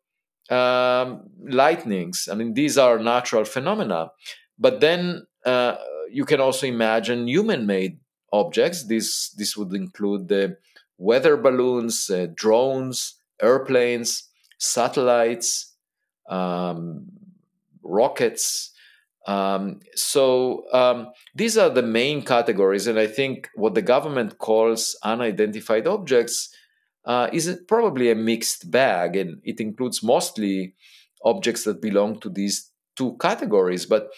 um, 0.51 1.29
lightnings. 1.47 2.29
I 2.31 2.35
mean, 2.35 2.55
these 2.55 2.79
are 2.79 2.99
natural 2.99 3.45
phenomena. 3.45 4.11
But 4.59 4.81
then 4.81 5.27
uh, 5.45 5.77
you 6.11 6.25
can 6.25 6.41
also 6.41 6.67
imagine 6.67 7.29
human-made 7.29 7.99
objects. 8.33 8.85
This 8.85 9.31
this 9.31 9.57
would 9.57 9.73
include 9.75 10.29
the 10.29 10.57
weather 10.99 11.37
balloons, 11.37 12.11
uh, 12.11 12.27
drones, 12.35 13.15
airplanes, 13.41 14.29
satellites, 14.59 15.77
um, 16.29 17.07
rockets. 17.83 18.73
Um, 19.27 19.81
so 19.95 20.65
um, 20.73 21.09
these 21.35 21.59
are 21.59 21.71
the 21.71 21.83
main 21.83 22.23
categories, 22.23 22.87
and 22.87 22.99
I 22.99 23.07
think 23.07 23.49
what 23.55 23.75
the 23.75 23.83
government 23.83 24.39
calls 24.39 24.97
unidentified 25.03 25.87
objects 25.87 26.49
uh, 27.09 27.31
is 27.33 27.59
probably 27.67 28.11
a 28.11 28.15
mixed 28.15 28.71
bag, 28.71 29.17
and 29.17 29.41
it 29.43 29.61
includes 29.61 30.03
mostly 30.03 30.75
objects 31.25 31.65
that 31.65 31.81
belong 31.81 32.21
to 32.21 32.29
these 32.29 32.71
two 32.97 33.17
categories. 33.19 33.87
But 33.87 34.11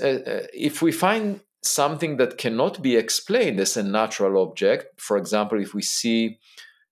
uh, 0.00 0.06
uh, 0.06 0.46
if 0.54 0.80
we 0.80 0.92
find 0.92 1.40
something 1.60 2.16
that 2.18 2.38
cannot 2.38 2.80
be 2.80 2.96
explained 2.96 3.58
as 3.58 3.76
a 3.76 3.82
natural 3.82 4.40
object, 4.40 5.00
for 5.00 5.16
example, 5.16 5.60
if 5.60 5.74
we 5.74 5.82
see 5.82 6.38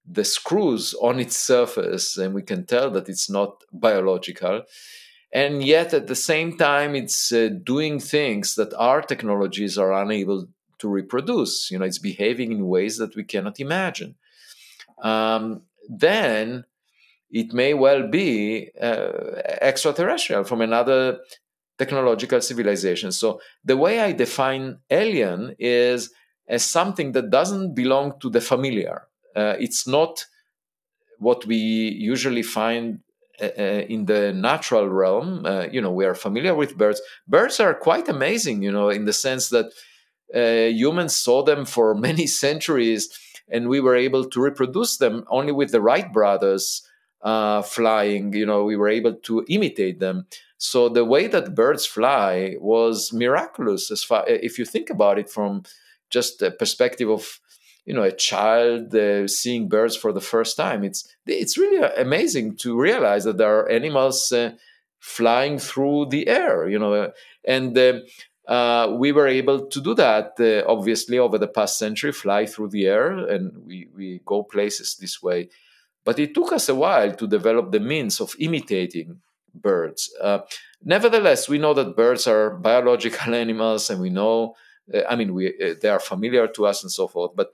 the 0.04 0.24
screws 0.24 0.94
on 1.00 1.20
its 1.20 1.36
surface 1.36 2.16
and 2.16 2.34
we 2.34 2.42
can 2.42 2.66
tell 2.66 2.90
that 2.90 3.08
it's 3.08 3.30
not 3.30 3.62
biological, 3.72 4.62
and 5.32 5.62
yet 5.62 5.94
at 5.94 6.08
the 6.08 6.16
same 6.16 6.58
time 6.58 6.96
it's 6.96 7.30
uh, 7.30 7.50
doing 7.62 8.00
things 8.00 8.56
that 8.56 8.74
our 8.74 9.00
technologies 9.00 9.78
are 9.78 9.92
unable 9.92 10.48
to 10.78 10.88
reproduce 10.88 11.70
you 11.70 11.78
know 11.78 11.84
it's 11.84 11.98
behaving 11.98 12.50
in 12.50 12.66
ways 12.66 12.96
that 12.96 13.14
we 13.14 13.22
cannot 13.22 13.60
imagine 13.60 14.16
um, 15.02 15.62
then 15.88 16.64
it 17.30 17.52
may 17.52 17.74
well 17.74 18.08
be 18.08 18.70
uh, 18.80 19.12
extraterrestrial 19.60 20.44
from 20.44 20.60
another 20.60 21.20
technological 21.78 22.40
civilization. 22.40 23.10
So 23.12 23.40
the 23.64 23.76
way 23.76 24.00
i 24.00 24.12
define 24.12 24.78
alien 24.90 25.54
is 25.58 26.12
as 26.48 26.64
something 26.64 27.12
that 27.12 27.30
doesn't 27.30 27.74
belong 27.74 28.18
to 28.20 28.28
the 28.28 28.40
familiar. 28.40 29.06
Uh, 29.34 29.54
it's 29.58 29.86
not 29.86 30.26
what 31.18 31.46
we 31.46 31.56
usually 31.56 32.42
find 32.42 33.00
uh, 33.40 33.46
uh, 33.58 33.82
in 33.88 34.04
the 34.06 34.32
natural 34.32 34.88
realm, 34.88 35.46
uh, 35.46 35.66
you 35.70 35.80
know, 35.80 35.92
we 35.92 36.04
are 36.04 36.14
familiar 36.14 36.54
with 36.54 36.76
birds. 36.76 37.00
Birds 37.26 37.60
are 37.60 37.74
quite 37.74 38.08
amazing, 38.08 38.62
you 38.62 38.72
know, 38.72 38.90
in 38.90 39.04
the 39.06 39.12
sense 39.12 39.48
that 39.48 39.72
humans 40.32 41.16
saw 41.16 41.42
them 41.42 41.64
for 41.64 41.94
many 42.08 42.26
centuries 42.26 43.08
and 43.52 43.68
we 43.68 43.80
were 43.80 43.96
able 43.96 44.24
to 44.28 44.40
reproduce 44.40 44.96
them 44.96 45.24
only 45.28 45.52
with 45.52 45.72
the 45.72 45.80
Wright 45.80 46.12
brothers 46.12 46.82
uh, 47.22 47.62
flying. 47.62 48.32
You 48.32 48.46
know, 48.46 48.64
we 48.64 48.76
were 48.76 48.88
able 48.88 49.14
to 49.14 49.44
imitate 49.48 50.00
them. 50.00 50.26
So 50.58 50.88
the 50.88 51.04
way 51.04 51.26
that 51.26 51.54
birds 51.54 51.86
fly 51.86 52.56
was 52.60 53.12
miraculous. 53.12 53.90
As 53.90 54.04
far 54.04 54.24
if 54.28 54.58
you 54.58 54.64
think 54.64 54.90
about 54.90 55.18
it 55.18 55.30
from 55.30 55.62
just 56.10 56.42
a 56.42 56.50
perspective 56.50 57.08
of 57.08 57.40
you 57.86 57.94
know 57.94 58.02
a 58.02 58.12
child 58.12 58.94
uh, 58.94 59.26
seeing 59.26 59.68
birds 59.68 59.96
for 59.96 60.12
the 60.12 60.20
first 60.20 60.56
time 60.56 60.84
it's 60.84 61.08
it's 61.26 61.56
really 61.56 61.82
amazing 61.96 62.56
to 62.56 62.78
realize 62.78 63.24
that 63.24 63.38
there 63.38 63.58
are 63.60 63.70
animals 63.70 64.30
uh, 64.32 64.52
flying 64.98 65.58
through 65.58 66.06
the 66.10 66.28
air 66.28 66.68
you 66.68 66.78
know 66.78 67.10
and 67.44 67.78
uh, 68.50 68.94
we 68.98 69.12
were 69.12 69.28
able 69.28 69.66
to 69.66 69.80
do 69.80 69.94
that 69.94 70.34
uh, 70.40 70.70
obviously 70.70 71.18
over 71.18 71.38
the 71.38 71.48
past 71.48 71.78
century 71.78 72.12
fly 72.12 72.44
through 72.44 72.68
the 72.68 72.86
air 72.86 73.12
and 73.12 73.52
we, 73.66 73.88
we 73.96 74.20
go 74.26 74.42
places 74.42 74.96
this 75.00 75.22
way 75.22 75.48
but 76.04 76.18
it 76.18 76.34
took 76.34 76.52
us 76.52 76.68
a 76.68 76.74
while 76.74 77.12
to 77.14 77.26
develop 77.26 77.70
the 77.70 77.80
means 77.80 78.20
of 78.20 78.34
imitating 78.38 79.20
birds 79.54 80.12
uh, 80.20 80.40
nevertheless 80.84 81.48
we 81.48 81.58
know 81.58 81.72
that 81.72 81.96
birds 81.96 82.26
are 82.26 82.50
biological 82.50 83.34
animals 83.46 83.88
and 83.88 84.00
we 84.00 84.10
know 84.10 84.54
uh, 84.92 85.02
I 85.08 85.16
mean, 85.16 85.34
we 85.34 85.48
uh, 85.48 85.74
they 85.80 85.88
are 85.88 86.00
familiar 86.00 86.46
to 86.48 86.66
us 86.66 86.82
and 86.82 86.90
so 86.90 87.06
forth. 87.06 87.32
But 87.34 87.52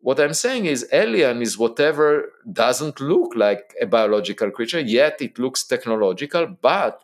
what 0.00 0.20
I'm 0.20 0.34
saying 0.34 0.66
is, 0.66 0.88
alien 0.92 1.42
is 1.42 1.58
whatever 1.58 2.32
doesn't 2.50 3.00
look 3.00 3.34
like 3.34 3.74
a 3.80 3.86
biological 3.86 4.50
creature, 4.50 4.80
yet 4.80 5.20
it 5.20 5.38
looks 5.38 5.64
technological. 5.64 6.46
But 6.60 7.02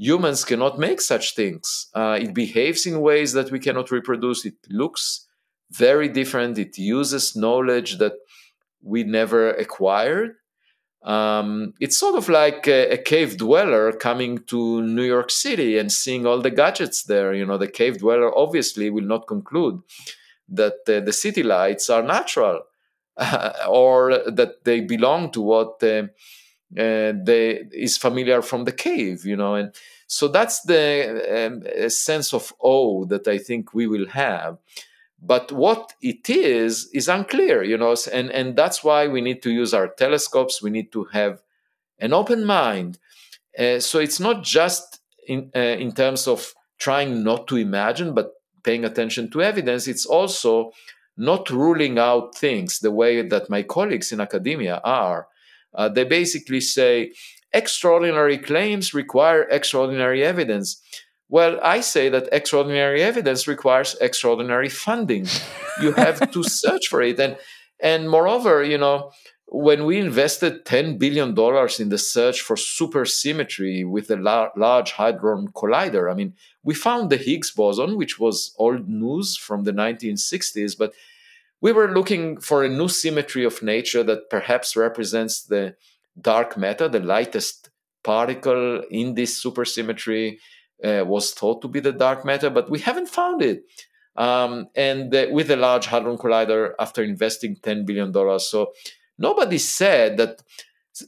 humans 0.00 0.44
cannot 0.44 0.78
make 0.78 1.00
such 1.00 1.34
things. 1.34 1.88
Uh, 1.94 2.18
it 2.20 2.32
behaves 2.32 2.86
in 2.86 3.02
ways 3.02 3.34
that 3.34 3.50
we 3.50 3.58
cannot 3.58 3.90
reproduce. 3.90 4.46
It 4.46 4.56
looks 4.70 5.26
very 5.70 6.08
different. 6.08 6.58
It 6.58 6.78
uses 6.78 7.36
knowledge 7.36 7.98
that 7.98 8.14
we 8.82 9.04
never 9.04 9.50
acquired. 9.50 10.36
Um, 11.02 11.74
it's 11.80 11.98
sort 11.98 12.16
of 12.16 12.28
like 12.28 12.66
a, 12.66 12.92
a, 12.92 12.98
cave 12.98 13.38
dweller 13.38 13.92
coming 13.92 14.40
to 14.48 14.82
New 14.82 15.04
York 15.04 15.30
City 15.30 15.78
and 15.78 15.90
seeing 15.90 16.26
all 16.26 16.42
the 16.42 16.50
gadgets 16.50 17.04
there. 17.04 17.32
You 17.32 17.46
know, 17.46 17.56
the 17.56 17.68
cave 17.68 17.98
dweller 17.98 18.36
obviously 18.36 18.90
will 18.90 19.06
not 19.06 19.26
conclude 19.26 19.80
that 20.48 20.80
uh, 20.88 21.00
the 21.00 21.12
city 21.12 21.42
lights 21.42 21.88
are 21.88 22.02
natural 22.02 22.62
uh, 23.16 23.52
or 23.68 24.30
that 24.30 24.64
they 24.64 24.80
belong 24.80 25.30
to 25.32 25.40
what 25.40 25.82
uh, 25.82 26.02
they, 26.70 27.64
is 27.72 27.96
familiar 27.96 28.42
from 28.42 28.64
the 28.64 28.72
cave. 28.72 29.24
You 29.24 29.36
know, 29.36 29.54
and 29.54 29.74
so 30.06 30.28
that's 30.28 30.62
the 30.62 31.46
um, 31.46 31.90
sense 31.90 32.34
of 32.34 32.52
awe 32.58 33.04
that 33.06 33.28
I 33.28 33.38
think 33.38 33.74
we 33.74 33.86
will 33.86 34.08
have. 34.08 34.58
But 35.22 35.52
what 35.52 35.92
it 36.00 36.30
is 36.30 36.88
is 36.94 37.08
unclear 37.08 37.62
you 37.62 37.76
know 37.76 37.94
and 38.12 38.30
and 38.30 38.56
that's 38.56 38.82
why 38.82 39.06
we 39.06 39.20
need 39.20 39.42
to 39.42 39.50
use 39.50 39.74
our 39.74 39.88
telescopes. 39.88 40.62
We 40.62 40.70
need 40.70 40.92
to 40.92 41.04
have 41.12 41.42
an 41.98 42.12
open 42.12 42.44
mind. 42.44 42.98
Uh, 43.58 43.80
so 43.80 43.98
it's 43.98 44.18
not 44.18 44.42
just 44.42 45.00
in 45.28 45.50
uh, 45.54 45.76
in 45.78 45.92
terms 45.92 46.26
of 46.26 46.54
trying 46.78 47.22
not 47.22 47.46
to 47.48 47.56
imagine 47.56 48.14
but 48.14 48.32
paying 48.62 48.84
attention 48.84 49.30
to 49.30 49.42
evidence. 49.42 49.86
It's 49.86 50.06
also 50.06 50.72
not 51.16 51.50
ruling 51.50 51.98
out 51.98 52.34
things 52.34 52.78
the 52.78 52.90
way 52.90 53.22
that 53.22 53.50
my 53.50 53.62
colleagues 53.62 54.10
in 54.10 54.20
academia 54.20 54.80
are 54.82 55.28
uh, 55.74 55.88
they 55.88 56.04
basically 56.04 56.60
say 56.60 57.12
extraordinary 57.52 58.38
claims 58.38 58.94
require 58.94 59.42
extraordinary 59.50 60.22
evidence 60.22 60.82
well, 61.30 61.60
I 61.62 61.80
say 61.80 62.08
that 62.08 62.28
extraordinary 62.32 63.02
evidence 63.02 63.46
requires 63.46 63.94
extraordinary 64.00 64.68
funding. 64.68 65.28
You 65.80 65.92
have 65.92 66.28
to 66.32 66.42
search 66.62 66.88
for 66.88 67.00
it. 67.02 67.20
And, 67.20 67.36
and 67.78 68.10
moreover, 68.10 68.64
you 68.64 68.76
know, 68.76 69.12
when 69.46 69.84
we 69.84 69.98
invested 69.98 70.64
$10 70.64 70.98
billion 70.98 71.30
in 71.30 71.88
the 71.88 71.98
search 71.98 72.40
for 72.40 72.56
supersymmetry 72.56 73.88
with 73.88 74.08
the 74.08 74.16
la- 74.16 74.48
large 74.56 74.92
hadron 74.92 75.48
collider, 75.48 76.10
I 76.10 76.14
mean, 76.14 76.34
we 76.64 76.74
found 76.74 77.10
the 77.10 77.16
Higgs 77.16 77.52
boson, 77.52 77.96
which 77.96 78.18
was 78.18 78.52
old 78.58 78.88
news 78.88 79.36
from 79.36 79.62
the 79.62 79.72
1960s, 79.72 80.76
but 80.76 80.92
we 81.60 81.72
were 81.72 81.92
looking 81.92 82.40
for 82.40 82.64
a 82.64 82.68
new 82.68 82.88
symmetry 82.88 83.44
of 83.44 83.62
nature 83.62 84.02
that 84.02 84.30
perhaps 84.30 84.76
represents 84.76 85.42
the 85.42 85.76
dark 86.20 86.56
matter, 86.56 86.88
the 86.88 87.00
lightest 87.00 87.70
particle 88.02 88.82
in 88.90 89.14
this 89.14 89.42
supersymmetry 89.42 90.38
uh, 90.82 91.04
was 91.06 91.32
thought 91.32 91.60
to 91.62 91.68
be 91.68 91.80
the 91.80 91.92
dark 91.92 92.24
matter, 92.24 92.48
but 92.50 92.70
we 92.70 92.78
haven't 92.78 93.08
found 93.08 93.42
it. 93.42 93.64
Um, 94.16 94.68
and 94.74 95.14
uh, 95.14 95.26
with 95.30 95.48
the 95.48 95.56
Large 95.56 95.86
Hadron 95.86 96.18
Collider, 96.18 96.72
after 96.78 97.02
investing 97.02 97.56
$10 97.56 97.86
billion. 97.86 98.12
So 98.40 98.72
nobody 99.18 99.58
said 99.58 100.16
that 100.16 100.42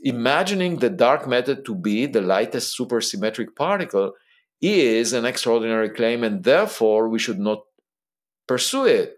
imagining 0.03 0.77
the 0.77 0.91
dark 0.91 1.27
matter 1.27 1.55
to 1.55 1.75
be 1.75 2.07
the 2.07 2.21
lightest 2.21 2.79
supersymmetric 2.79 3.57
particle 3.57 4.13
is 4.61 5.13
an 5.13 5.25
extraordinary 5.25 5.91
claim, 5.91 6.23
and 6.23 6.45
therefore 6.45 7.09
we 7.09 7.19
should 7.19 7.39
not 7.39 7.63
pursue 8.47 8.85
it. 8.85 9.17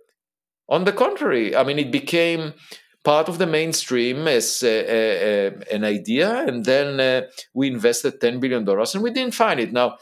On 0.69 0.85
the 0.85 0.93
contrary, 0.93 1.55
I 1.55 1.63
mean, 1.65 1.79
it 1.79 1.91
became 1.91 2.55
part 3.03 3.29
of 3.29 3.39
the 3.39 3.47
mainstream 3.47 4.27
as 4.27 4.63
an 4.63 5.85
idea, 5.85 6.47
and 6.47 6.65
then 6.65 6.99
uh, 6.99 7.27
we 7.53 7.69
invested 7.69 8.21
$10 8.21 8.41
billion 8.41 8.67
and 8.69 9.03
we 9.03 9.11
didn't 9.11 9.35
find 9.35 9.61
it. 9.61 9.73
Now, 9.73 9.99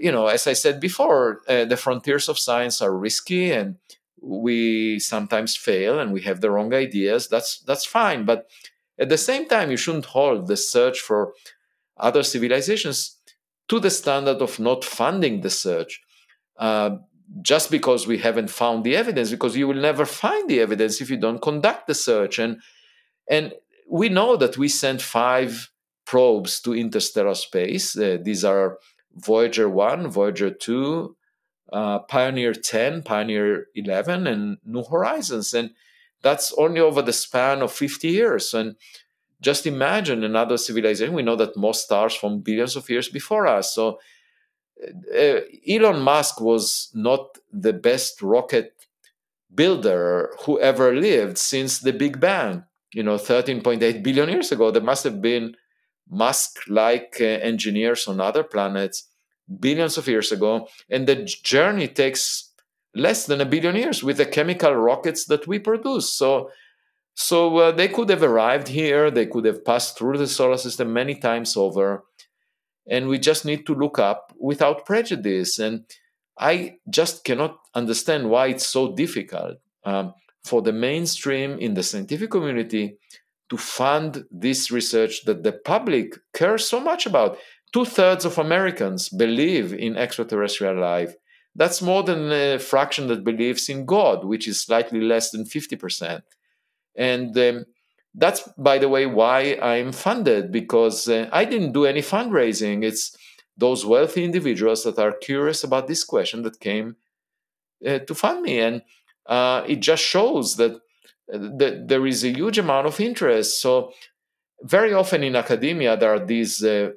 you 0.00 0.10
know, 0.10 0.26
as 0.26 0.46
I 0.46 0.52
said 0.52 0.80
before, 0.80 1.42
uh, 1.48 1.64
the 1.64 1.76
frontiers 1.76 2.28
of 2.28 2.38
science 2.38 2.82
are 2.82 2.96
risky 2.96 3.52
and 3.52 3.76
we 4.20 4.98
sometimes 4.98 5.56
fail 5.56 5.98
and 5.98 6.12
we 6.12 6.22
have 6.22 6.40
the 6.40 6.50
wrong 6.50 6.72
ideas. 6.72 7.28
That's 7.28 7.60
that's 7.60 7.84
fine, 7.84 8.24
but 8.24 8.48
at 8.98 9.08
the 9.08 9.18
same 9.18 9.48
time, 9.48 9.70
you 9.70 9.76
shouldn't 9.76 10.06
hold 10.06 10.46
the 10.46 10.56
search 10.56 11.00
for 11.00 11.32
other 11.96 12.22
civilizations 12.22 13.16
to 13.68 13.80
the 13.80 13.90
standard 13.90 14.40
of 14.42 14.58
not 14.58 14.84
funding 14.84 15.40
the 15.40 15.50
search. 15.50 16.00
Just 17.40 17.70
because 17.70 18.06
we 18.06 18.18
haven't 18.18 18.50
found 18.50 18.84
the 18.84 18.96
evidence, 18.96 19.30
because 19.30 19.56
you 19.56 19.66
will 19.66 19.74
never 19.74 20.04
find 20.04 20.48
the 20.48 20.60
evidence 20.60 21.00
if 21.00 21.10
you 21.10 21.16
don't 21.16 21.40
conduct 21.40 21.86
the 21.86 21.94
search. 21.94 22.38
And 22.38 22.60
and 23.28 23.52
we 23.88 24.08
know 24.08 24.36
that 24.36 24.58
we 24.58 24.68
sent 24.68 25.02
five 25.02 25.70
probes 26.04 26.60
to 26.60 26.74
interstellar 26.74 27.34
space. 27.34 27.96
Uh, 27.96 28.18
these 28.20 28.44
are 28.44 28.78
Voyager 29.14 29.68
1, 29.68 30.08
Voyager 30.08 30.50
2, 30.50 31.16
uh, 31.72 31.98
Pioneer 32.00 32.52
10, 32.52 33.02
Pioneer 33.02 33.66
11, 33.74 34.26
and 34.26 34.58
New 34.64 34.84
Horizons. 34.84 35.54
And 35.54 35.70
that's 36.22 36.52
only 36.58 36.80
over 36.80 37.02
the 37.02 37.12
span 37.12 37.62
of 37.62 37.72
50 37.72 38.08
years. 38.08 38.54
And 38.54 38.76
just 39.40 39.66
imagine 39.66 40.24
another 40.24 40.56
civilization. 40.56 41.14
We 41.14 41.22
know 41.22 41.36
that 41.36 41.56
most 41.56 41.84
stars 41.84 42.14
from 42.14 42.40
billions 42.40 42.76
of 42.76 42.88
years 42.88 43.08
before 43.08 43.46
us. 43.46 43.74
So 43.74 43.98
uh, 45.16 45.40
Elon 45.68 46.00
Musk 46.00 46.40
was 46.40 46.90
not 46.94 47.38
the 47.52 47.72
best 47.72 48.22
rocket 48.22 48.74
builder 49.54 50.32
who 50.44 50.58
ever 50.60 50.94
lived 50.94 51.38
since 51.38 51.80
the 51.80 51.92
Big 51.92 52.20
Bang. 52.20 52.64
You 52.92 53.02
know, 53.02 53.16
13.8 53.16 54.02
billion 54.02 54.28
years 54.28 54.52
ago, 54.52 54.70
there 54.70 54.82
must 54.82 55.04
have 55.04 55.22
been 55.22 55.56
Musk 56.10 56.58
like 56.68 57.16
uh, 57.20 57.24
engineers 57.24 58.06
on 58.06 58.20
other 58.20 58.42
planets 58.42 59.08
billions 59.60 59.98
of 59.98 60.08
years 60.08 60.32
ago. 60.32 60.68
And 60.90 61.06
the 61.06 61.16
journey 61.24 61.88
takes 61.88 62.50
less 62.94 63.26
than 63.26 63.40
a 63.40 63.46
billion 63.46 63.76
years 63.76 64.02
with 64.02 64.18
the 64.18 64.26
chemical 64.26 64.74
rockets 64.74 65.24
that 65.26 65.46
we 65.46 65.58
produce. 65.58 66.12
So, 66.12 66.50
so 67.14 67.56
uh, 67.58 67.72
they 67.72 67.88
could 67.88 68.08
have 68.10 68.22
arrived 68.22 68.68
here, 68.68 69.10
they 69.10 69.26
could 69.26 69.44
have 69.44 69.64
passed 69.64 69.98
through 69.98 70.18
the 70.18 70.26
solar 70.26 70.56
system 70.56 70.92
many 70.92 71.14
times 71.14 71.56
over. 71.56 72.04
And 72.88 73.08
we 73.08 73.18
just 73.18 73.44
need 73.44 73.66
to 73.66 73.74
look 73.74 73.98
up 73.98 74.32
without 74.38 74.86
prejudice. 74.86 75.58
And 75.58 75.84
I 76.38 76.76
just 76.90 77.24
cannot 77.24 77.58
understand 77.74 78.28
why 78.28 78.48
it's 78.48 78.66
so 78.66 78.94
difficult 78.94 79.58
um, 79.84 80.14
for 80.44 80.62
the 80.62 80.72
mainstream 80.72 81.58
in 81.58 81.74
the 81.74 81.82
scientific 81.82 82.30
community 82.30 82.98
to 83.50 83.56
fund 83.56 84.24
this 84.30 84.70
research 84.70 85.24
that 85.24 85.42
the 85.42 85.52
public 85.52 86.14
cares 86.34 86.68
so 86.68 86.80
much 86.80 87.06
about. 87.06 87.38
two 87.72 87.84
thirds 87.86 88.24
of 88.26 88.38
Americans 88.38 89.08
believe 89.08 89.72
in 89.72 89.96
extraterrestrial 89.96 90.78
life. 90.78 91.14
That's 91.54 91.80
more 91.80 92.02
than 92.02 92.30
a 92.30 92.58
fraction 92.58 93.08
that 93.08 93.24
believes 93.24 93.68
in 93.68 93.86
God, 93.86 94.24
which 94.24 94.46
is 94.46 94.60
slightly 94.60 95.00
less 95.00 95.30
than 95.30 95.44
50%. 95.44 96.22
And 96.96 97.36
um, 97.38 97.64
that's, 98.14 98.48
by 98.58 98.78
the 98.78 98.88
way, 98.88 99.06
why 99.06 99.58
I'm 99.62 99.92
funded 99.92 100.52
because 100.52 101.08
uh, 101.08 101.28
I 101.32 101.44
didn't 101.44 101.72
do 101.72 101.86
any 101.86 102.02
fundraising. 102.02 102.84
It's 102.84 103.16
those 103.56 103.86
wealthy 103.86 104.24
individuals 104.24 104.84
that 104.84 104.98
are 104.98 105.12
curious 105.12 105.64
about 105.64 105.86
this 105.86 106.04
question 106.04 106.42
that 106.42 106.60
came 106.60 106.96
uh, 107.86 107.98
to 108.00 108.14
fund 108.14 108.42
me. 108.42 108.58
And 108.58 108.82
uh, 109.26 109.64
it 109.66 109.80
just 109.80 110.02
shows 110.02 110.56
that, 110.56 110.72
uh, 111.32 111.38
that 111.58 111.84
there 111.88 112.06
is 112.06 112.24
a 112.24 112.30
huge 112.30 112.58
amount 112.58 112.86
of 112.86 113.00
interest. 113.00 113.60
So, 113.60 113.92
very 114.64 114.92
often 114.92 115.24
in 115.24 115.34
academia, 115.34 115.96
there 115.96 116.14
are 116.14 116.24
these 116.24 116.62
uh, 116.62 116.90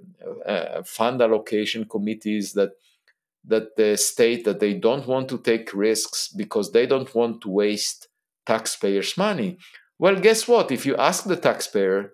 uh, 0.45 0.84
fund 0.84 1.20
allocation 1.22 1.86
committees 1.86 2.53
that 2.53 2.72
that 3.47 3.99
state 3.99 4.43
that 4.43 4.59
they 4.59 4.74
don't 4.74 5.07
want 5.07 5.30
to 5.30 5.38
take 5.38 5.72
risks 5.74 6.30
because 6.30 6.72
they 6.72 6.88
don't 6.88 7.13
want 7.13 7.41
to 7.41 7.49
waste 7.49 8.07
taxpayers' 8.45 9.18
money. 9.18 9.57
Well, 9.98 10.16
guess 10.20 10.48
what? 10.48 10.72
If 10.72 10.86
you 10.86 10.96
ask 10.98 11.24
the 11.24 11.38
taxpayer, 11.38 12.12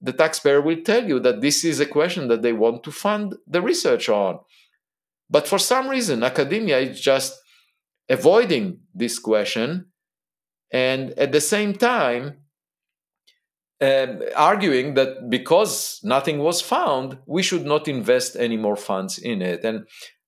the 0.00 0.12
taxpayer 0.12 0.60
will 0.60 0.82
tell 0.82 1.06
you 1.06 1.20
that 1.20 1.40
this 1.40 1.64
is 1.64 1.80
a 1.80 1.86
question 1.86 2.28
that 2.28 2.42
they 2.42 2.52
want 2.52 2.82
to 2.84 2.92
fund 2.92 3.34
the 3.46 3.60
research 3.60 4.08
on. 4.08 4.38
But 5.28 5.46
for 5.46 5.58
some 5.58 5.88
reason, 5.88 6.22
academia 6.22 6.78
is 6.78 7.00
just 7.00 7.38
avoiding 8.08 8.80
this 8.94 9.18
question 9.18 9.86
and 10.72 11.10
at 11.12 11.32
the 11.32 11.40
same 11.40 11.74
time 11.74 12.38
um, 13.80 14.22
arguing 14.36 14.94
that 14.94 15.30
because 15.30 16.00
nothing 16.04 16.38
was 16.38 16.60
found, 16.60 17.18
we 17.26 17.42
should 17.42 17.64
not 17.64 17.88
invest 17.88 18.36
any 18.36 18.56
more 18.56 18.76
funds 18.76 19.18
in 19.18 19.40
it. 19.40 19.64
And 19.64 19.86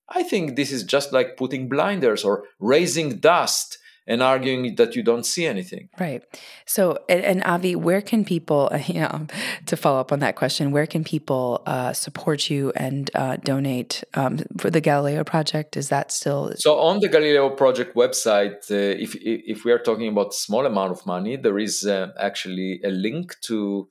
I 0.09 0.23
think 0.23 0.55
this 0.55 0.71
is 0.71 0.83
just 0.83 1.13
like 1.13 1.37
putting 1.37 1.69
blinders 1.69 2.23
or 2.23 2.45
raising 2.59 3.19
dust 3.19 3.77
and 4.05 4.21
arguing 4.21 4.75
that 4.75 4.95
you 4.95 5.03
don't 5.03 5.25
see 5.25 5.45
anything. 5.45 5.89
Right. 5.99 6.23
So, 6.65 6.97
and, 7.07 7.23
and 7.23 7.43
Avi, 7.43 7.75
where 7.75 8.01
can 8.01 8.25
people, 8.25 8.69
you 8.87 9.01
know, 9.01 9.27
to 9.65 9.77
follow 9.77 9.99
up 9.99 10.11
on 10.11 10.19
that 10.19 10.35
question, 10.35 10.71
where 10.71 10.87
can 10.87 11.03
people 11.03 11.63
uh, 11.65 11.93
support 11.93 12.49
you 12.49 12.71
and 12.75 13.09
uh, 13.15 13.37
donate 13.37 14.03
um, 14.13 14.39
for 14.57 14.69
the 14.69 14.81
Galileo 14.81 15.23
project? 15.23 15.77
Is 15.77 15.89
that 15.89 16.11
still 16.11 16.53
so 16.57 16.79
on 16.79 16.99
the 16.99 17.07
Galileo 17.07 17.49
project 17.49 17.95
website? 17.95 18.69
Uh, 18.69 18.97
if 19.01 19.15
if 19.15 19.63
we 19.63 19.71
are 19.71 19.79
talking 19.79 20.09
about 20.09 20.33
small 20.33 20.65
amount 20.65 20.91
of 20.91 21.05
money, 21.05 21.37
there 21.37 21.59
is 21.59 21.85
uh, 21.85 22.07
actually 22.19 22.81
a 22.83 22.89
link 22.89 23.35
to 23.41 23.87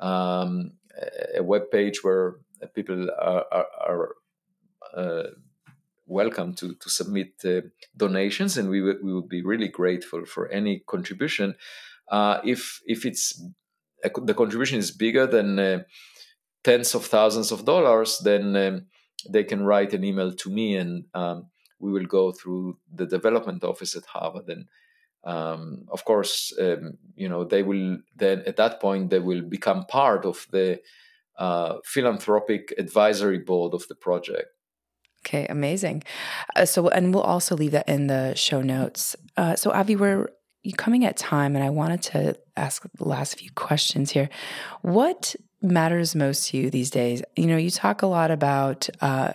um, 0.00 0.72
a 1.36 1.42
web 1.42 1.70
page 1.70 2.02
where 2.02 2.36
people 2.74 3.08
are, 3.20 3.44
are, 3.52 3.66
are 3.86 4.14
uh, 4.96 5.22
welcome 6.06 6.54
to 6.54 6.74
to 6.74 6.90
submit 6.90 7.32
uh, 7.44 7.60
donations, 7.96 8.56
and 8.56 8.68
we 8.68 8.80
w- 8.80 9.00
we 9.02 9.12
would 9.12 9.28
be 9.28 9.42
really 9.42 9.68
grateful 9.68 10.24
for 10.24 10.48
any 10.48 10.82
contribution. 10.86 11.54
Uh, 12.10 12.40
if 12.44 12.80
if 12.86 13.04
it's 13.04 13.42
the 14.02 14.34
contribution 14.34 14.78
is 14.78 14.90
bigger 14.90 15.26
than 15.26 15.58
uh, 15.58 15.82
tens 16.62 16.94
of 16.94 17.06
thousands 17.06 17.52
of 17.52 17.64
dollars, 17.64 18.18
then 18.18 18.56
um, 18.56 18.86
they 19.28 19.44
can 19.44 19.64
write 19.64 19.94
an 19.94 20.04
email 20.04 20.32
to 20.32 20.50
me, 20.50 20.76
and 20.76 21.04
um, 21.14 21.46
we 21.78 21.92
will 21.92 22.06
go 22.06 22.32
through 22.32 22.78
the 22.92 23.06
development 23.06 23.64
office 23.64 23.96
at 23.96 24.06
Harvard. 24.06 24.48
And 24.48 24.66
um, 25.24 25.86
of 25.90 26.04
course, 26.04 26.52
um, 26.60 26.98
you 27.16 27.28
know 27.28 27.44
they 27.44 27.62
will 27.62 27.98
then 28.16 28.42
at 28.46 28.56
that 28.56 28.80
point 28.80 29.10
they 29.10 29.20
will 29.20 29.42
become 29.42 29.86
part 29.86 30.24
of 30.24 30.46
the 30.50 30.80
uh, 31.38 31.76
philanthropic 31.84 32.74
advisory 32.78 33.38
board 33.38 33.74
of 33.74 33.88
the 33.88 33.94
project. 33.94 34.53
Okay, 35.24 35.46
amazing. 35.48 36.04
Uh, 36.54 36.66
so, 36.66 36.88
and 36.88 37.14
we'll 37.14 37.22
also 37.22 37.56
leave 37.56 37.70
that 37.70 37.88
in 37.88 38.08
the 38.08 38.34
show 38.34 38.60
notes. 38.60 39.16
Uh, 39.38 39.56
so, 39.56 39.70
Avi, 39.70 39.96
we're 39.96 40.28
coming 40.76 41.04
at 41.06 41.16
time, 41.16 41.56
and 41.56 41.64
I 41.64 41.70
wanted 41.70 42.02
to 42.02 42.38
ask 42.56 42.82
the 42.98 43.08
last 43.08 43.38
few 43.38 43.50
questions 43.52 44.10
here. 44.10 44.28
What 44.82 45.34
matters 45.64 46.14
most 46.14 46.48
to 46.48 46.58
you 46.58 46.70
these 46.70 46.90
days? 46.90 47.22
You 47.34 47.46
know, 47.46 47.56
you 47.56 47.70
talk 47.70 48.02
a 48.02 48.06
lot 48.06 48.30
about 48.30 48.88
uh, 49.00 49.32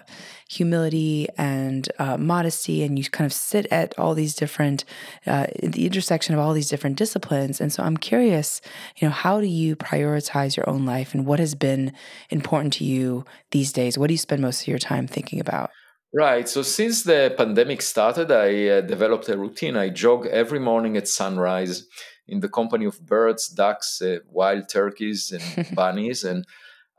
humility 0.50 1.28
and 1.38 1.90
uh, 2.00 2.18
modesty, 2.18 2.84
and 2.84 2.98
you 2.98 3.06
kind 3.06 3.26
of 3.26 3.34
sit 3.34 3.66
at 3.72 3.98
all 3.98 4.14
these 4.14 4.36
different, 4.36 4.86
uh, 5.26 5.48
the 5.62 5.86
intersection 5.86 6.34
of 6.34 6.40
all 6.40 6.54
these 6.54 6.70
different 6.70 6.98
disciplines. 6.98 7.60
And 7.60 7.74
so 7.74 7.84
I'm 7.84 7.98
curious, 7.98 8.62
you 8.98 9.08
know, 9.08 9.14
how 9.14 9.42
do 9.42 9.48
you 9.48 9.76
prioritize 9.76 10.56
your 10.56 10.70
own 10.70 10.86
life 10.86 11.14
and 11.14 11.26
what 11.26 11.40
has 11.40 11.56
been 11.56 11.94
important 12.30 12.74
to 12.74 12.86
you 12.86 13.26
these 13.52 13.74
days? 13.74 13.98
What 13.98 14.08
do 14.08 14.14
you 14.14 14.20
spend 14.20 14.42
most 14.42 14.62
of 14.62 14.68
your 14.68 14.80
time 14.80 15.08
thinking 15.08 15.40
about? 15.40 15.72
Right. 16.14 16.50
So 16.50 16.64
since 16.64 17.04
the 17.04 17.36
pandemic 17.38 17.84
started, 17.84 18.32
I 18.32 18.68
uh, 18.68 18.82
developed 18.82 19.30
a 19.30 19.38
routine. 19.38 19.78
I 19.78 19.90
jog 19.90 20.26
every 20.26 20.60
morning 20.60 20.98
at 20.98 21.08
sunrise 21.08 21.86
in 22.30 22.40
the 22.40 22.50
company 22.50 22.86
of 22.86 23.06
birds, 23.06 23.48
ducks, 23.48 24.02
uh, 24.02 24.20
wild 24.30 24.70
turkeys, 24.70 25.32
and 25.32 25.76
bunnies. 25.76 26.24
And 26.24 26.46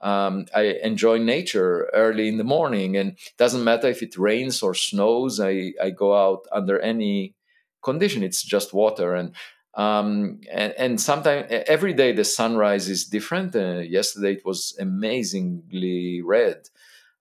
um, 0.01 0.47
I 0.55 0.79
enjoy 0.83 1.19
nature 1.19 1.91
early 1.93 2.29
in 2.29 2.39
the 2.39 2.45
morning. 2.45 2.97
And 2.97 3.13
it 3.13 3.37
doesn't 3.39 3.65
matter 3.65 3.89
if 3.89 4.03
it 4.03 4.19
rains 4.19 4.63
or 4.63 4.75
snows, 4.75 5.41
I, 5.41 5.73
I 5.83 5.91
go 5.91 6.17
out 6.17 6.47
under 6.53 6.79
any 6.81 7.35
condition. 7.83 8.23
It's 8.23 8.43
just 8.43 8.73
water. 8.73 9.15
And 9.15 9.35
um, 9.75 10.41
and, 10.51 10.75
and 10.77 11.01
sometimes 11.01 11.47
every 11.51 11.93
day 11.95 12.13
the 12.13 12.25
sunrise 12.25 12.89
is 12.89 13.05
different. 13.05 13.55
Uh, 13.55 13.79
yesterday 13.79 14.33
it 14.33 14.45
was 14.45 14.77
amazingly 14.81 16.23
red. 16.23 16.69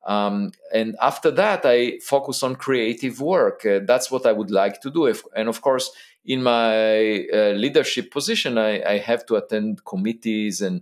Um, 0.05 0.51
and 0.73 0.95
after 1.01 1.29
that, 1.31 1.61
I 1.65 1.99
focus 1.99 2.41
on 2.41 2.55
creative 2.55 3.21
work. 3.21 3.65
Uh, 3.65 3.81
that's 3.85 4.09
what 4.09 4.25
I 4.25 4.31
would 4.31 4.49
like 4.49 4.81
to 4.81 4.89
do. 4.89 5.05
If, 5.05 5.23
and 5.35 5.47
of 5.47 5.61
course, 5.61 5.91
in 6.25 6.43
my 6.43 7.25
uh, 7.33 7.53
leadership 7.55 8.11
position, 8.11 8.57
I, 8.57 8.83
I, 8.83 8.97
have 8.97 9.25
to 9.27 9.35
attend 9.35 9.85
committees 9.85 10.61
and 10.61 10.81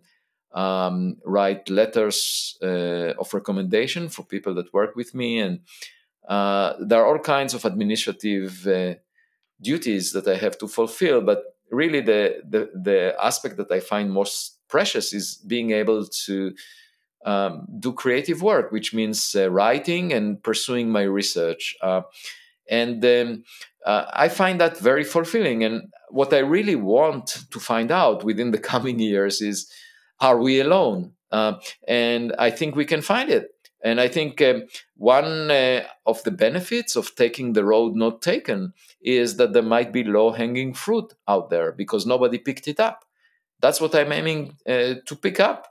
um, 0.54 1.18
write 1.24 1.70
letters 1.70 2.58
uh, 2.62 3.14
of 3.20 3.34
recommendation 3.34 4.10
for 4.10 4.24
people 4.24 4.56
that 4.56 4.74
work 4.74 4.96
with 4.96 5.14
me. 5.14 5.40
And 5.40 5.60
uh, 6.28 6.74
there 6.80 7.02
are 7.02 7.08
all 7.08 7.20
kinds 7.20 7.54
of 7.54 7.66
administrative 7.66 8.66
uh, 8.68 8.96
duties 9.62 10.12
that 10.14 10.28
I 10.28 10.36
have 10.36 10.58
to 10.60 10.68
fulfill. 10.68 11.22
But 11.22 11.44
really, 11.72 12.02
the, 12.02 12.42
the, 12.48 12.70
the 12.74 13.16
aspect 13.24 13.58
that 13.58 13.72
I 13.72 13.80
find 13.80 14.12
most 14.12 14.60
precious 14.68 15.14
is 15.14 15.36
being 15.36 15.72
able 15.72 16.06
to 16.26 16.54
um, 17.26 17.68
do 17.80 17.94
creative 17.94 18.42
work, 18.42 18.72
which 18.72 18.94
means 18.94 19.36
uh, 19.36 19.50
writing 19.50 20.14
and 20.14 20.42
pursuing 20.42 20.90
my 20.90 21.04
research. 21.04 21.76
And 22.70 23.04
um, 23.06 23.44
uh, 23.86 24.06
I 24.14 24.30
find 24.30 24.60
that 24.62 24.78
very 24.78 25.04
fulfilling. 25.04 25.64
And 25.64 25.94
what 26.10 26.34
I 26.34 26.40
really 26.40 26.76
want 26.76 27.38
to 27.52 27.60
find 27.60 27.92
out 27.92 28.24
within 28.24 28.52
the 28.52 28.58
coming 28.74 29.00
years 29.00 29.42
is 29.42 29.72
are 30.20 30.38
we 30.38 30.60
alone? 30.60 31.14
Uh, 31.32 31.54
and 31.88 32.34
I 32.40 32.50
think 32.52 32.76
we 32.76 32.86
can 32.86 33.02
find 33.02 33.30
it. 33.30 33.50
And 33.84 34.02
I 34.02 34.08
think 34.08 34.42
um, 34.42 34.64
one 34.96 35.52
uh, 35.52 35.84
of 36.06 36.24
the 36.24 36.32
benefits 36.32 36.96
of 36.96 37.16
taking 37.16 37.54
the 37.54 37.64
road 37.64 37.96
not 37.96 38.22
taken 38.22 38.74
is 39.02 39.38
that 39.38 39.54
there 39.54 39.64
might 39.64 39.94
be 39.94 40.04
low 40.04 40.32
hanging 40.32 40.74
fruit 40.74 41.14
out 41.28 41.50
there 41.50 41.72
because 41.72 42.06
nobody 42.06 42.40
picked 42.40 42.68
it 42.68 42.80
up. 42.80 43.06
That's 43.62 43.80
what 43.80 43.96
I'm 43.96 44.12
aiming 44.12 44.58
uh, 44.68 44.96
to 45.06 45.16
pick 45.16 45.40
up. 45.40 45.68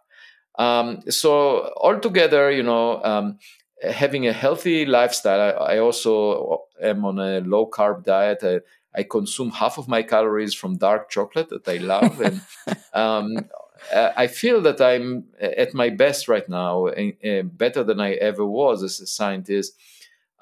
Um, 0.58 1.02
so 1.10 1.72
altogether, 1.76 2.50
you 2.50 2.62
know, 2.62 3.02
um, 3.02 3.38
having 3.82 4.26
a 4.26 4.32
healthy 4.32 4.86
lifestyle. 4.86 5.40
I, 5.40 5.74
I, 5.74 5.78
also 5.78 6.62
am 6.82 7.04
on 7.04 7.18
a 7.18 7.40
low 7.40 7.68
carb 7.68 8.04
diet. 8.04 8.38
I, 8.42 8.60
I, 8.98 9.02
consume 9.02 9.50
half 9.50 9.78
of 9.78 9.88
my 9.88 10.02
calories 10.02 10.54
from 10.54 10.78
dark 10.78 11.10
chocolate 11.10 11.50
that 11.50 11.68
I 11.68 11.76
love, 11.76 12.20
and 12.20 12.40
um, 12.94 13.36
I 13.94 14.26
feel 14.26 14.62
that 14.62 14.80
I'm 14.80 15.24
at 15.40 15.74
my 15.74 15.90
best 15.90 16.28
right 16.28 16.48
now, 16.48 16.88
better 17.44 17.84
than 17.84 18.00
I 18.00 18.12
ever 18.14 18.44
was 18.46 18.82
as 18.82 19.00
a 19.00 19.06
scientist. 19.06 19.74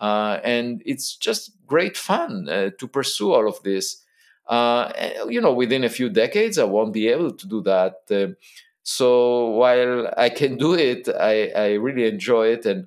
Uh, 0.01 0.39
and 0.43 0.82
it's 0.85 1.16
just 1.16 1.53
great 1.66 1.97
fun 1.97 2.49
uh, 2.49 2.70
to 2.78 2.89
pursue 2.89 3.32
all 3.32 3.49
of 3.49 3.62
this. 3.62 4.03
Uh, 4.47 4.93
you 5.28 5.41
know, 5.41 5.53
within 5.53 5.85
a 5.85 5.89
few 5.89 6.09
decades, 6.09 6.59
I 6.59 6.64
won't 6.64 6.93
be 6.93 7.09
able 7.09 7.32
to 7.32 7.49
do 7.49 7.62
that. 7.62 7.97
Uh, 8.11 8.35
so 8.82 9.49
while 9.51 10.12
I 10.16 10.28
can 10.28 10.57
do 10.57 10.74
it, 10.74 11.09
I, 11.09 11.49
I 11.49 11.72
really 11.74 12.07
enjoy 12.07 12.49
it. 12.49 12.66
And, 12.66 12.87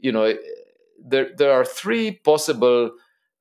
you 0.00 0.12
know, 0.12 0.34
there, 1.02 1.30
there 1.36 1.52
are 1.52 1.64
three 1.64 2.12
possible 2.12 2.92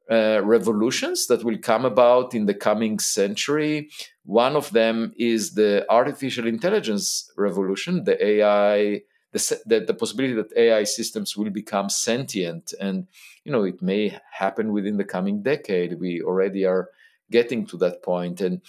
uh, 0.10 0.42
revolutions 0.44 1.28
that 1.28 1.44
will 1.44 1.58
come 1.58 1.86
about 1.86 2.34
in 2.34 2.46
the 2.46 2.54
coming 2.54 2.98
century. 3.00 3.90
One 4.24 4.56
of 4.56 4.72
them 4.72 5.14
is 5.18 5.54
the 5.54 5.86
artificial 5.90 6.48
intelligence 6.48 7.32
revolution, 7.38 8.06
the 8.06 8.18
AI, 8.26 9.02
the, 9.32 9.62
the, 9.66 9.80
the, 9.82 9.94
possibility 9.94 10.34
that 10.34 10.52
AI 10.58 10.84
systems 10.84 11.38
will 11.38 11.52
become 11.52 11.90
sentient. 11.90 12.74
And, 12.80 13.08
you 13.44 13.52
know, 13.52 13.64
it 13.64 13.84
may 13.84 14.18
happen 14.32 14.74
within 14.74 14.98
the 14.98 15.04
coming 15.04 15.44
decade. 15.44 16.00
We 16.00 16.24
already 16.24 16.66
are 16.66 16.90
getting 17.30 17.68
to 17.68 17.78
that 17.78 18.02
point. 18.02 18.42
And 18.42 18.62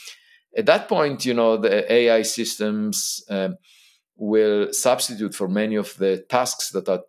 at 0.54 0.66
that 0.66 0.88
point, 0.88 1.24
you 1.24 1.32
know, 1.32 1.56
the 1.56 1.90
AI 1.90 2.22
systems 2.22 3.24
um, 3.30 3.56
will 4.16 4.72
substitute 4.72 5.34
for 5.34 5.48
many 5.48 5.76
of 5.76 5.96
the 5.96 6.18
tasks 6.28 6.70
that 6.72 6.88
are 6.88 7.00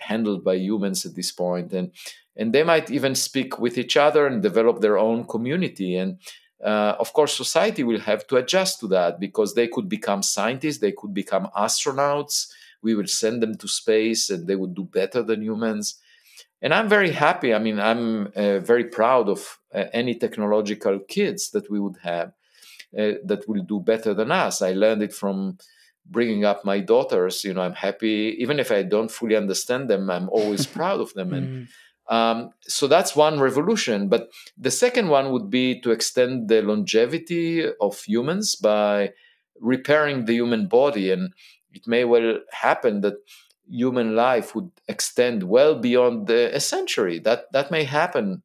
handled 0.00 0.44
by 0.44 0.54
humans 0.54 1.06
at 1.06 1.14
this 1.14 1.32
point 1.32 1.72
and 1.72 1.90
and 2.36 2.52
they 2.52 2.62
might 2.62 2.90
even 2.90 3.14
speak 3.14 3.58
with 3.58 3.76
each 3.76 3.96
other 3.96 4.26
and 4.26 4.42
develop 4.42 4.80
their 4.80 4.98
own 4.98 5.24
community 5.24 5.96
and 5.96 6.18
uh, 6.64 6.94
of 6.98 7.12
course 7.12 7.36
society 7.36 7.82
will 7.82 8.00
have 8.00 8.26
to 8.26 8.36
adjust 8.36 8.80
to 8.80 8.86
that 8.86 9.18
because 9.18 9.54
they 9.54 9.68
could 9.68 9.88
become 9.88 10.22
scientists 10.22 10.78
they 10.78 10.92
could 10.92 11.14
become 11.14 11.48
astronauts 11.56 12.48
we 12.82 12.94
will 12.94 13.06
send 13.06 13.42
them 13.42 13.56
to 13.56 13.68
space 13.68 14.30
and 14.30 14.46
they 14.46 14.56
would 14.56 14.74
do 14.74 14.84
better 14.84 15.22
than 15.22 15.42
humans. 15.42 15.96
And 16.62 16.74
i'm 16.74 16.88
very 16.88 17.12
happy 17.12 17.54
i 17.54 17.58
mean 17.58 17.80
i'm 17.80 18.26
uh, 18.36 18.58
very 18.58 18.84
proud 18.84 19.28
of 19.28 19.58
uh, 19.74 19.84
any 19.92 20.14
technological 20.14 20.98
kids 20.98 21.50
that 21.50 21.70
we 21.70 21.80
would 21.80 21.96
have 22.02 22.32
uh, 22.98 23.12
that 23.24 23.48
will 23.48 23.62
do 23.62 23.78
better 23.80 24.14
than 24.14 24.32
us. 24.32 24.62
I 24.62 24.72
learned 24.72 25.02
it 25.02 25.12
from 25.12 25.58
bringing 26.10 26.44
up 26.44 26.64
my 26.64 26.80
daughters 26.80 27.44
you 27.44 27.54
know 27.54 27.62
i'm 27.62 27.74
happy 27.74 28.36
even 28.38 28.58
if 28.58 28.70
i 28.70 28.82
don't 28.82 29.10
fully 29.10 29.36
understand 29.36 29.88
them 29.88 30.10
i'm 30.10 30.28
always 30.30 30.66
proud 30.78 31.00
of 31.00 31.12
them 31.14 31.32
and 31.32 31.46
mm. 31.48 32.14
um, 32.14 32.50
so 32.62 32.86
that's 32.86 33.14
one 33.14 33.38
revolution. 33.38 34.08
But 34.08 34.30
the 34.56 34.70
second 34.70 35.08
one 35.08 35.32
would 35.32 35.50
be 35.50 35.80
to 35.82 35.90
extend 35.90 36.48
the 36.48 36.62
longevity 36.62 37.64
of 37.80 38.02
humans 38.02 38.56
by 38.56 39.12
repairing 39.60 40.24
the 40.24 40.34
human 40.34 40.66
body. 40.66 41.10
And 41.10 41.32
it 41.72 41.86
may 41.86 42.04
well 42.04 42.38
happen 42.50 43.02
that 43.02 43.14
human 43.68 44.16
life 44.16 44.54
would 44.54 44.70
extend 44.88 45.44
well 45.44 45.78
beyond 45.78 46.28
a 46.30 46.60
century. 46.60 47.18
That 47.18 47.44
that 47.52 47.70
may 47.70 47.84
happen. 47.84 48.42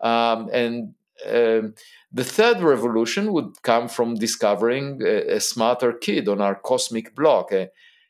Um, 0.00 0.48
and 0.52 0.94
um, 1.24 1.74
the 2.12 2.24
third 2.24 2.60
revolution 2.60 3.32
would 3.32 3.62
come 3.62 3.88
from 3.88 4.14
discovering 4.14 5.00
a, 5.02 5.36
a 5.36 5.40
smarter 5.40 5.92
kid 5.92 6.28
on 6.28 6.40
our 6.40 6.54
cosmic 6.54 7.14
block, 7.14 7.52
a, 7.52 7.68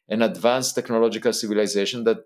an 0.09 0.23
advanced 0.23 0.75
technological 0.75 1.33
civilization 1.33 2.05
that 2.05 2.19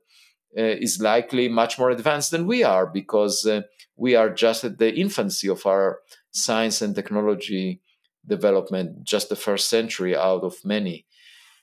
uh, 0.57 0.63
is 0.63 1.01
likely 1.01 1.49
much 1.49 1.79
more 1.79 1.91
advanced 1.91 2.31
than 2.31 2.47
we 2.47 2.63
are 2.65 2.87
because 2.87 3.47
uh, 3.47 3.63
we 3.97 4.15
are 4.15 4.31
just 4.31 4.65
at 4.65 4.79
the 4.79 4.95
infancy 4.95 5.49
of 5.49 5.65
our 5.67 6.01
science 6.31 6.83
and 6.83 6.95
technology 6.95 7.81
development, 8.27 9.05
just 9.05 9.29
the 9.29 9.37
first 9.37 9.69
century 9.69 10.17
out 10.17 10.43
of 10.43 10.65
many. 10.65 11.07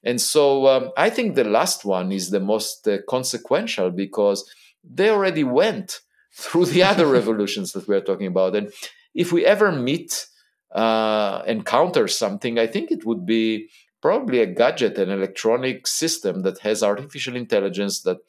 And 0.04 0.22
so 0.22 0.68
um, 0.68 0.92
I 0.96 1.10
think 1.10 1.36
the 1.36 1.44
last 1.44 1.84
one 1.84 2.12
is 2.12 2.30
the 2.30 2.40
most 2.40 2.88
uh, 2.88 3.00
consequential 3.10 3.92
because 3.92 4.50
they 4.84 5.10
already 5.10 5.44
went 5.44 6.00
through 6.34 6.68
the 6.68 6.84
other 6.84 7.08
revolutions 7.20 7.74
that 7.74 7.88
we 7.88 7.96
are 7.96 8.02
talking 8.02 8.28
about. 8.28 8.56
And 8.56 8.72
if 9.18 9.32
we 9.34 9.44
ever 9.46 9.72
meet, 9.72 10.28
uh, 10.72 11.42
encounter 11.48 12.08
something, 12.08 12.60
I 12.60 12.68
think 12.68 12.92
it 12.92 13.04
would 13.04 13.26
be 13.26 13.70
probably 14.00 14.42
a 14.42 14.46
gadget, 14.46 15.00
an 15.00 15.10
electronic 15.10 15.88
system 15.88 16.44
that 16.44 16.60
has 16.60 16.84
artificial 16.84 17.36
intelligence 17.36 18.02
that 18.04 18.20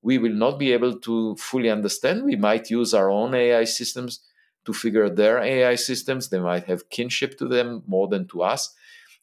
we 0.00 0.16
will 0.16 0.32
not 0.32 0.58
be 0.58 0.72
able 0.72 0.98
to 1.00 1.36
fully 1.36 1.68
understand. 1.68 2.24
We 2.24 2.36
might 2.36 2.70
use 2.70 2.94
our 2.94 3.10
own 3.10 3.34
AI 3.34 3.64
systems 3.64 4.20
to 4.64 4.72
figure 4.72 5.10
their 5.10 5.38
AI 5.38 5.74
systems. 5.74 6.30
They 6.30 6.40
might 6.40 6.64
have 6.64 6.88
kinship 6.88 7.36
to 7.38 7.46
them 7.46 7.82
more 7.86 8.08
than 8.08 8.26
to 8.28 8.42
us. 8.42 8.74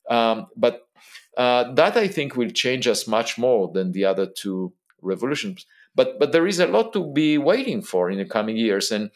Um, 0.07 0.45
but 0.55 0.87
uh, 1.35 1.73
that 1.73 1.97
I 1.97 2.07
think 2.07 2.35
will 2.35 2.51
change 2.51 2.87
us 2.87 3.07
much 3.07 3.39
more 3.39 3.71
than 3.73 3.93
the 3.93 4.05
other 4.05 4.27
two 4.27 4.73
revolutions. 5.01 5.65
But 5.95 6.19
but 6.19 6.31
there 6.33 6.45
is 6.45 6.59
a 6.59 6.67
lot 6.67 6.93
to 6.93 7.11
be 7.11 7.39
waiting 7.39 7.81
for 7.81 8.11
in 8.11 8.19
the 8.19 8.25
coming 8.25 8.57
years. 8.57 8.91
And 8.91 9.09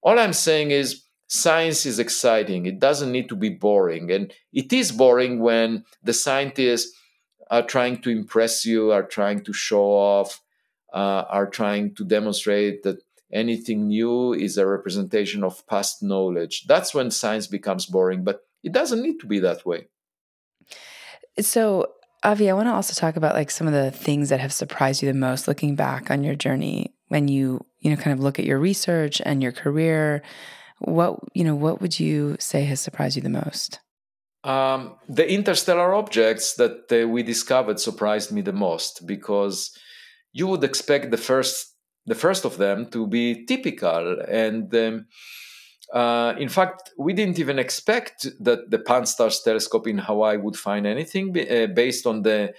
all 0.00 0.18
I'm 0.18 0.32
saying 0.32 0.70
is 0.70 1.02
science 1.30 1.86
is 1.86 2.00
exciting. 2.00 2.66
It 2.66 2.80
doesn't 2.80 3.12
need 3.12 3.28
to 3.28 3.36
be 3.36 3.50
boring. 3.50 4.10
And 4.10 4.32
it 4.52 4.72
is 4.72 4.90
boring 4.90 5.38
when 5.38 5.84
the 6.02 6.12
scientists 6.12 6.92
are 7.50 7.62
trying 7.62 8.02
to 8.02 8.10
impress 8.10 8.66
you, 8.66 8.90
are 8.90 9.04
trying 9.04 9.44
to 9.44 9.52
show 9.52 9.84
off, 9.84 10.42
uh, 10.92 11.24
are 11.30 11.46
trying 11.46 11.94
to 11.94 12.04
demonstrate 12.04 12.82
that 12.82 12.98
anything 13.32 13.86
new 13.86 14.32
is 14.32 14.58
a 14.58 14.66
representation 14.66 15.44
of 15.44 15.64
past 15.68 16.02
knowledge. 16.02 16.64
That's 16.66 16.92
when 16.92 17.12
science 17.12 17.46
becomes 17.46 17.86
boring, 17.86 18.24
but 18.24 18.40
it 18.64 18.72
doesn't 18.72 19.00
need 19.00 19.20
to 19.20 19.26
be 19.26 19.38
that 19.38 19.64
way. 19.64 19.86
So, 21.38 21.92
Avi, 22.24 22.50
I 22.50 22.54
want 22.54 22.66
to 22.66 22.72
also 22.72 22.92
talk 22.92 23.14
about 23.14 23.36
like 23.36 23.52
some 23.52 23.68
of 23.68 23.72
the 23.72 23.92
things 23.92 24.30
that 24.30 24.40
have 24.40 24.52
surprised 24.52 25.00
you 25.00 25.06
the 25.06 25.16
most 25.16 25.46
looking 25.46 25.76
back 25.76 26.10
on 26.10 26.24
your 26.24 26.34
journey 26.34 26.92
when 27.06 27.28
you, 27.28 27.64
you 27.78 27.90
know, 27.90 27.96
kind 27.96 28.12
of 28.12 28.20
look 28.20 28.40
at 28.40 28.44
your 28.44 28.58
research 28.58 29.22
and 29.24 29.44
your 29.44 29.52
career 29.52 30.22
what 30.80 31.18
you 31.34 31.44
know, 31.44 31.54
what 31.54 31.80
would 31.80 32.00
you 32.00 32.36
say 32.38 32.64
has 32.64 32.80
surprised 32.80 33.16
you 33.16 33.22
the 33.22 33.28
most? 33.28 33.80
Um, 34.42 34.96
the 35.08 35.30
interstellar 35.30 35.94
objects 35.94 36.54
that 36.54 36.90
uh, 36.90 37.06
we 37.06 37.22
discovered 37.22 37.78
surprised 37.78 38.32
me 38.32 38.40
the 38.40 38.54
most 38.54 39.06
because 39.06 39.76
you 40.32 40.46
would 40.46 40.64
expect 40.64 41.10
the 41.10 41.18
first 41.18 41.74
the 42.06 42.14
first 42.14 42.46
of 42.46 42.56
them 42.56 42.86
to 42.90 43.06
be 43.06 43.44
typical 43.44 44.18
and 44.26 44.74
um, 44.74 45.06
uh, 45.92 46.34
in 46.38 46.48
fact 46.48 46.90
we 46.98 47.12
didn't 47.12 47.38
even 47.38 47.58
expect 47.58 48.26
that 48.40 48.70
the 48.70 48.78
pan-STARRS 48.78 49.44
telescope 49.44 49.86
in 49.86 49.98
hawaii 49.98 50.38
would 50.38 50.56
find 50.56 50.86
anything 50.86 51.36
uh, 51.38 51.66
based 51.66 52.06
on 52.06 52.22
the 52.22 52.54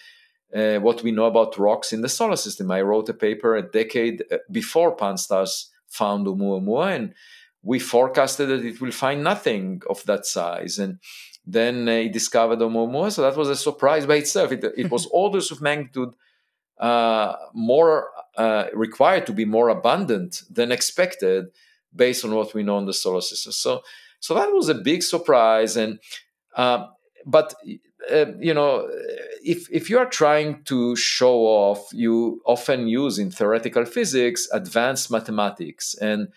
uh, 0.55 0.77
what 0.79 1.01
we 1.01 1.11
know 1.11 1.25
about 1.25 1.57
rocks 1.57 1.91
in 1.91 2.01
the 2.01 2.09
solar 2.09 2.35
system 2.35 2.69
i 2.69 2.81
wrote 2.81 3.09
a 3.09 3.13
paper 3.13 3.55
a 3.55 3.63
decade 3.63 4.23
uh, 4.31 4.37
before 4.51 4.95
pan-STARRS 4.95 5.69
found 5.87 6.27
oumuamua 6.27 6.95
and 6.95 7.13
we 7.63 7.79
forecasted 7.79 8.49
that 8.49 8.65
it 8.65 8.81
will 8.81 8.91
find 8.91 9.23
nothing 9.23 9.81
of 9.89 10.03
that 10.05 10.25
size. 10.25 10.79
And 10.79 10.99
then 11.45 11.87
uh, 11.87 11.97
he 11.97 12.09
discovered 12.09 12.59
Oumuamua, 12.59 13.11
so 13.11 13.21
that 13.21 13.37
was 13.37 13.49
a 13.49 13.55
surprise 13.55 14.05
by 14.05 14.15
itself. 14.15 14.51
It, 14.51 14.63
it 14.77 14.91
was 14.91 15.05
orders 15.11 15.51
of 15.51 15.61
magnitude 15.61 16.13
uh, 16.79 17.35
more 17.53 18.09
uh, 18.37 18.65
required 18.73 19.27
to 19.27 19.33
be 19.33 19.45
more 19.45 19.69
abundant 19.69 20.41
than 20.49 20.71
expected 20.71 21.45
based 21.95 22.25
on 22.25 22.33
what 22.33 22.53
we 22.53 22.63
know 22.63 22.79
in 22.79 22.85
the 22.85 22.93
solar 22.93 23.21
system. 23.21 23.51
So, 23.51 23.83
so 24.19 24.33
that 24.35 24.51
was 24.51 24.69
a 24.69 24.75
big 24.75 25.03
surprise. 25.03 25.77
And 25.77 25.99
uh, 26.55 26.87
but 27.25 27.53
uh, 28.11 28.25
you 28.39 28.53
know, 28.53 28.89
if 29.43 29.69
if 29.71 29.89
you 29.89 29.99
are 29.99 30.07
trying 30.07 30.63
to 30.63 30.95
show 30.95 31.41
off, 31.41 31.89
you 31.93 32.41
often 32.45 32.87
use 32.87 33.19
in 33.19 33.29
theoretical 33.29 33.85
physics 33.85 34.47
advanced 34.51 35.11
mathematics 35.11 35.93
and 35.95 36.29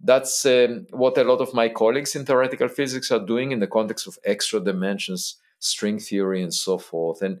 that's 0.00 0.44
um, 0.46 0.86
what 0.90 1.18
a 1.18 1.24
lot 1.24 1.40
of 1.40 1.54
my 1.54 1.68
colleagues 1.68 2.14
in 2.14 2.24
theoretical 2.24 2.68
physics 2.68 3.10
are 3.10 3.24
doing 3.24 3.52
in 3.52 3.60
the 3.60 3.66
context 3.66 4.06
of 4.06 4.18
extra 4.24 4.60
dimensions, 4.60 5.36
string 5.58 5.98
theory, 5.98 6.42
and 6.42 6.52
so 6.52 6.78
forth. 6.78 7.22
And 7.22 7.40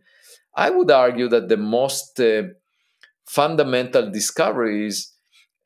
I 0.54 0.70
would 0.70 0.90
argue 0.90 1.28
that 1.28 1.48
the 1.48 1.58
most 1.58 2.18
uh, 2.18 2.44
fundamental 3.26 4.10
discoveries 4.10 5.12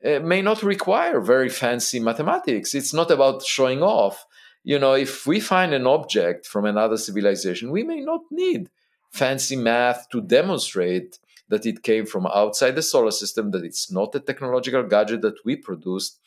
uh, 0.05 0.19
may 0.19 0.41
not 0.41 0.63
require 0.63 1.21
very 1.21 1.49
fancy 1.49 1.99
mathematics. 1.99 2.75
It's 2.75 2.93
not 2.93 3.11
about 3.11 3.43
showing 3.43 3.81
off. 3.81 4.25
You 4.63 4.77
know, 4.77 4.93
if 4.93 5.25
we 5.25 5.39
find 5.39 5.73
an 5.73 5.87
object 5.87 6.45
from 6.45 6.65
another 6.65 6.97
civilization, 6.97 7.71
we 7.71 7.83
may 7.83 8.01
not 8.01 8.21
need 8.29 8.69
fancy 9.11 9.55
math 9.55 10.09
to 10.09 10.21
demonstrate 10.21 11.19
that 11.49 11.65
it 11.65 11.83
came 11.83 12.05
from 12.05 12.25
outside 12.27 12.75
the 12.75 12.81
solar 12.81 13.11
system, 13.11 13.51
that 13.51 13.63
it's 13.63 13.91
not 13.91 14.15
a 14.15 14.19
technological 14.19 14.83
gadget 14.83 15.21
that 15.21 15.43
we 15.43 15.55
produced, 15.55 16.19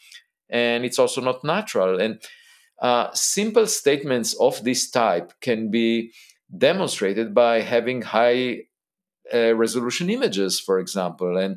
and 0.54 0.84
it's 0.84 1.00
also 1.00 1.20
not 1.20 1.42
natural. 1.42 2.00
And 2.00 2.22
uh, 2.80 3.12
simple 3.12 3.66
statements 3.66 4.34
of 4.34 4.62
this 4.62 4.88
type 4.88 5.32
can 5.40 5.70
be 5.70 6.12
demonstrated 6.56 7.34
by 7.34 7.60
having 7.60 8.02
high 8.02 8.60
uh, 9.34 9.54
resolution 9.56 10.08
images, 10.10 10.60
for 10.60 10.78
example. 10.78 11.36
And 11.36 11.56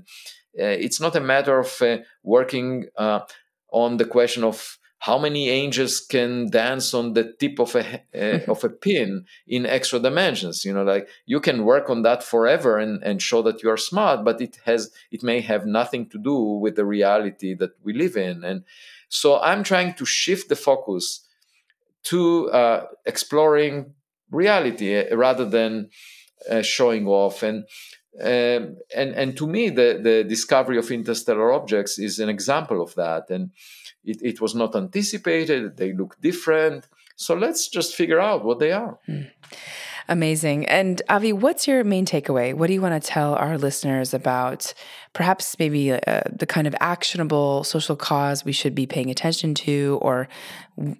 uh, 0.60 0.78
it's 0.86 1.00
not 1.00 1.16
a 1.16 1.22
matter 1.22 1.60
of 1.60 1.80
uh, 1.82 1.98
working 2.24 2.88
uh, 2.98 3.20
on 3.72 3.98
the 3.98 4.06
question 4.06 4.43
of 4.43 4.80
how 5.00 5.18
many 5.18 5.50
angels 5.50 6.00
can 6.00 6.50
dance 6.50 6.93
on 6.93 7.14
the 7.14 7.34
tip 7.39 7.60
of 7.60 7.76
a 7.76 8.02
uh, 8.16 8.39
of 8.52 8.64
a 8.64 8.70
pin 8.70 9.26
in 9.48 9.66
extra 9.66 10.00
dimensions? 10.00 10.66
You 10.66 10.74
know 10.74 10.84
like 10.84 11.08
you 11.26 11.39
can 11.39 11.66
work 11.66 11.89
on 11.89 12.02
that 12.04 12.24
forever 12.24 12.78
and, 12.78 13.04
and 13.04 13.22
show 13.22 13.41
that 13.43 13.62
you 13.64 13.70
are 13.70 13.78
smart 13.78 14.24
but 14.24 14.41
it 14.41 14.58
has 14.66 14.91
it 15.12 15.24
may 15.24 15.41
have 15.41 15.66
nothing 15.66 16.10
to 16.10 16.18
do 16.18 16.36
with 16.36 16.76
the 16.76 16.86
reality 16.86 17.54
that 17.56 17.72
we 17.84 17.93
live 17.93 18.18
in. 18.18 18.43
And 18.43 18.64
so 19.10 19.39
i'm 19.39 19.64
trying 19.64 19.93
to 19.93 20.06
shift 20.06 20.50
the 20.50 20.56
focus 20.56 21.28
to 22.04 22.50
uh, 22.52 22.86
exploring 23.06 23.93
reality 24.32 24.98
uh, 24.98 25.16
rather 25.16 25.45
than 25.45 25.89
uh, 26.50 26.62
showing 26.62 27.08
off. 27.08 27.43
And 27.43 27.66
um, 28.20 28.78
and 28.95 29.14
and 29.14 29.38
to 29.38 29.45
me 29.45 29.70
the 29.70 30.00
the 30.02 30.24
discovery 30.24 30.78
of 30.78 30.89
interstellar 30.89 31.52
objects 31.52 32.00
is 32.00 32.20
an 32.20 32.30
example 32.30 32.82
of 32.82 32.95
that. 32.95 33.30
And 33.30 33.52
it, 34.08 34.18
it 34.22 34.41
was 34.41 34.55
not 34.55 34.76
anticipated 34.76 35.78
they 35.78 35.93
look 35.93 36.20
different 36.22 36.88
so 37.16 37.36
let's 37.36 37.68
just 37.68 37.95
figure 37.95 38.20
out 38.20 38.45
what 38.45 38.60
they 38.60 38.72
are 38.72 38.99
mm. 39.08 39.30
Amazing. 40.10 40.66
And 40.68 41.01
Avi, 41.10 41.34
what's 41.34 41.68
your 41.68 41.84
main 41.84 42.05
takeaway? 42.05 42.53
What 42.53 42.68
do 42.68 42.74
you 42.74 42.82
want 42.82 43.01
to 43.01 43.05
tell 43.05 43.36
our 43.36 43.58
listeners 43.58 44.14
about 44.14 44.74
perhaps 45.12 45.60
maybe 45.60 45.91
uh, 45.91 46.22
the 46.32 46.45
kind 46.45 46.66
of 46.66 46.74
actionable 46.80 47.66
social 47.66 47.97
cause 47.97 48.45
we 48.45 48.53
should 48.53 48.74
be 48.74 48.86
paying 48.86 49.10
attention 49.10 49.53
to 49.53 49.99
or 50.01 50.30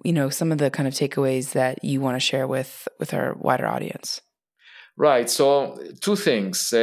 you 0.04 0.12
know 0.12 0.28
some 0.28 0.52
of 0.52 0.58
the 0.58 0.70
kind 0.70 0.86
of 0.86 0.92
takeaways 0.92 1.52
that 1.52 1.82
you 1.82 2.02
want 2.02 2.16
to 2.16 2.20
share 2.20 2.46
with 2.46 2.86
with 2.98 3.14
our 3.14 3.34
wider 3.38 3.66
audience? 3.66 4.20
Right. 4.96 5.30
So 5.30 5.80
two 6.00 6.16
things. 6.16 6.74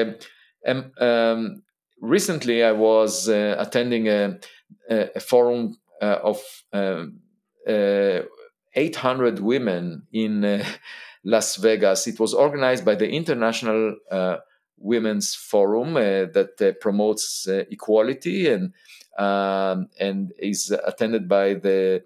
Um, 0.68 0.92
um, 1.00 1.62
recently, 2.02 2.64
I 2.64 2.72
was 2.72 3.30
uh, 3.30 3.56
attending 3.60 4.08
a, 4.08 4.40
a 4.90 5.20
forum 5.20 5.78
of 6.02 6.42
um, 6.74 7.20
uh, 7.68 8.22
800 8.76 9.40
women 9.40 10.04
in 10.12 10.44
uh, 10.44 10.66
Las 11.24 11.56
Vegas. 11.56 12.08
It 12.08 12.20
was 12.20 12.34
organized 12.34 12.86
by 12.86 12.96
the 12.96 13.10
International 13.10 13.96
uh, 14.12 14.38
Women's 14.78 15.34
Forum 15.34 15.94
that 15.94 16.78
promotes 16.82 17.48
equality 17.48 18.48
and 18.50 18.74
um, 19.18 19.88
and 20.00 20.34
is 20.38 20.70
attended 20.86 21.28
by 21.28 21.54
the 21.54 22.04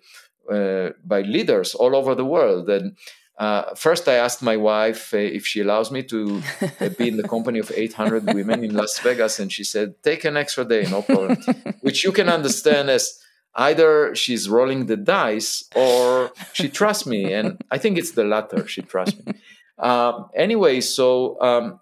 by 1.04 1.22
leaders 1.22 1.76
all 1.76 1.96
over 1.96 2.16
the 2.16 2.24
world. 2.24 2.70
And 2.70 2.96
uh, 3.40 3.74
first, 3.74 4.08
I 4.10 4.16
asked 4.16 4.44
my 4.44 4.58
wife 4.58 5.14
uh, 5.14 5.18
if 5.18 5.48
she 5.48 5.62
allows 5.62 5.92
me 5.92 6.04
to 6.04 6.42
uh, 6.62 6.90
be 6.90 7.08
in 7.08 7.16
the 7.16 7.28
company 7.28 7.60
of 7.60 7.72
800 7.74 8.34
women 8.34 8.66
in 8.66 8.74
Las 8.74 9.00
Vegas, 9.00 9.40
and 9.40 9.52
she 9.52 9.64
said, 9.64 9.96
"Take 10.04 10.26
an 10.26 10.36
extra 10.36 10.66
day, 10.66 10.86
no 10.90 11.02
problem." 11.02 11.38
Which 11.82 12.04
you 12.04 12.12
can 12.12 12.28
understand 12.28 12.90
as 12.90 13.18
either 13.56 14.16
she's 14.16 14.50
rolling 14.50 14.86
the 14.86 14.98
dice 14.98 15.64
or 15.76 16.32
she 16.54 16.70
trusts 16.70 17.06
me, 17.06 17.34
and 17.34 17.62
I 17.72 17.78
think 17.78 17.98
it's 17.98 18.12
the 18.12 18.24
latter. 18.24 18.68
She 18.68 18.82
trusts 18.82 19.24
me. 19.26 19.34
Um, 19.78 20.30
anyway, 20.36 20.82
so 20.82 21.40
um, 21.42 21.80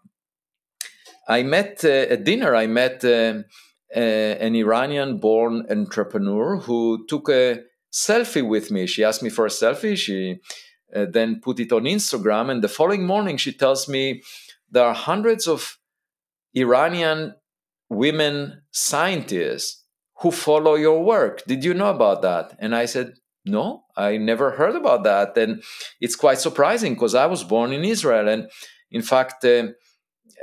I 1.28 1.43
met 1.43 1.82
uh, 1.84 2.13
at 2.13 2.24
dinner. 2.24 2.55
I 2.55 2.68
met 2.68 3.03
uh, 3.03 3.43
an 3.93 4.55
Iranian-born 4.55 5.65
entrepreneur 5.70 6.57
who 6.57 7.05
took 7.07 7.30
a 7.30 7.63
selfie 7.91 8.47
with 8.47 8.70
me. 8.72 8.86
She 8.86 9.03
asked 9.03 9.24
me 9.24 9.30
for 9.30 9.45
a 9.45 9.49
selfie. 9.49 9.97
She 9.97 10.39
uh, 10.95 11.05
then 11.09 11.41
put 11.41 11.59
it 11.59 11.72
on 11.72 11.84
Instagram. 11.84 12.51
And 12.51 12.63
the 12.63 12.68
following 12.70 13.05
morning, 13.05 13.38
she 13.38 13.51
tells 13.51 13.88
me 13.88 14.22
there 14.70 14.86
are 14.86 14.93
hundreds 14.93 15.47
of 15.47 15.78
Iranian 16.53 17.36
women 17.89 18.61
scientists 18.72 19.84
who 20.20 20.32
follow 20.32 20.76
your 20.76 21.03
work. 21.03 21.43
Did 21.45 21.63
you 21.63 21.74
know 21.74 21.89
about 21.89 22.22
that? 22.24 22.55
And 22.59 22.76
I 22.76 22.86
said, 22.86 23.13
no, 23.45 23.84
I 23.95 24.18
never 24.18 24.51
heard 24.51 24.76
about 24.76 25.03
that. 25.03 25.38
And 25.38 25.63
it's 26.01 26.15
quite 26.15 26.39
surprising 26.39 26.93
because 26.93 27.15
I 27.15 27.26
was 27.28 27.43
born 27.43 27.72
in 27.72 27.86
Israel. 27.86 28.28
And 28.28 28.49
in 28.91 29.01
fact, 29.01 29.45
uh, 29.45 29.68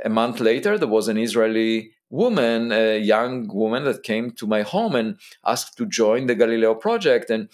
a 0.03 0.09
month 0.09 0.39
later, 0.39 0.77
there 0.77 0.87
was 0.87 1.07
an 1.07 1.17
Israeli 1.17 1.91
woman, 2.09 2.71
a 2.71 2.99
young 2.99 3.47
woman 3.53 3.83
that 3.83 4.03
came 4.03 4.31
to 4.31 4.47
my 4.47 4.61
home 4.61 4.95
and 4.95 5.17
asked 5.45 5.77
to 5.77 5.85
join 5.85 6.27
the 6.27 6.35
Galileo 6.35 6.75
project. 6.75 7.29
And 7.29 7.49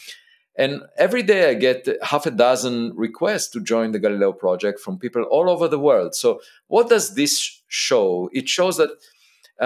and 0.58 0.82
every 0.98 1.24
day 1.24 1.50
I 1.50 1.54
get 1.54 1.88
half 2.04 2.26
a 2.26 2.32
dozen 2.32 2.94
requests 2.96 3.50
to 3.52 3.62
join 3.62 3.92
the 3.92 4.00
Galileo 4.00 4.34
project 4.34 4.82
from 4.82 5.00
people 5.00 5.24
all 5.24 5.50
over 5.50 5.68
the 5.70 5.80
world. 5.80 6.14
So, 6.14 6.42
what 6.68 6.90
does 6.90 7.16
this 7.16 7.62
show? 7.70 8.30
It 8.34 8.50
shows 8.50 8.76
that 8.78 8.90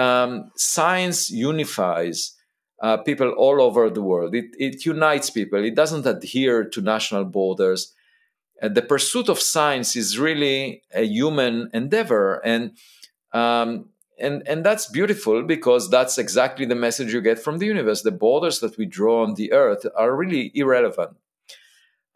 um, 0.00 0.52
science 0.54 1.28
unifies 1.28 2.35
uh, 2.80 2.98
people 2.98 3.30
all 3.30 3.60
over 3.60 3.88
the 3.90 4.02
world. 4.02 4.34
It, 4.34 4.46
it, 4.58 4.84
unites 4.84 5.30
people. 5.30 5.64
It 5.64 5.74
doesn't 5.74 6.06
adhere 6.06 6.64
to 6.64 6.80
national 6.80 7.24
borders. 7.24 7.94
Uh, 8.60 8.68
the 8.68 8.82
pursuit 8.82 9.28
of 9.28 9.40
science 9.40 9.96
is 9.96 10.18
really 10.18 10.82
a 10.94 11.04
human 11.04 11.70
endeavor, 11.72 12.40
and 12.44 12.72
um, 13.32 13.90
and 14.18 14.46
and 14.46 14.64
that's 14.64 14.86
beautiful 14.86 15.42
because 15.42 15.90
that's 15.90 16.18
exactly 16.18 16.64
the 16.66 16.74
message 16.74 17.12
you 17.12 17.20
get 17.20 17.38
from 17.38 17.58
the 17.58 17.66
universe 17.66 18.02
the 18.02 18.10
borders 18.10 18.60
that 18.60 18.78
we 18.78 18.86
draw 18.86 19.22
on 19.22 19.34
the 19.34 19.52
earth 19.52 19.86
are 19.94 20.16
really 20.16 20.50
irrelevant 20.54 21.16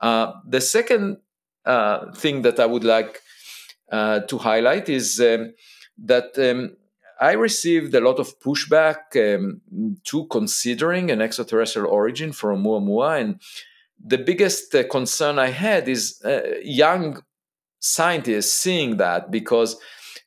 uh, 0.00 0.32
the 0.46 0.60
second 0.60 1.18
uh, 1.66 2.10
thing 2.12 2.42
that 2.42 2.58
i 2.58 2.66
would 2.66 2.84
like 2.84 3.20
uh, 3.92 4.20
to 4.20 4.38
highlight 4.38 4.88
is 4.88 5.20
um, 5.20 5.52
that 5.98 6.38
um, 6.38 6.76
i 7.20 7.32
received 7.32 7.94
a 7.94 8.00
lot 8.00 8.18
of 8.18 8.38
pushback 8.40 9.00
um, 9.16 9.60
to 10.04 10.26
considering 10.26 11.10
an 11.10 11.20
extraterrestrial 11.20 11.88
origin 11.88 12.32
for 12.32 12.54
Oumuamua 12.54 13.20
and 13.20 13.40
the 14.04 14.18
biggest 14.18 14.74
uh, 14.74 14.84
concern 14.88 15.38
i 15.38 15.50
had 15.50 15.88
is 15.88 16.20
uh, 16.24 16.40
young 16.62 17.22
scientists 17.80 18.52
seeing 18.52 18.98
that 18.98 19.30
because 19.30 19.76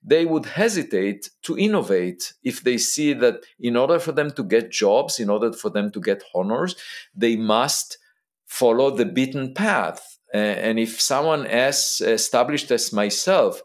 they 0.04 0.26
would 0.26 0.46
hesitate 0.46 1.30
to 1.44 1.58
innovate 1.58 2.34
if 2.44 2.62
they 2.64 2.78
see 2.78 3.14
that 3.14 3.46
in 3.60 3.78
order 3.78 4.00
for 4.00 4.12
them 4.12 4.32
to 4.32 4.44
get 4.44 4.72
jobs, 4.72 5.20
in 5.20 5.30
order 5.30 5.54
for 5.54 5.70
them 5.70 5.92
to 5.92 6.02
get 6.02 6.24
honors, 6.36 6.76
they 7.16 7.38
must 7.38 7.98
follow 8.46 8.92
the 8.92 9.06
beaten 9.06 9.54
path. 9.54 10.20
Uh, 10.34 10.38
and 10.38 10.78
if 10.78 11.00
someone 11.00 11.46
as 11.46 12.02
established 12.04 12.70
as 12.72 12.92
myself 12.92 13.62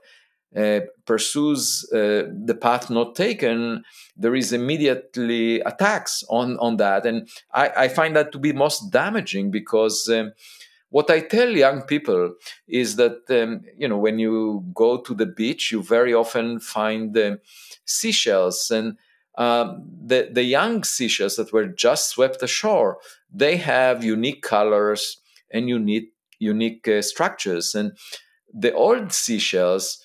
uh, 0.56 0.80
pursues 1.04 1.86
uh, 1.92 2.24
the 2.44 2.56
path 2.58 2.90
not 2.90 3.14
taken, 3.14 3.84
there 4.16 4.34
is 4.34 4.52
immediately 4.52 5.60
attacks 5.60 6.24
on, 6.30 6.56
on 6.58 6.78
that. 6.78 7.04
And 7.04 7.28
I, 7.52 7.70
I 7.76 7.88
find 7.88 8.16
that 8.16 8.32
to 8.32 8.38
be 8.38 8.52
most 8.52 8.90
damaging 8.90 9.50
because 9.50 10.08
um, 10.08 10.32
what 10.90 11.10
I 11.10 11.20
tell 11.20 11.50
young 11.50 11.82
people 11.82 12.34
is 12.66 12.96
that 12.96 13.22
um, 13.30 13.62
you 13.76 13.88
know 13.88 13.98
when 13.98 14.18
you 14.18 14.64
go 14.74 14.98
to 14.98 15.14
the 15.14 15.26
beach, 15.26 15.70
you 15.70 15.82
very 15.82 16.14
often 16.14 16.60
find 16.60 17.16
uh, 17.16 17.36
seashells, 17.84 18.70
and 18.70 18.96
um, 19.36 19.84
the 20.06 20.30
the 20.32 20.44
young 20.44 20.84
seashells 20.84 21.36
that 21.36 21.52
were 21.52 21.66
just 21.66 22.10
swept 22.10 22.42
ashore, 22.42 22.98
they 23.32 23.56
have 23.58 24.02
unique 24.02 24.42
colors 24.42 25.20
and 25.50 25.68
unique 25.68 26.12
unique 26.38 26.88
uh, 26.88 27.02
structures, 27.02 27.74
and 27.74 27.92
the 28.52 28.72
old 28.72 29.12
seashells. 29.12 30.02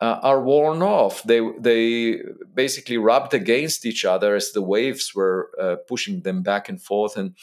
Uh, 0.00 0.20
are 0.22 0.40
worn 0.40 0.80
off. 0.80 1.24
They 1.24 1.40
they 1.58 2.20
basically 2.54 2.98
rubbed 2.98 3.34
against 3.34 3.84
each 3.84 4.04
other 4.04 4.36
as 4.36 4.52
the 4.52 4.62
waves 4.62 5.12
were 5.12 5.50
uh, 5.60 5.76
pushing 5.88 6.22
them 6.22 6.42
back 6.42 6.68
and 6.68 6.80
forth, 6.80 7.16
and 7.16 7.34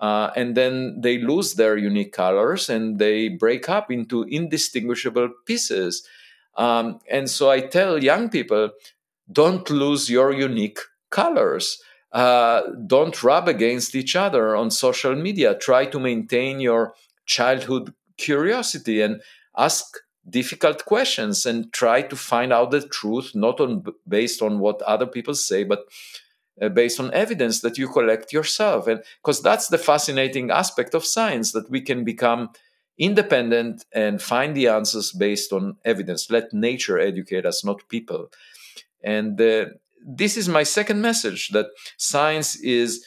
uh, 0.00 0.30
and 0.34 0.56
then 0.56 1.00
they 1.00 1.18
lose 1.18 1.54
their 1.54 1.76
unique 1.76 2.12
colors 2.12 2.70
and 2.70 2.98
they 2.98 3.28
break 3.28 3.68
up 3.68 3.90
into 3.90 4.22
indistinguishable 4.24 5.28
pieces. 5.44 6.06
Um, 6.56 7.00
and 7.10 7.28
so 7.28 7.50
I 7.50 7.60
tell 7.60 8.02
young 8.02 8.30
people 8.30 8.70
don't 9.30 9.68
lose 9.68 10.10
your 10.10 10.32
unique 10.32 10.78
colors. 11.10 11.80
Uh, 12.12 12.62
don't 12.86 13.22
rub 13.22 13.46
against 13.46 13.94
each 13.94 14.16
other 14.16 14.56
on 14.56 14.70
social 14.70 15.14
media. 15.14 15.54
Try 15.54 15.84
to 15.86 16.00
maintain 16.00 16.60
your 16.60 16.94
childhood 17.26 17.94
curiosity 18.16 19.02
and 19.02 19.22
ask 19.56 19.84
difficult 20.30 20.84
questions 20.84 21.46
and 21.46 21.72
try 21.72 22.02
to 22.02 22.16
find 22.16 22.52
out 22.52 22.70
the 22.70 22.86
truth, 22.86 23.32
not 23.34 23.60
on 23.60 23.84
based 24.08 24.42
on 24.42 24.58
what 24.58 24.82
other 24.82 25.06
people 25.06 25.34
say, 25.34 25.64
but 25.64 25.84
uh, 26.60 26.68
based 26.68 27.00
on 27.00 27.12
evidence 27.12 27.60
that 27.60 27.78
you 27.78 27.88
collect 27.88 28.32
yourself. 28.32 28.86
And 28.86 29.02
because 29.22 29.42
that's 29.42 29.68
the 29.68 29.78
fascinating 29.78 30.50
aspect 30.50 30.94
of 30.94 31.04
science 31.04 31.52
that 31.52 31.70
we 31.70 31.80
can 31.80 32.04
become 32.04 32.50
independent 32.98 33.84
and 33.92 34.20
find 34.20 34.54
the 34.54 34.68
answers 34.68 35.10
based 35.12 35.52
on 35.52 35.76
evidence. 35.84 36.30
Let 36.30 36.52
nature 36.52 36.98
educate 36.98 37.46
us 37.46 37.64
not 37.64 37.88
people. 37.88 38.30
And 39.02 39.40
uh, 39.40 39.66
this 40.06 40.36
is 40.36 40.48
my 40.48 40.62
second 40.62 41.00
message 41.00 41.48
that 41.50 41.68
science 41.96 42.56
is 42.56 43.04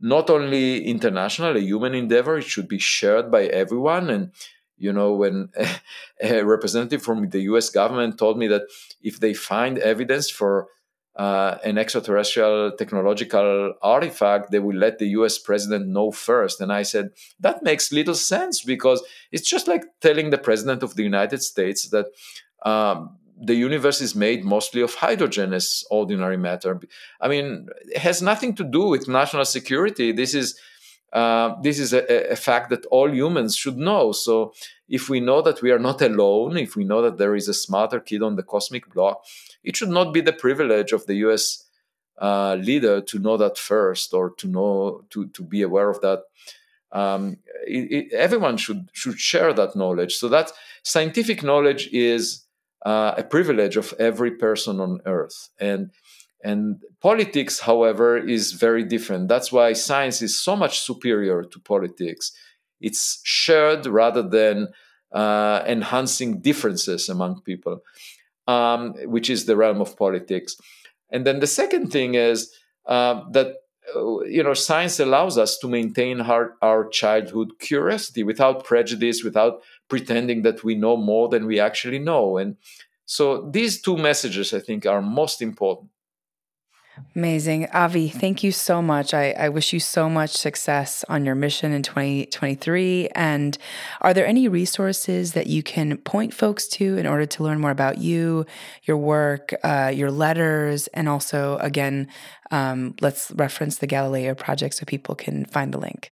not 0.00 0.30
only 0.30 0.84
international 0.84 1.56
a 1.56 1.60
human 1.60 1.94
endeavor 1.94 2.38
it 2.38 2.44
should 2.44 2.68
be 2.68 2.78
shared 2.78 3.30
by 3.30 3.44
everyone 3.46 4.10
and 4.10 4.30
you 4.76 4.92
know 4.92 5.12
when 5.12 5.48
a 6.20 6.42
representative 6.42 7.02
from 7.02 7.28
the 7.30 7.40
US 7.40 7.70
government 7.70 8.18
told 8.18 8.38
me 8.38 8.46
that 8.48 8.62
if 9.02 9.20
they 9.20 9.34
find 9.34 9.78
evidence 9.78 10.30
for 10.30 10.68
uh, 11.16 11.56
an 11.64 11.78
extraterrestrial 11.78 12.72
technological 12.72 13.72
artifact, 13.80 14.50
they 14.50 14.58
will 14.58 14.76
let 14.76 14.98
the 14.98 15.08
US 15.08 15.38
president 15.38 15.88
know 15.88 16.10
first. 16.10 16.60
And 16.60 16.70
I 16.70 16.82
said, 16.82 17.10
that 17.40 17.62
makes 17.62 17.90
little 17.90 18.14
sense 18.14 18.62
because 18.62 19.02
it's 19.32 19.48
just 19.48 19.66
like 19.66 19.84
telling 20.02 20.28
the 20.28 20.38
president 20.38 20.82
of 20.82 20.94
the 20.94 21.02
United 21.02 21.42
States 21.42 21.88
that 21.88 22.06
um, 22.64 23.16
the 23.40 23.54
universe 23.54 24.00
is 24.00 24.14
made 24.14 24.44
mostly 24.44 24.82
of 24.82 24.94
hydrogen 24.94 25.52
as 25.52 25.84
ordinary 25.90 26.36
matter. 26.36 26.80
I 27.20 27.28
mean, 27.28 27.68
it 27.86 27.98
has 27.98 28.20
nothing 28.20 28.54
to 28.56 28.64
do 28.64 28.88
with 28.88 29.08
national 29.08 29.44
security. 29.46 30.12
This 30.12 30.34
is 30.34 30.58
uh, 31.12 31.54
this 31.62 31.78
is 31.78 31.92
a, 31.92 32.32
a, 32.32 32.36
fact 32.36 32.68
that 32.70 32.84
all 32.86 33.08
humans 33.08 33.56
should 33.56 33.76
know. 33.76 34.12
So, 34.12 34.52
if 34.88 35.08
we 35.08 35.20
know 35.20 35.40
that 35.40 35.62
we 35.62 35.70
are 35.70 35.78
not 35.78 36.02
alone, 36.02 36.56
if 36.56 36.76
we 36.76 36.84
know 36.84 37.00
that 37.02 37.16
there 37.16 37.36
is 37.36 37.48
a 37.48 37.54
smarter 37.54 38.00
kid 38.00 38.22
on 38.22 38.36
the 38.36 38.42
cosmic 38.42 38.92
block, 38.92 39.24
it 39.62 39.76
should 39.76 39.88
not 39.88 40.12
be 40.12 40.20
the 40.20 40.32
privilege 40.32 40.92
of 40.92 41.06
the 41.06 41.14
US 41.26 41.64
uh, 42.20 42.54
leader 42.54 43.00
to 43.00 43.18
know 43.18 43.36
that 43.36 43.58
first 43.58 44.14
or 44.14 44.30
to 44.30 44.48
know 44.48 45.04
to, 45.10 45.28
to 45.28 45.42
be 45.42 45.62
aware 45.62 45.90
of 45.90 46.00
that. 46.00 46.22
Um, 46.92 47.38
it, 47.66 47.92
it, 47.92 48.12
everyone 48.12 48.56
should 48.56 48.88
should 48.92 49.18
share 49.18 49.52
that 49.52 49.76
knowledge. 49.76 50.14
So 50.16 50.28
that 50.28 50.52
scientific 50.82 51.42
knowledge 51.42 51.88
is 51.92 52.44
uh, 52.84 53.14
a 53.16 53.22
privilege 53.22 53.76
of 53.76 53.94
every 53.98 54.30
person 54.32 54.80
on 54.80 55.00
Earth, 55.04 55.50
and 55.58 55.90
and 56.48 56.60
politics, 57.00 57.54
however, 57.70 58.08
is 58.36 58.44
very 58.66 58.84
different. 58.94 59.28
That's 59.32 59.50
why 59.56 59.74
science 59.74 60.18
is 60.28 60.32
so 60.46 60.54
much 60.56 60.74
superior 60.88 61.38
to 61.52 61.58
politics. 61.72 62.24
It's 62.80 63.20
shared 63.24 63.86
rather 63.86 64.22
than 64.38 64.68
uh, 65.22 65.58
enhancing 65.66 66.40
differences 66.48 67.08
among 67.08 67.32
people. 67.50 67.76
um, 68.46 68.94
which 69.04 69.28
is 69.30 69.44
the 69.46 69.56
realm 69.56 69.80
of 69.80 69.96
politics. 69.96 70.56
And 71.10 71.26
then 71.26 71.40
the 71.40 71.46
second 71.46 71.90
thing 71.90 72.14
is 72.14 72.52
uh, 72.86 73.22
that 73.32 73.48
uh, 73.94 74.20
you 74.24 74.42
know 74.42 74.54
science 74.54 75.00
allows 75.00 75.38
us 75.38 75.58
to 75.58 75.68
maintain 75.68 76.20
our, 76.20 76.54
our 76.62 76.88
childhood 76.88 77.50
curiosity 77.58 78.22
without 78.22 78.64
prejudice, 78.64 79.22
without 79.24 79.62
pretending 79.88 80.42
that 80.42 80.64
we 80.64 80.74
know 80.74 80.96
more 80.96 81.28
than 81.28 81.46
we 81.46 81.60
actually 81.60 81.98
know. 81.98 82.38
And 82.38 82.56
so 83.04 83.48
these 83.50 83.80
two 83.80 83.96
messages, 83.96 84.52
I 84.52 84.60
think, 84.60 84.86
are 84.86 85.02
most 85.02 85.42
important. 85.42 85.90
Amazing. 87.14 87.68
Avi, 87.72 88.08
thank 88.08 88.42
you 88.42 88.52
so 88.52 88.80
much. 88.80 89.12
I, 89.12 89.30
I, 89.32 89.48
wish 89.50 89.72
you 89.72 89.80
so 89.80 90.08
much 90.08 90.30
success 90.30 91.04
on 91.08 91.26
your 91.26 91.34
mission 91.34 91.72
in 91.72 91.82
2023. 91.82 93.08
And 93.14 93.58
are 94.00 94.14
there 94.14 94.26
any 94.26 94.48
resources 94.48 95.32
that 95.32 95.46
you 95.46 95.62
can 95.62 95.98
point 95.98 96.32
folks 96.32 96.66
to 96.68 96.96
in 96.96 97.06
order 97.06 97.26
to 97.26 97.42
learn 97.42 97.60
more 97.60 97.70
about 97.70 97.98
you, 97.98 98.46
your 98.84 98.96
work, 98.96 99.54
uh, 99.62 99.92
your 99.94 100.10
letters, 100.10 100.86
and 100.88 101.08
also, 101.08 101.58
again, 101.58 102.08
um, 102.50 102.94
let's 103.00 103.30
reference 103.32 103.78
the 103.78 103.86
Galileo 103.86 104.34
project 104.34 104.74
so 104.76 104.84
people 104.86 105.14
can 105.14 105.44
find 105.44 105.74
the 105.74 105.78
link? 105.78 106.10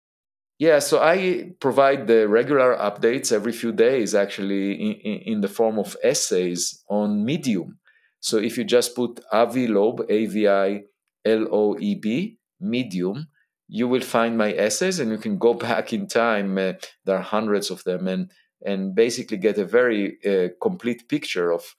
Yeah, 0.59 0.79
so 0.79 1.01
I 1.01 1.53
provide 1.61 2.07
the 2.07 2.29
regular 2.29 2.77
updates 2.77 3.33
every 3.33 3.53
few 3.53 3.73
days, 3.73 4.15
actually, 4.15 4.73
in, 4.73 5.35
in 5.35 5.41
the 5.41 5.49
form 5.49 5.79
of 5.79 5.97
essays 6.03 6.83
on 6.89 7.25
Medium. 7.25 7.79
So 8.23 8.39
if 8.39 8.57
you 8.57 8.65
just 8.65 8.95
put 8.95 9.21
Avi 9.33 9.67
Loeb, 9.67 10.07
A 10.09 10.27
V 10.27 10.49
I 10.49 10.85
L 11.25 11.49
O 11.51 11.77
E 11.79 11.97
B, 11.97 12.39
Medium, 12.61 13.27
you 13.67 13.89
will 13.89 14.01
find 14.01 14.39
my 14.39 14.53
essays 14.53 15.01
and 15.01 15.11
you 15.11 15.19
can 15.19 15.39
go 15.39 15.55
back 15.69 15.93
in 15.93 16.07
time. 16.07 16.57
Uh, 16.57 16.75
there 17.05 17.17
are 17.17 17.23
hundreds 17.37 17.71
of 17.71 17.83
them 17.83 18.07
and, 18.07 18.31
and 18.65 18.95
basically 18.95 19.39
get 19.39 19.59
a 19.59 19.65
very 19.65 20.19
uh, 20.25 20.49
complete 20.63 21.09
picture 21.09 21.51
of 21.51 21.75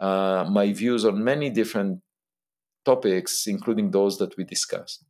uh, 0.00 0.48
my 0.50 0.72
views 0.72 1.04
on 1.04 1.22
many 1.22 1.50
different 1.50 2.00
topics, 2.86 3.46
including 3.46 3.90
those 3.90 4.16
that 4.18 4.36
we 4.38 4.44
discussed. 4.44 5.04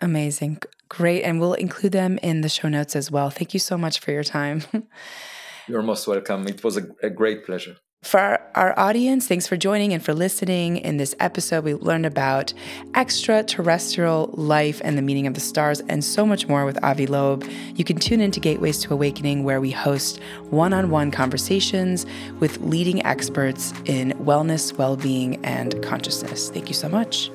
Amazing. 0.00 0.62
Great. 0.88 1.24
And 1.24 1.40
we'll 1.40 1.54
include 1.54 1.92
them 1.92 2.18
in 2.22 2.40
the 2.40 2.48
show 2.48 2.68
notes 2.68 2.96
as 2.96 3.10
well. 3.10 3.28
Thank 3.28 3.52
you 3.52 3.60
so 3.60 3.76
much 3.76 4.00
for 4.00 4.12
your 4.12 4.24
time. 4.24 4.62
You're 5.68 5.82
most 5.82 6.06
welcome. 6.08 6.48
It 6.48 6.64
was 6.64 6.78
a, 6.78 6.86
a 7.02 7.10
great 7.10 7.44
pleasure. 7.44 7.76
For 8.02 8.18
our, 8.18 8.42
our, 8.56 8.78
audience, 8.78 9.28
thanks 9.28 9.46
for 9.46 9.56
joining 9.56 9.92
and 9.92 10.04
for 10.04 10.12
listening. 10.12 10.76
In 10.76 10.96
this 10.96 11.14
episode, 11.20 11.62
we 11.62 11.74
learned 11.74 12.04
about 12.04 12.52
extraterrestrial 12.96 14.28
life 14.34 14.80
and 14.84 14.98
the 14.98 15.02
meaning 15.02 15.28
of 15.28 15.34
the 15.34 15.40
stars 15.40 15.80
and 15.88 16.04
so 16.04 16.26
much 16.26 16.48
more 16.48 16.64
with 16.64 16.82
Avi 16.82 17.06
Loeb. 17.06 17.48
You 17.76 17.84
can 17.84 17.96
tune 17.98 18.20
into 18.20 18.40
Gateways 18.40 18.80
to 18.80 18.92
Awakening, 18.92 19.44
where 19.44 19.60
we 19.60 19.70
host 19.70 20.20
one 20.50 20.72
on 20.72 20.90
one 20.90 21.12
conversations 21.12 22.04
with 22.40 22.60
leading 22.60 23.06
experts 23.06 23.72
in 23.84 24.10
wellness, 24.14 24.76
well 24.76 24.96
being, 24.96 25.42
and 25.44 25.80
consciousness. 25.80 26.50
Thank 26.50 26.66
you 26.66 26.74
so 26.74 26.88
much. 26.88 27.30